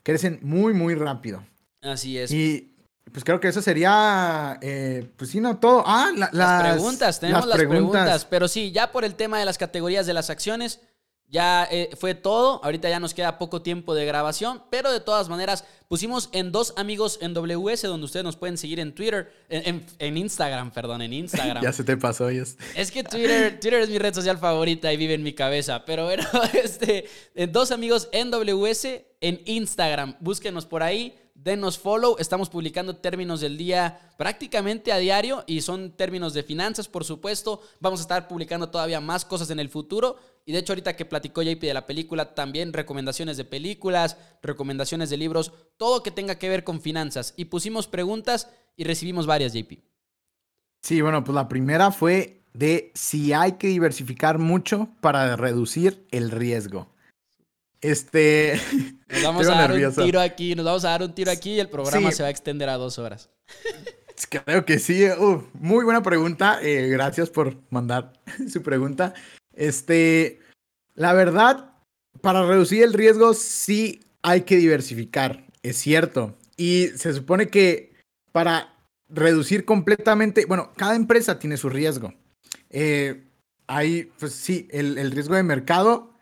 crecen 0.03 0.39
muy, 0.41 0.73
muy 0.73 0.95
rápido. 0.95 1.45
Así 1.81 2.17
es. 2.17 2.31
Y 2.31 2.75
pues 3.11 3.23
creo 3.23 3.39
que 3.39 3.47
eso 3.47 3.61
sería, 3.61 4.57
eh, 4.61 5.09
pues 5.17 5.31
sí, 5.31 5.39
no 5.39 5.57
todo. 5.57 5.83
Ah, 5.85 6.11
las, 6.31 6.73
preguntas, 6.73 7.19
tenemos 7.19 7.45
las, 7.47 7.57
preguntas. 7.57 8.25
Pero 8.25 8.47
sí, 8.47 8.71
ya 8.71 8.91
por 8.91 9.03
el 9.03 9.15
tema 9.15 9.39
de 9.39 9.45
las 9.45 9.57
categorías 9.57 10.05
de 10.05 10.13
las 10.13 10.29
acciones, 10.29 10.81
ya 11.29 11.67
eh, 11.71 11.89
fue 11.99 12.13
todo. 12.13 12.63
Ahorita 12.63 12.89
ya 12.89 12.99
nos 12.99 13.13
queda 13.13 13.37
poco 13.37 13.61
tiempo 13.61 13.95
de 13.95 14.05
grabación, 14.05 14.61
pero 14.69 14.91
de 14.91 14.99
todas 14.99 15.29
maneras 15.29 15.65
pusimos 15.87 16.29
en 16.31 16.51
dos 16.51 16.73
amigos 16.77 17.19
en 17.21 17.33
WS, 17.33 17.87
donde 17.87 18.05
ustedes 18.05 18.23
nos 18.23 18.35
pueden 18.35 18.57
seguir 18.57 18.79
en 18.79 18.93
Twitter, 18.93 19.31
en, 19.49 20.17
Instagram, 20.17 20.71
perdón, 20.71 21.01
en 21.01 21.13
Instagram. 21.13 21.61
ya 21.63 21.73
se 21.73 21.83
te 21.83 21.97
pasó, 21.97 22.29
Es 22.29 22.55
que 22.91 23.03
Twitter, 23.03 23.59
Twitter 23.61 23.81
es 23.81 23.89
mi 23.89 23.97
red 23.97 24.13
social 24.13 24.37
favorita 24.37 24.93
y 24.93 24.97
vive 24.97 25.13
en 25.15 25.23
mi 25.23 25.33
cabeza. 25.33 25.85
Pero 25.85 26.05
bueno, 26.05 26.23
este, 26.53 27.05
en 27.35 27.51
dos 27.51 27.71
amigos 27.71 28.09
en 28.11 28.31
WS 28.31 29.05
en 29.21 29.41
Instagram. 29.45 30.15
Búsquenos 30.19 30.65
por 30.65 30.83
ahí, 30.83 31.15
denos 31.43 31.77
follow. 31.77 32.15
Estamos 32.19 32.49
publicando 32.49 32.95
términos 32.95 33.41
del 33.41 33.57
día 33.57 33.99
prácticamente 34.17 34.91
a 34.91 34.97
diario 34.97 35.43
y 35.45 35.61
son 35.61 35.91
términos 35.91 36.33
de 36.33 36.43
finanzas, 36.43 36.87
por 36.87 37.03
supuesto. 37.03 37.61
Vamos 37.79 37.99
a 37.99 38.03
estar 38.03 38.27
publicando 38.27 38.69
todavía 38.69 39.01
más 39.01 39.25
cosas 39.25 39.49
en 39.49 39.59
el 39.59 39.69
futuro. 39.69 40.15
Y 40.45 40.53
de 40.53 40.59
hecho, 40.59 40.73
ahorita 40.73 40.95
que 40.95 41.05
platicó 41.05 41.41
JP 41.41 41.61
de 41.61 41.73
la 41.73 41.85
película, 41.85 42.33
también 42.33 42.73
recomendaciones 42.73 43.37
de 43.37 43.45
películas, 43.45 44.17
recomendaciones 44.41 45.09
de 45.09 45.17
libros, 45.17 45.51
todo 45.77 46.03
que 46.03 46.11
tenga 46.11 46.35
que 46.35 46.49
ver 46.49 46.63
con 46.63 46.81
finanzas. 46.81 47.33
Y 47.37 47.45
pusimos 47.45 47.87
preguntas 47.87 48.49
y 48.75 48.85
recibimos 48.85 49.25
varias, 49.25 49.53
JP. 49.53 49.79
Sí, 50.81 51.01
bueno, 51.01 51.23
pues 51.23 51.35
la 51.35 51.47
primera 51.47 51.91
fue 51.91 52.43
de 52.53 52.91
si 52.93 53.33
hay 53.33 53.53
que 53.53 53.67
diversificar 53.67 54.37
mucho 54.37 54.89
para 55.01 55.35
reducir 55.35 56.05
el 56.11 56.29
riesgo. 56.29 56.92
Este. 57.83 58.59
Nos 59.09 59.23
vamos 59.23 59.47
a 59.47 59.51
dar 59.51 59.71
un 59.71 59.93
tiro 59.93 60.19
aquí, 60.19 60.55
nos 60.55 60.65
vamos 60.65 60.85
a 60.85 60.89
dar 60.89 61.03
un 61.03 61.13
tiro 61.13 61.29
aquí 61.29 61.51
y 61.51 61.59
el 61.59 61.69
programa 61.69 62.11
se 62.11 62.23
va 62.23 62.29
a 62.29 62.31
extender 62.31 62.67
a 62.67 62.77
dos 62.77 62.97
horas. 62.97 63.29
Creo 64.29 64.65
que 64.65 64.79
sí. 64.79 65.05
muy 65.53 65.83
buena 65.83 66.01
pregunta. 66.01 66.59
Eh, 66.63 66.87
gracias 66.89 67.29
por 67.29 67.57
mandar 67.69 68.13
su 68.51 68.63
pregunta. 68.63 69.13
Este. 69.53 70.39
La 70.95 71.13
verdad, 71.13 71.75
para 72.21 72.43
reducir 72.47 72.81
el 72.83 72.93
riesgo, 72.93 73.35
sí 73.35 73.99
hay 74.23 74.41
que 74.41 74.57
diversificar. 74.57 75.45
Es 75.61 75.77
cierto. 75.77 76.35
Y 76.57 76.87
se 76.95 77.13
supone 77.13 77.49
que 77.49 77.93
para 78.31 78.73
reducir 79.09 79.65
completamente. 79.65 80.45
Bueno, 80.45 80.71
cada 80.75 80.95
empresa 80.95 81.37
tiene 81.37 81.57
su 81.57 81.69
riesgo. 81.69 82.13
Eh, 82.71 83.27
hay, 83.67 84.11
pues 84.17 84.33
sí, 84.33 84.67
el, 84.71 84.97
el 84.97 85.11
riesgo 85.11 85.35
de 85.35 85.43
mercado 85.43 86.12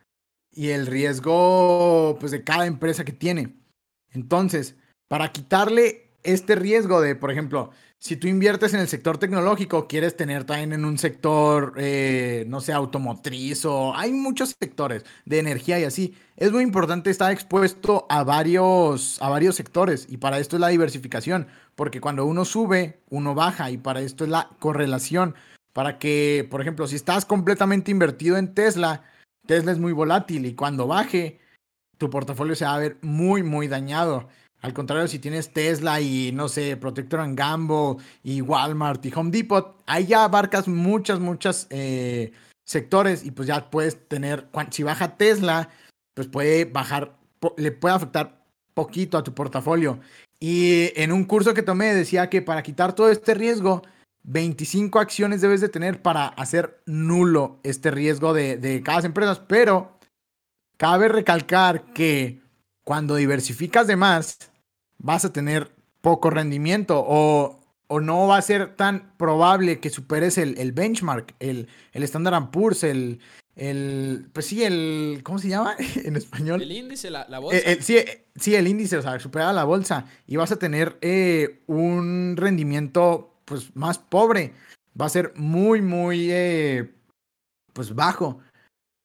y 0.52 0.70
el 0.70 0.88
riesgo 0.88 2.18
pues, 2.20 2.32
de 2.32 2.44
cada 2.44 2.66
empresa 2.66 3.06
que 3.06 3.14
tiene. 3.14 3.56
Entonces, 4.12 4.76
para 5.08 5.32
quitarle 5.32 6.12
este 6.24 6.56
riesgo 6.56 7.02
de, 7.02 7.16
por 7.16 7.32
ejemplo, 7.32 7.72
si 7.98 8.16
tú 8.16 8.28
inviertes 8.28 8.74
en 8.74 8.80
el 8.80 8.88
sector 8.88 9.20
tecnológico, 9.20 9.88
quieres 9.88 10.18
tener 10.18 10.44
también 10.44 10.74
en 10.74 10.86
un 10.86 10.98
sector, 10.98 11.76
eh, 11.78 12.46
no 12.48 12.60
sé, 12.60 12.74
automotriz 12.74 13.64
o 13.66 13.96
hay 13.96 14.12
muchos 14.12 14.56
sectores 14.60 15.06
de 15.26 15.38
energía 15.38 15.80
y 15.80 15.84
así. 15.84 16.16
Es 16.36 16.52
muy 16.52 16.64
importante 16.64 17.12
estar 17.12 17.32
expuesto 17.32 18.08
a 18.10 18.24
varios, 18.24 19.22
a 19.22 19.30
varios 19.30 19.56
sectores 19.56 20.08
y 20.10 20.18
para 20.18 20.40
esto 20.40 20.56
es 20.56 20.62
la 20.62 20.70
diversificación, 20.70 21.48
porque 21.76 22.02
cuando 22.02 22.26
uno 22.26 22.44
sube, 22.44 23.02
uno 23.10 23.36
baja 23.36 23.70
y 23.70 23.78
para 23.78 24.02
esto 24.02 24.24
es 24.24 24.32
la 24.32 24.50
correlación. 24.60 25.36
Para 25.72 26.00
que, 26.00 26.48
por 26.50 26.60
ejemplo, 26.60 26.88
si 26.88 26.96
estás 26.96 27.24
completamente 27.24 27.92
invertido 27.92 28.38
en 28.38 28.54
Tesla, 28.54 29.04
Tesla 29.46 29.72
es 29.72 29.80
muy 29.80 29.94
volátil 29.94 30.46
y 30.46 30.56
cuando 30.56 30.88
baje, 30.88 31.40
tu 31.98 32.10
portafolio 32.10 32.56
se 32.56 32.66
va 32.66 32.76
a 32.76 32.80
ver 32.80 32.98
muy, 33.02 33.44
muy 33.44 33.68
dañado. 33.68 34.28
Al 34.62 34.74
contrario, 34.74 35.08
si 35.08 35.20
tienes 35.20 35.52
Tesla 35.52 36.00
y, 36.02 36.32
no 36.32 36.48
sé, 36.48 36.78
Protector 36.78 37.22
Gamble 37.34 37.98
y 38.24 38.42
Walmart 38.42 39.04
y 39.06 39.14
Home 39.16 39.32
Depot, 39.32 39.82
ahí 39.88 40.06
ya 40.06 40.24
abarcas 40.24 40.68
muchas, 40.68 41.20
muchas, 41.20 41.68
eh, 41.72 42.32
sectores 42.66 43.26
y 43.26 43.32
pues 43.32 43.48
ya 43.48 43.70
puedes 43.70 44.08
tener, 44.08 44.48
si 44.70 44.84
baja 44.84 45.18
Tesla, 45.18 45.70
pues 46.14 46.28
puede 46.28 46.66
bajar, 46.66 47.18
le 47.58 47.72
puede 47.72 47.96
afectar 47.96 48.46
poquito 48.74 49.18
a 49.18 49.24
tu 49.24 49.34
portafolio. 49.34 50.00
Y 50.40 50.92
en 50.96 51.12
un 51.12 51.26
curso 51.26 51.54
que 51.54 51.64
tomé 51.64 51.94
decía 51.94 52.30
que 52.30 52.42
para 52.42 52.64
quitar 52.64 52.94
todo 52.94 53.10
este 53.10 53.34
riesgo, 53.34 53.82
25 54.24 55.00
acciones 55.00 55.42
debes 55.42 55.62
de 55.62 55.70
tener 55.70 56.02
para 56.02 56.28
hacer 56.28 56.82
nulo 56.86 57.60
este 57.64 57.92
riesgo 57.92 58.34
de, 58.34 58.58
de 58.58 58.82
cada 58.84 59.06
empresa. 59.06 59.46
Pero 59.48 59.98
cabe 60.78 61.08
recalcar 61.08 61.94
que 61.94 62.42
cuando 62.84 63.16
diversificas 63.16 63.88
de 63.88 63.96
más, 63.96 64.52
vas 64.98 65.26
a 65.26 65.34
tener 65.34 65.72
poco 66.02 66.30
rendimiento 66.30 67.04
o, 67.06 67.60
o 67.88 68.00
no 68.00 68.28
va 68.28 68.38
a 68.38 68.42
ser 68.42 68.76
tan 68.76 69.14
probable 69.18 69.80
que 69.80 69.90
superes 69.90 70.38
el, 70.38 70.58
el 70.58 70.72
benchmark, 70.72 71.36
el, 71.40 71.68
el 71.94 72.04
Standard 72.04 72.50
Poor's, 72.50 72.84
el, 72.84 73.20
el, 73.56 74.28
pues 74.34 74.46
sí, 74.46 74.64
el, 74.64 75.22
¿cómo 75.24 75.40
se 75.40 75.50
llama 75.50 75.76
en 76.04 76.16
español? 76.16 76.62
El 76.62 76.72
índice, 76.72 77.12
la, 77.12 77.28
la 77.30 77.38
eh, 77.38 77.42
bolsa. 77.42 77.58
Eh, 77.58 77.78
sí, 77.82 77.98
eh, 77.98 78.26
sí, 78.36 78.56
el 78.56 78.68
índice, 78.68 78.98
o 78.98 79.02
sea, 79.02 79.20
superar 79.20 79.54
la 79.54 79.66
bolsa 79.66 80.06
y 80.26 80.38
vas 80.38 80.52
a 80.52 80.58
tener 80.58 80.98
un 81.68 82.36
rendimiento 82.38 83.41
pues 83.52 83.76
más 83.76 83.98
pobre, 84.00 84.54
va 85.00 85.08
a 85.08 85.10
ser 85.10 85.34
muy, 85.36 85.82
muy, 85.82 86.32
pues 87.74 87.94
bajo. 87.94 88.40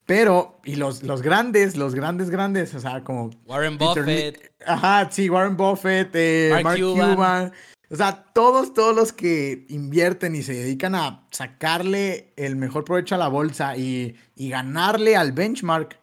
Pero, 0.06 0.60
y 0.64 0.76
los, 0.76 1.02
los 1.02 1.20
grandes, 1.20 1.76
los 1.76 1.96
grandes, 1.96 2.30
grandes, 2.30 2.72
o 2.76 2.80
sea, 2.80 3.02
como... 3.02 3.30
Warren 3.44 3.76
Buffett. 3.76 4.52
Ajá, 4.64 5.10
sí, 5.10 5.28
Warren 5.28 5.56
Buffett, 5.56 6.62
Mark, 6.62 6.78
Cuban. 6.78 7.52
O 7.90 7.96
sea, 7.96 8.24
todos, 8.32 8.72
todos 8.72 8.94
los 8.94 9.12
que 9.12 9.66
invierten 9.68 10.36
y 10.36 10.44
se 10.44 10.54
dedican 10.54 10.94
a 10.94 11.26
sacarle 11.32 12.32
el 12.36 12.54
mejor 12.54 12.84
provecho 12.84 13.16
a 13.16 13.18
la 13.18 13.26
bolsa 13.26 13.76
y, 13.76 14.14
y 14.36 14.48
ganarle 14.50 15.16
al 15.16 15.32
benchmark, 15.32 15.98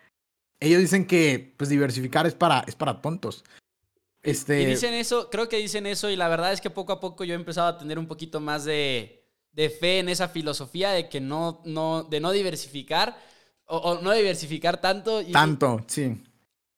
ellos 0.59 0.81
dicen 0.81 1.05
que 1.05 1.53
pues 1.55 1.69
diversificar 1.69 2.27
es 2.27 2.35
para, 2.35 2.65
es 2.67 2.75
para 2.75 3.01
tontos. 3.01 3.45
Este... 4.23 4.61
Y 4.61 4.65
dicen 4.65 4.93
eso, 4.93 5.29
creo 5.29 5.49
que 5.49 5.57
dicen 5.57 5.85
eso, 5.85 6.09
y 6.09 6.15
la 6.15 6.29
verdad 6.29 6.53
es 6.53 6.61
que 6.61 6.69
poco 6.69 6.93
a 6.93 6.99
poco 6.99 7.25
yo 7.25 7.33
he 7.33 7.35
empezado 7.35 7.67
a 7.67 7.77
tener 7.77 7.99
un 7.99 8.07
poquito 8.07 8.39
más 8.39 8.63
de, 8.63 9.23
de 9.51 9.69
fe 9.69 9.99
en 9.99 10.09
esa 10.09 10.29
filosofía 10.29 10.91
de 10.91 11.09
que 11.09 11.21
no, 11.21 11.61
no, 11.65 12.03
de 12.03 12.19
no 12.19 12.31
diversificar 12.31 13.17
o, 13.65 13.99
no 14.01 14.11
diversificar 14.11 14.79
tanto. 14.79 15.21
Y, 15.21 15.31
tanto, 15.31 15.83
sí. 15.87 16.21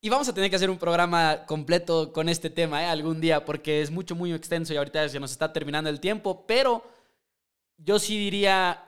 Y 0.01 0.09
vamos 0.09 0.29
a 0.29 0.33
tener 0.33 0.49
que 0.49 0.55
hacer 0.55 0.69
un 0.69 0.77
programa 0.77 1.45
completo 1.45 2.13
con 2.13 2.29
este 2.29 2.49
tema 2.49 2.83
¿eh? 2.83 2.87
algún 2.87 3.19
día, 3.19 3.43
porque 3.43 3.81
es 3.81 3.89
mucho, 3.91 4.15
muy 4.15 4.33
extenso 4.33 4.73
y 4.73 4.77
ahorita 4.77 5.09
se 5.09 5.19
nos 5.19 5.31
está 5.31 5.51
terminando 5.51 5.89
el 5.89 5.99
tiempo, 5.99 6.45
pero 6.47 6.83
yo 7.77 7.97
sí 7.97 8.17
diría 8.17 8.83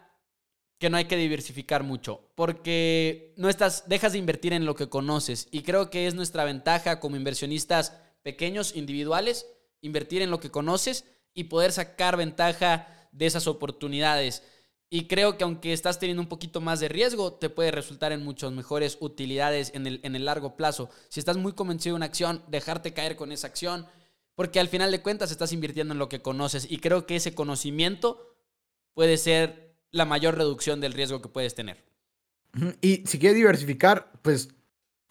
que 0.78 0.92
no 0.92 0.98
hay 0.98 1.06
que 1.06 1.18
diversificar 1.18 1.82
mucho, 1.82 2.30
porque 2.36 3.34
no 3.36 3.50
estás, 3.50 3.90
dejas 3.90 4.12
de 4.12 4.20
invertir 4.20 4.54
en 4.54 4.66
lo 4.66 4.76
que 4.76 4.90
conoces. 4.90 5.48
Y 5.52 5.64
creo 5.64 5.90
que 5.90 6.06
es 6.06 6.14
nuestra 6.14 6.44
ventaja 6.44 7.00
como 7.00 7.16
inversionistas 7.16 7.94
pequeños, 8.28 8.76
individuales, 8.76 9.46
invertir 9.80 10.22
en 10.22 10.32
lo 10.32 10.42
que 10.42 10.52
conoces 10.52 11.06
y 11.34 11.46
poder 11.46 11.72
sacar 11.72 12.18
ventaja 12.18 13.08
de 13.14 13.26
esas 13.26 13.48
oportunidades. 13.48 14.44
Y 14.90 15.08
creo 15.08 15.38
que 15.38 15.46
aunque 15.46 15.72
estás 15.72 15.98
teniendo 15.98 16.22
un 16.22 16.28
poquito 16.28 16.60
más 16.60 16.82
de 16.82 16.90
riesgo, 16.90 17.32
te 17.32 17.50
puede 17.50 17.72
resultar 17.72 18.12
en 18.12 18.26
muchas 18.26 18.52
mejores 18.52 18.98
utilidades 19.00 19.72
en 19.74 19.88
el, 19.88 20.02
en 20.04 20.14
el 20.14 20.26
largo 20.26 20.58
plazo. 20.58 20.90
Si 21.08 21.22
estás 21.22 21.38
muy 21.38 21.54
convencido 21.54 21.94
de 21.94 22.00
una 22.00 22.08
acción, 22.08 22.44
dejarte 22.50 22.94
caer 22.94 23.16
con 23.16 23.32
esa 23.32 23.48
acción, 23.48 23.86
porque 24.36 24.60
al 24.60 24.68
final 24.68 24.92
de 24.92 25.02
cuentas 25.02 25.32
estás 25.32 25.54
invirtiendo 25.54 25.94
en 25.94 26.00
lo 26.00 26.10
que 26.10 26.22
conoces. 26.22 26.70
Y 26.70 26.80
creo 26.80 27.06
que 27.06 27.16
ese 27.16 27.34
conocimiento 27.34 28.36
puede 28.94 29.16
ser 29.16 29.74
la 29.92 30.04
mayor 30.04 30.38
reducción 30.38 30.82
del 30.82 30.92
riesgo 30.92 31.22
que 31.22 31.30
puedes 31.30 31.56
tener. 31.56 31.82
Y 32.82 33.04
si 33.06 33.20
quieres 33.20 33.38
diversificar, 33.38 34.12
pues 34.22 34.50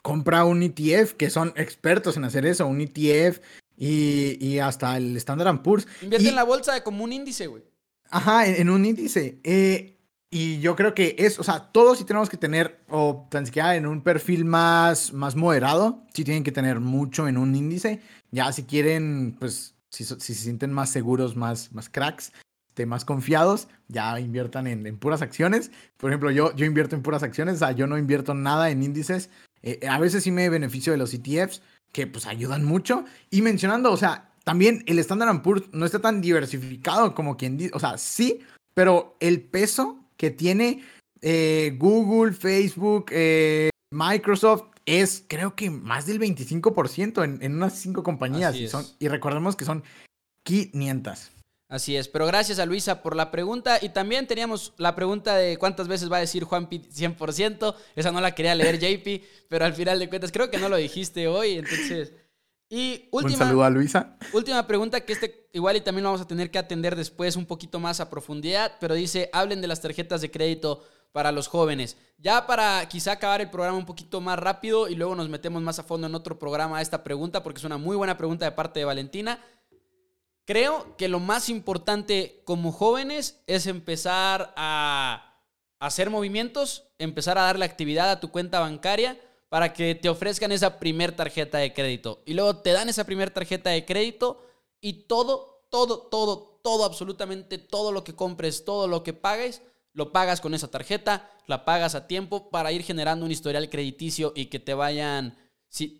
compra 0.06 0.44
un 0.44 0.62
ETF, 0.62 1.14
que 1.14 1.30
son 1.30 1.52
expertos 1.56 2.16
en 2.16 2.22
hacer 2.22 2.46
eso, 2.46 2.64
un 2.68 2.80
ETF 2.80 3.40
y, 3.76 4.60
hasta 4.60 4.96
el 4.96 5.16
Standard 5.16 5.62
Poor's. 5.62 5.88
Invierte 6.00 6.28
en 6.28 6.36
la 6.36 6.44
bolsa 6.44 6.84
como 6.84 7.02
un 7.02 7.12
índice, 7.12 7.48
güey. 7.48 7.64
Ajá, 8.10 8.46
en, 8.46 8.70
un 8.70 8.84
índice. 8.84 9.40
Eh, 9.42 9.98
y 10.30 10.60
yo 10.60 10.76
creo 10.76 10.94
que 10.94 11.16
es, 11.18 11.40
o 11.40 11.42
sea, 11.42 11.72
todos 11.72 11.98
sí 11.98 12.04
tenemos 12.04 12.30
que 12.30 12.36
tener, 12.36 12.84
o 12.88 13.26
tan 13.28 13.46
siquiera 13.46 13.74
en 13.74 13.84
un 13.84 14.00
perfil 14.00 14.44
más, 14.44 15.12
más 15.12 15.34
moderado, 15.34 16.04
sí 16.14 16.22
tienen 16.22 16.44
que 16.44 16.52
tener 16.52 16.78
mucho 16.78 17.26
en 17.26 17.36
un 17.36 17.56
índice. 17.56 18.00
Ya 18.30 18.52
si 18.52 18.62
quieren, 18.62 19.36
pues, 19.40 19.74
si, 19.90 20.04
se 20.04 20.34
sienten 20.34 20.72
más 20.72 20.90
seguros, 20.90 21.34
más, 21.34 21.72
más 21.72 21.88
cracks, 21.88 22.32
este, 22.68 22.86
más 22.86 23.04
confiados, 23.04 23.66
ya 23.88 24.20
inviertan 24.20 24.68
en, 24.68 24.98
puras 24.98 25.20
acciones. 25.20 25.72
Por 25.96 26.10
ejemplo, 26.10 26.30
yo, 26.30 26.54
yo 26.54 26.64
invierto 26.64 26.94
en 26.94 27.02
puras 27.02 27.24
acciones, 27.24 27.56
o 27.56 27.58
sea, 27.58 27.72
yo 27.72 27.88
no 27.88 27.98
invierto 27.98 28.34
nada 28.34 28.70
en 28.70 28.84
índices. 28.84 29.30
Eh, 29.66 29.80
a 29.88 29.98
veces 29.98 30.22
sí 30.22 30.30
me 30.30 30.48
beneficio 30.48 30.92
de 30.92 30.98
los 30.98 31.12
ETFs, 31.12 31.60
que 31.90 32.06
pues 32.06 32.26
ayudan 32.26 32.64
mucho. 32.64 33.04
Y 33.30 33.42
mencionando, 33.42 33.90
o 33.90 33.96
sea, 33.96 34.30
también 34.44 34.84
el 34.86 35.00
Standard 35.00 35.42
Poor's 35.42 35.64
no 35.72 35.84
está 35.84 35.98
tan 35.98 36.20
diversificado 36.20 37.14
como 37.16 37.36
quien 37.36 37.56
dice, 37.56 37.72
o 37.74 37.80
sea, 37.80 37.98
sí, 37.98 38.40
pero 38.74 39.16
el 39.18 39.42
peso 39.42 39.98
que 40.16 40.30
tiene 40.30 40.84
eh, 41.20 41.74
Google, 41.78 42.32
Facebook, 42.32 43.06
eh, 43.10 43.70
Microsoft 43.90 44.68
es 44.86 45.24
creo 45.26 45.56
que 45.56 45.68
más 45.68 46.06
del 46.06 46.20
25% 46.20 47.24
en, 47.24 47.42
en 47.42 47.56
unas 47.56 47.76
cinco 47.76 48.04
compañías 48.04 48.54
y, 48.54 48.68
son, 48.68 48.86
y 49.00 49.08
recordemos 49.08 49.56
que 49.56 49.64
son 49.64 49.82
500. 50.44 51.32
Así 51.68 51.96
es, 51.96 52.06
pero 52.06 52.26
gracias 52.26 52.60
a 52.60 52.66
Luisa 52.66 53.02
por 53.02 53.16
la 53.16 53.32
pregunta 53.32 53.78
y 53.82 53.88
también 53.88 54.28
teníamos 54.28 54.72
la 54.76 54.94
pregunta 54.94 55.34
de 55.34 55.56
cuántas 55.58 55.88
veces 55.88 56.10
va 56.10 56.18
a 56.18 56.20
decir 56.20 56.44
Juanpi 56.44 56.78
100%, 56.78 57.74
esa 57.96 58.12
no 58.12 58.20
la 58.20 58.34
quería 58.34 58.54
leer 58.54 58.78
JP, 58.80 59.24
pero 59.48 59.64
al 59.64 59.74
final 59.74 59.98
de 59.98 60.08
cuentas 60.08 60.30
creo 60.30 60.48
que 60.48 60.58
no 60.58 60.68
lo 60.68 60.76
dijiste 60.76 61.26
hoy, 61.28 61.58
entonces... 61.58 62.12
Y 62.68 63.08
última, 63.12 63.32
un 63.32 63.38
saludo 63.38 63.64
a 63.64 63.70
Luisa. 63.70 64.16
Última 64.32 64.66
pregunta 64.66 65.00
que 65.00 65.12
este 65.12 65.48
igual 65.52 65.76
y 65.76 65.80
también 65.80 66.02
lo 66.02 66.10
vamos 66.10 66.20
a 66.20 66.26
tener 66.26 66.50
que 66.50 66.58
atender 66.58 66.96
después 66.96 67.36
un 67.36 67.46
poquito 67.46 67.78
más 67.78 68.00
a 68.00 68.10
profundidad, 68.10 68.72
pero 68.80 68.94
dice, 68.94 69.30
hablen 69.32 69.60
de 69.60 69.68
las 69.68 69.80
tarjetas 69.80 70.20
de 70.20 70.32
crédito 70.32 70.82
para 71.12 71.32
los 71.32 71.48
jóvenes. 71.48 71.96
Ya 72.18 72.46
para 72.46 72.86
quizá 72.88 73.12
acabar 73.12 73.40
el 73.40 73.50
programa 73.50 73.78
un 73.78 73.86
poquito 73.86 74.20
más 74.20 74.38
rápido 74.38 74.88
y 74.88 74.96
luego 74.96 75.14
nos 75.14 75.28
metemos 75.28 75.62
más 75.62 75.78
a 75.78 75.82
fondo 75.82 76.06
en 76.06 76.14
otro 76.14 76.38
programa 76.38 76.78
a 76.78 76.82
esta 76.82 77.02
pregunta 77.04 77.42
porque 77.42 77.58
es 77.58 77.64
una 77.64 77.78
muy 77.78 77.96
buena 77.96 78.18
pregunta 78.18 78.44
de 78.44 78.52
parte 78.52 78.80
de 78.80 78.84
Valentina. 78.84 79.38
Creo 80.46 80.96
que 80.96 81.08
lo 81.08 81.18
más 81.18 81.48
importante 81.48 82.40
como 82.44 82.70
jóvenes 82.70 83.42
es 83.48 83.66
empezar 83.66 84.54
a 84.56 85.42
hacer 85.80 86.08
movimientos, 86.08 86.84
empezar 86.98 87.36
a 87.36 87.42
darle 87.42 87.64
actividad 87.64 88.08
a 88.12 88.20
tu 88.20 88.30
cuenta 88.30 88.60
bancaria 88.60 89.20
para 89.48 89.72
que 89.72 89.96
te 89.96 90.08
ofrezcan 90.08 90.52
esa 90.52 90.78
primer 90.78 91.10
tarjeta 91.16 91.58
de 91.58 91.72
crédito. 91.72 92.22
Y 92.26 92.34
luego 92.34 92.58
te 92.58 92.72
dan 92.72 92.88
esa 92.88 93.04
primer 93.04 93.30
tarjeta 93.30 93.70
de 93.70 93.84
crédito 93.84 94.40
y 94.80 95.08
todo, 95.08 95.66
todo, 95.68 96.02
todo, 96.02 96.60
todo, 96.62 96.84
absolutamente 96.84 97.58
todo 97.58 97.90
lo 97.90 98.04
que 98.04 98.14
compres, 98.14 98.64
todo 98.64 98.86
lo 98.86 99.02
que 99.02 99.14
pagues, 99.14 99.62
lo 99.94 100.12
pagas 100.12 100.40
con 100.40 100.54
esa 100.54 100.68
tarjeta, 100.68 101.28
la 101.48 101.64
pagas 101.64 101.96
a 101.96 102.06
tiempo 102.06 102.50
para 102.50 102.70
ir 102.70 102.84
generando 102.84 103.26
un 103.26 103.32
historial 103.32 103.68
crediticio 103.68 104.32
y 104.36 104.46
que 104.46 104.60
te 104.60 104.74
vayan, 104.74 105.36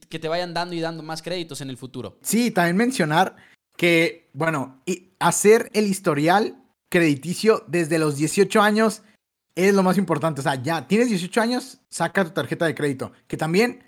que 0.09 0.19
te 0.21 0.29
vayan 0.29 0.55
dando 0.55 0.77
y 0.77 0.81
dando 0.81 1.03
más 1.03 1.21
créditos 1.21 1.61
en 1.63 1.71
el 1.71 1.77
futuro. 1.77 2.17
Sí, 2.23 2.53
también 2.53 2.77
mencionar 2.77 3.35
que, 3.77 4.29
bueno, 4.33 4.83
hacer 5.19 5.71
el 5.75 5.87
historial 5.87 6.63
crediticio 6.89 7.65
desde 7.67 7.99
los 7.99 8.17
18 8.17 8.61
años 8.61 9.03
es 9.55 9.75
lo 9.75 9.83
más 9.83 9.99
importante. 9.99 10.41
O 10.41 10.45
sea, 10.45 10.63
ya 10.63 10.87
tienes 10.87 11.09
18 11.09 11.41
años, 11.41 11.81
saca 11.89 12.25
tu 12.25 12.31
tarjeta 12.31 12.67
de 12.67 12.75
crédito. 12.75 13.13
Que 13.27 13.37
también 13.37 13.83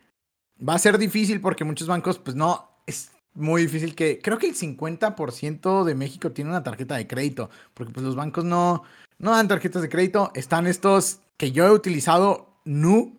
va 0.67 0.75
a 0.75 0.79
ser 0.79 0.99
difícil 0.99 1.41
porque 1.41 1.65
muchos 1.65 1.87
bancos, 1.87 2.19
pues 2.19 2.37
no, 2.37 2.83
es 2.87 3.13
muy 3.35 3.63
difícil 3.63 3.95
que. 3.95 4.19
Creo 4.21 4.39
que 4.39 4.49
el 4.49 4.57
50% 4.57 5.85
de 5.85 5.95
México 5.95 6.33
tiene 6.33 6.51
una 6.51 6.63
tarjeta 6.63 6.97
de 6.97 7.07
crédito. 7.07 7.51
Porque 7.75 7.93
pues 7.93 8.05
los 8.05 8.17
bancos 8.17 8.45
no, 8.45 8.83
no 9.19 9.31
dan 9.31 9.49
tarjetas 9.49 9.83
de 9.83 9.89
crédito. 9.89 10.33
Están 10.35 10.67
estos 10.67 11.21
que 11.37 11.53
yo 11.53 11.67
he 11.67 11.71
utilizado, 11.71 12.61
Nu. 12.65 13.17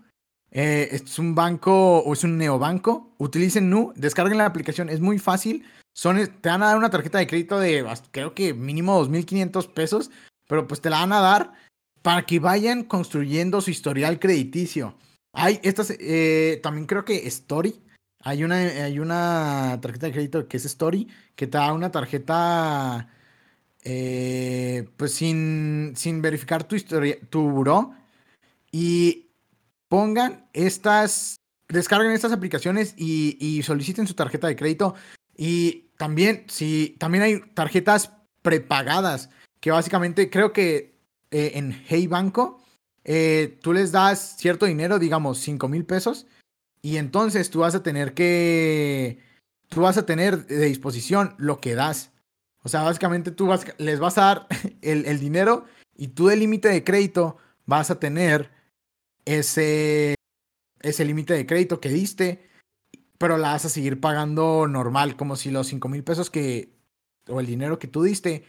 Eh, 0.51 0.89
es 0.91 1.19
un 1.19 1.35
banco 1.35 1.99
o 1.99 2.13
es 2.13 2.23
un 2.23 2.37
neobanco. 2.37 3.13
Utilicen 3.19 3.69
Nu, 3.69 3.93
descarguen 3.95 4.39
la 4.39 4.45
aplicación, 4.45 4.89
es 4.89 4.99
muy 4.99 5.19
fácil. 5.19 5.63
Son, 5.99 6.15
te 6.15 6.47
van 6.47 6.63
a 6.63 6.67
dar 6.67 6.77
una 6.77 6.89
tarjeta 6.89 7.17
de 7.17 7.27
crédito 7.27 7.59
de 7.59 7.85
creo 8.11 8.33
que 8.33 8.53
mínimo 8.53 9.05
2.500 9.05 9.73
pesos, 9.73 10.09
pero 10.47 10.65
pues 10.65 10.79
te 10.79 10.89
la 10.89 10.99
van 10.99 11.11
a 11.11 11.19
dar 11.19 11.51
para 12.01 12.25
que 12.25 12.39
vayan 12.39 12.85
construyendo 12.85 13.59
su 13.59 13.69
historial 13.69 14.17
crediticio. 14.17 14.95
Hay 15.33 15.59
estas, 15.61 15.93
eh, 15.99 16.61
también 16.63 16.85
creo 16.87 17.03
que 17.03 17.27
Story. 17.27 17.81
Hay 18.21 18.45
una, 18.45 18.55
hay 18.55 18.97
una 18.99 19.77
tarjeta 19.81 20.05
de 20.05 20.13
crédito 20.13 20.47
que 20.47 20.55
es 20.55 20.63
Story, 20.63 21.09
que 21.35 21.47
te 21.47 21.57
da 21.57 21.73
una 21.73 21.91
tarjeta, 21.91 23.09
eh, 23.83 24.87
pues 24.95 25.13
sin, 25.13 25.91
sin 25.97 26.21
verificar 26.21 26.63
tu 26.63 26.77
historia, 26.77 27.17
tu 27.29 27.41
buró. 27.41 27.93
Y 28.71 29.31
pongan 29.89 30.47
estas, 30.53 31.41
descarguen 31.67 32.13
estas 32.13 32.31
aplicaciones 32.31 32.93
y, 32.95 33.37
y 33.45 33.63
soliciten 33.63 34.07
su 34.07 34.13
tarjeta 34.13 34.47
de 34.47 34.55
crédito. 34.55 34.95
Y 35.41 35.89
también, 35.95 36.43
si, 36.49 36.97
también 36.99 37.23
hay 37.23 37.39
tarjetas 37.53 38.11
prepagadas, 38.41 39.29
que 39.61 39.71
básicamente 39.71 40.29
creo 40.29 40.51
que 40.51 40.99
eh, 41.31 41.51
en 41.55 41.71
Hey 41.87 42.07
Banco 42.07 42.61
eh, 43.05 43.57
tú 43.61 43.71
les 43.71 43.93
das 43.93 44.35
cierto 44.37 44.65
dinero, 44.65 44.99
digamos 44.99 45.37
5 45.37 45.69
mil 45.69 45.85
pesos, 45.85 46.27
y 46.81 46.97
entonces 46.97 47.49
tú 47.49 47.59
vas 47.59 47.73
a 47.73 47.83
tener 47.83 48.13
que, 48.13 49.19
tú 49.69 49.79
vas 49.79 49.97
a 49.97 50.05
tener 50.05 50.45
de 50.45 50.65
disposición 50.65 51.35
lo 51.37 51.61
que 51.61 51.73
das. 51.73 52.11
O 52.63 52.67
sea, 52.67 52.83
básicamente 52.83 53.31
tú 53.31 53.47
vas, 53.47 53.65
les 53.77 54.01
vas 54.01 54.17
a 54.17 54.25
dar 54.25 54.47
el, 54.81 55.05
el 55.05 55.21
dinero 55.21 55.63
y 55.95 56.09
tú 56.09 56.27
de 56.27 56.35
límite 56.35 56.67
de 56.67 56.83
crédito 56.83 57.37
vas 57.65 57.91
a 57.91 57.97
tener 57.97 58.51
ese, 59.23 60.15
ese 60.81 61.05
límite 61.05 61.33
de 61.33 61.45
crédito 61.45 61.79
que 61.79 61.87
diste, 61.87 62.48
pero 63.19 63.37
la 63.37 63.51
vas 63.51 63.65
a 63.65 63.69
seguir 63.69 63.99
pagando 63.99 64.65
normal, 64.67 65.15
como 65.17 65.35
si 65.35 65.51
los 65.51 65.67
5 65.67 65.89
mil 65.89 66.03
pesos 66.03 66.29
que, 66.29 66.73
o 67.27 67.39
el 67.39 67.45
dinero 67.45 67.77
que 67.77 67.87
tú 67.87 68.01
diste, 68.01 68.45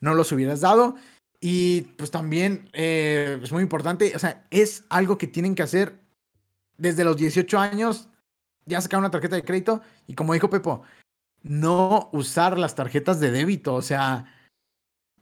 no 0.00 0.14
los 0.14 0.32
hubieras 0.32 0.62
dado. 0.62 0.96
Y 1.40 1.82
pues 1.98 2.10
también 2.10 2.70
eh, 2.72 3.38
es 3.42 3.52
muy 3.52 3.62
importante, 3.62 4.16
o 4.16 4.18
sea, 4.18 4.46
es 4.50 4.84
algo 4.88 5.18
que 5.18 5.26
tienen 5.26 5.54
que 5.54 5.62
hacer 5.62 6.00
desde 6.78 7.04
los 7.04 7.18
18 7.18 7.58
años, 7.58 8.08
ya 8.64 8.80
sacar 8.80 8.98
una 8.98 9.10
tarjeta 9.10 9.36
de 9.36 9.44
crédito 9.44 9.82
y 10.06 10.14
como 10.14 10.32
dijo 10.32 10.48
Pepo, 10.48 10.82
no 11.42 12.08
usar 12.12 12.58
las 12.58 12.74
tarjetas 12.74 13.20
de 13.20 13.30
débito, 13.30 13.74
o 13.74 13.82
sea, 13.82 14.24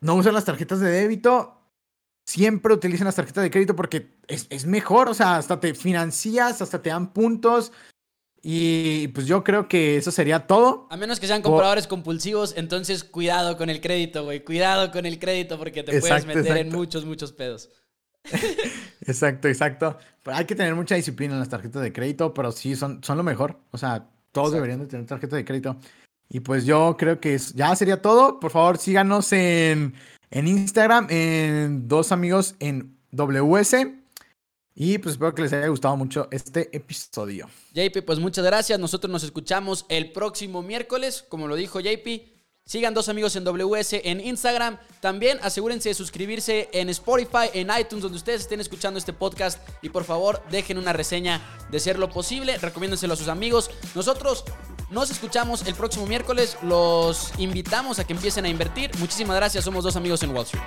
no 0.00 0.14
usar 0.14 0.32
las 0.32 0.44
tarjetas 0.44 0.78
de 0.78 0.90
débito, 0.90 1.60
siempre 2.24 2.72
utilicen 2.72 3.06
las 3.06 3.16
tarjetas 3.16 3.42
de 3.42 3.50
crédito 3.50 3.74
porque 3.74 4.14
es, 4.28 4.46
es 4.48 4.64
mejor, 4.64 5.08
o 5.08 5.14
sea, 5.14 5.38
hasta 5.38 5.58
te 5.58 5.74
financias, 5.74 6.62
hasta 6.62 6.80
te 6.80 6.90
dan 6.90 7.12
puntos, 7.12 7.72
y 8.42 9.06
pues 9.08 9.26
yo 9.28 9.44
creo 9.44 9.68
que 9.68 9.96
eso 9.96 10.10
sería 10.10 10.48
todo. 10.48 10.88
A 10.90 10.96
menos 10.96 11.20
que 11.20 11.28
sean 11.28 11.42
compradores 11.42 11.86
compulsivos, 11.86 12.54
entonces 12.56 13.04
cuidado 13.04 13.56
con 13.56 13.70
el 13.70 13.80
crédito, 13.80 14.24
güey. 14.24 14.44
Cuidado 14.44 14.90
con 14.90 15.06
el 15.06 15.20
crédito 15.20 15.58
porque 15.58 15.84
te 15.84 16.00
puedes 16.00 16.26
meter 16.26 16.56
en 16.56 16.70
muchos, 16.70 17.04
muchos 17.04 17.32
pedos. 17.32 17.70
exacto, 19.06 19.46
exacto. 19.46 19.96
Pero 20.24 20.36
hay 20.36 20.44
que 20.44 20.56
tener 20.56 20.74
mucha 20.74 20.96
disciplina 20.96 21.34
en 21.34 21.38
las 21.38 21.48
tarjetas 21.48 21.82
de 21.82 21.92
crédito, 21.92 22.34
pero 22.34 22.50
sí, 22.50 22.74
son, 22.74 23.02
son 23.04 23.16
lo 23.16 23.22
mejor. 23.22 23.60
O 23.70 23.78
sea, 23.78 24.08
todos 24.32 24.52
deberían 24.52 24.80
de 24.80 24.86
tener 24.86 25.06
tarjeta 25.06 25.36
de 25.36 25.44
crédito. 25.44 25.76
Y 26.28 26.40
pues 26.40 26.64
yo 26.64 26.96
creo 26.98 27.20
que 27.20 27.38
ya 27.54 27.76
sería 27.76 28.02
todo. 28.02 28.40
Por 28.40 28.50
favor, 28.50 28.78
síganos 28.78 29.32
en, 29.32 29.94
en 30.32 30.48
Instagram, 30.48 31.06
en 31.10 31.86
dos 31.86 32.10
amigos 32.10 32.56
en 32.58 32.96
WS. 33.12 34.01
Y 34.74 34.98
pues 34.98 35.14
espero 35.14 35.34
que 35.34 35.42
les 35.42 35.52
haya 35.52 35.68
gustado 35.68 35.96
mucho 35.96 36.28
este 36.30 36.74
episodio. 36.74 37.48
JP, 37.74 38.04
pues 38.06 38.18
muchas 38.18 38.44
gracias. 38.44 38.78
Nosotros 38.78 39.10
nos 39.10 39.22
escuchamos 39.22 39.84
el 39.88 40.12
próximo 40.12 40.62
miércoles, 40.62 41.24
como 41.28 41.46
lo 41.46 41.56
dijo 41.56 41.80
JP. 41.80 42.32
Sigan 42.64 42.94
dos 42.94 43.08
amigos 43.08 43.34
en 43.34 43.44
WS 43.44 44.00
en 44.04 44.20
Instagram. 44.20 44.78
También 45.00 45.38
asegúrense 45.42 45.88
de 45.88 45.94
suscribirse 45.94 46.70
en 46.72 46.88
Spotify, 46.90 47.50
en 47.52 47.68
iTunes, 47.76 48.02
donde 48.02 48.16
ustedes 48.16 48.42
estén 48.42 48.60
escuchando 48.60 48.98
este 48.98 49.12
podcast. 49.12 49.58
Y 49.82 49.88
por 49.88 50.04
favor, 50.04 50.42
dejen 50.50 50.78
una 50.78 50.92
reseña 50.92 51.42
de 51.70 51.80
ser 51.80 51.98
lo 51.98 52.08
posible. 52.08 52.56
Recomiéndenselo 52.58 53.14
a 53.14 53.16
sus 53.16 53.28
amigos. 53.28 53.68
Nosotros 53.96 54.44
nos 54.90 55.10
escuchamos 55.10 55.66
el 55.66 55.74
próximo 55.74 56.06
miércoles. 56.06 56.56
Los 56.62 57.32
invitamos 57.38 57.98
a 57.98 58.06
que 58.06 58.12
empiecen 58.12 58.44
a 58.44 58.48
invertir. 58.48 58.90
Muchísimas 58.98 59.36
gracias. 59.36 59.64
Somos 59.64 59.82
dos 59.82 59.96
amigos 59.96 60.22
en 60.22 60.30
Wall 60.30 60.44
Street. 60.44 60.62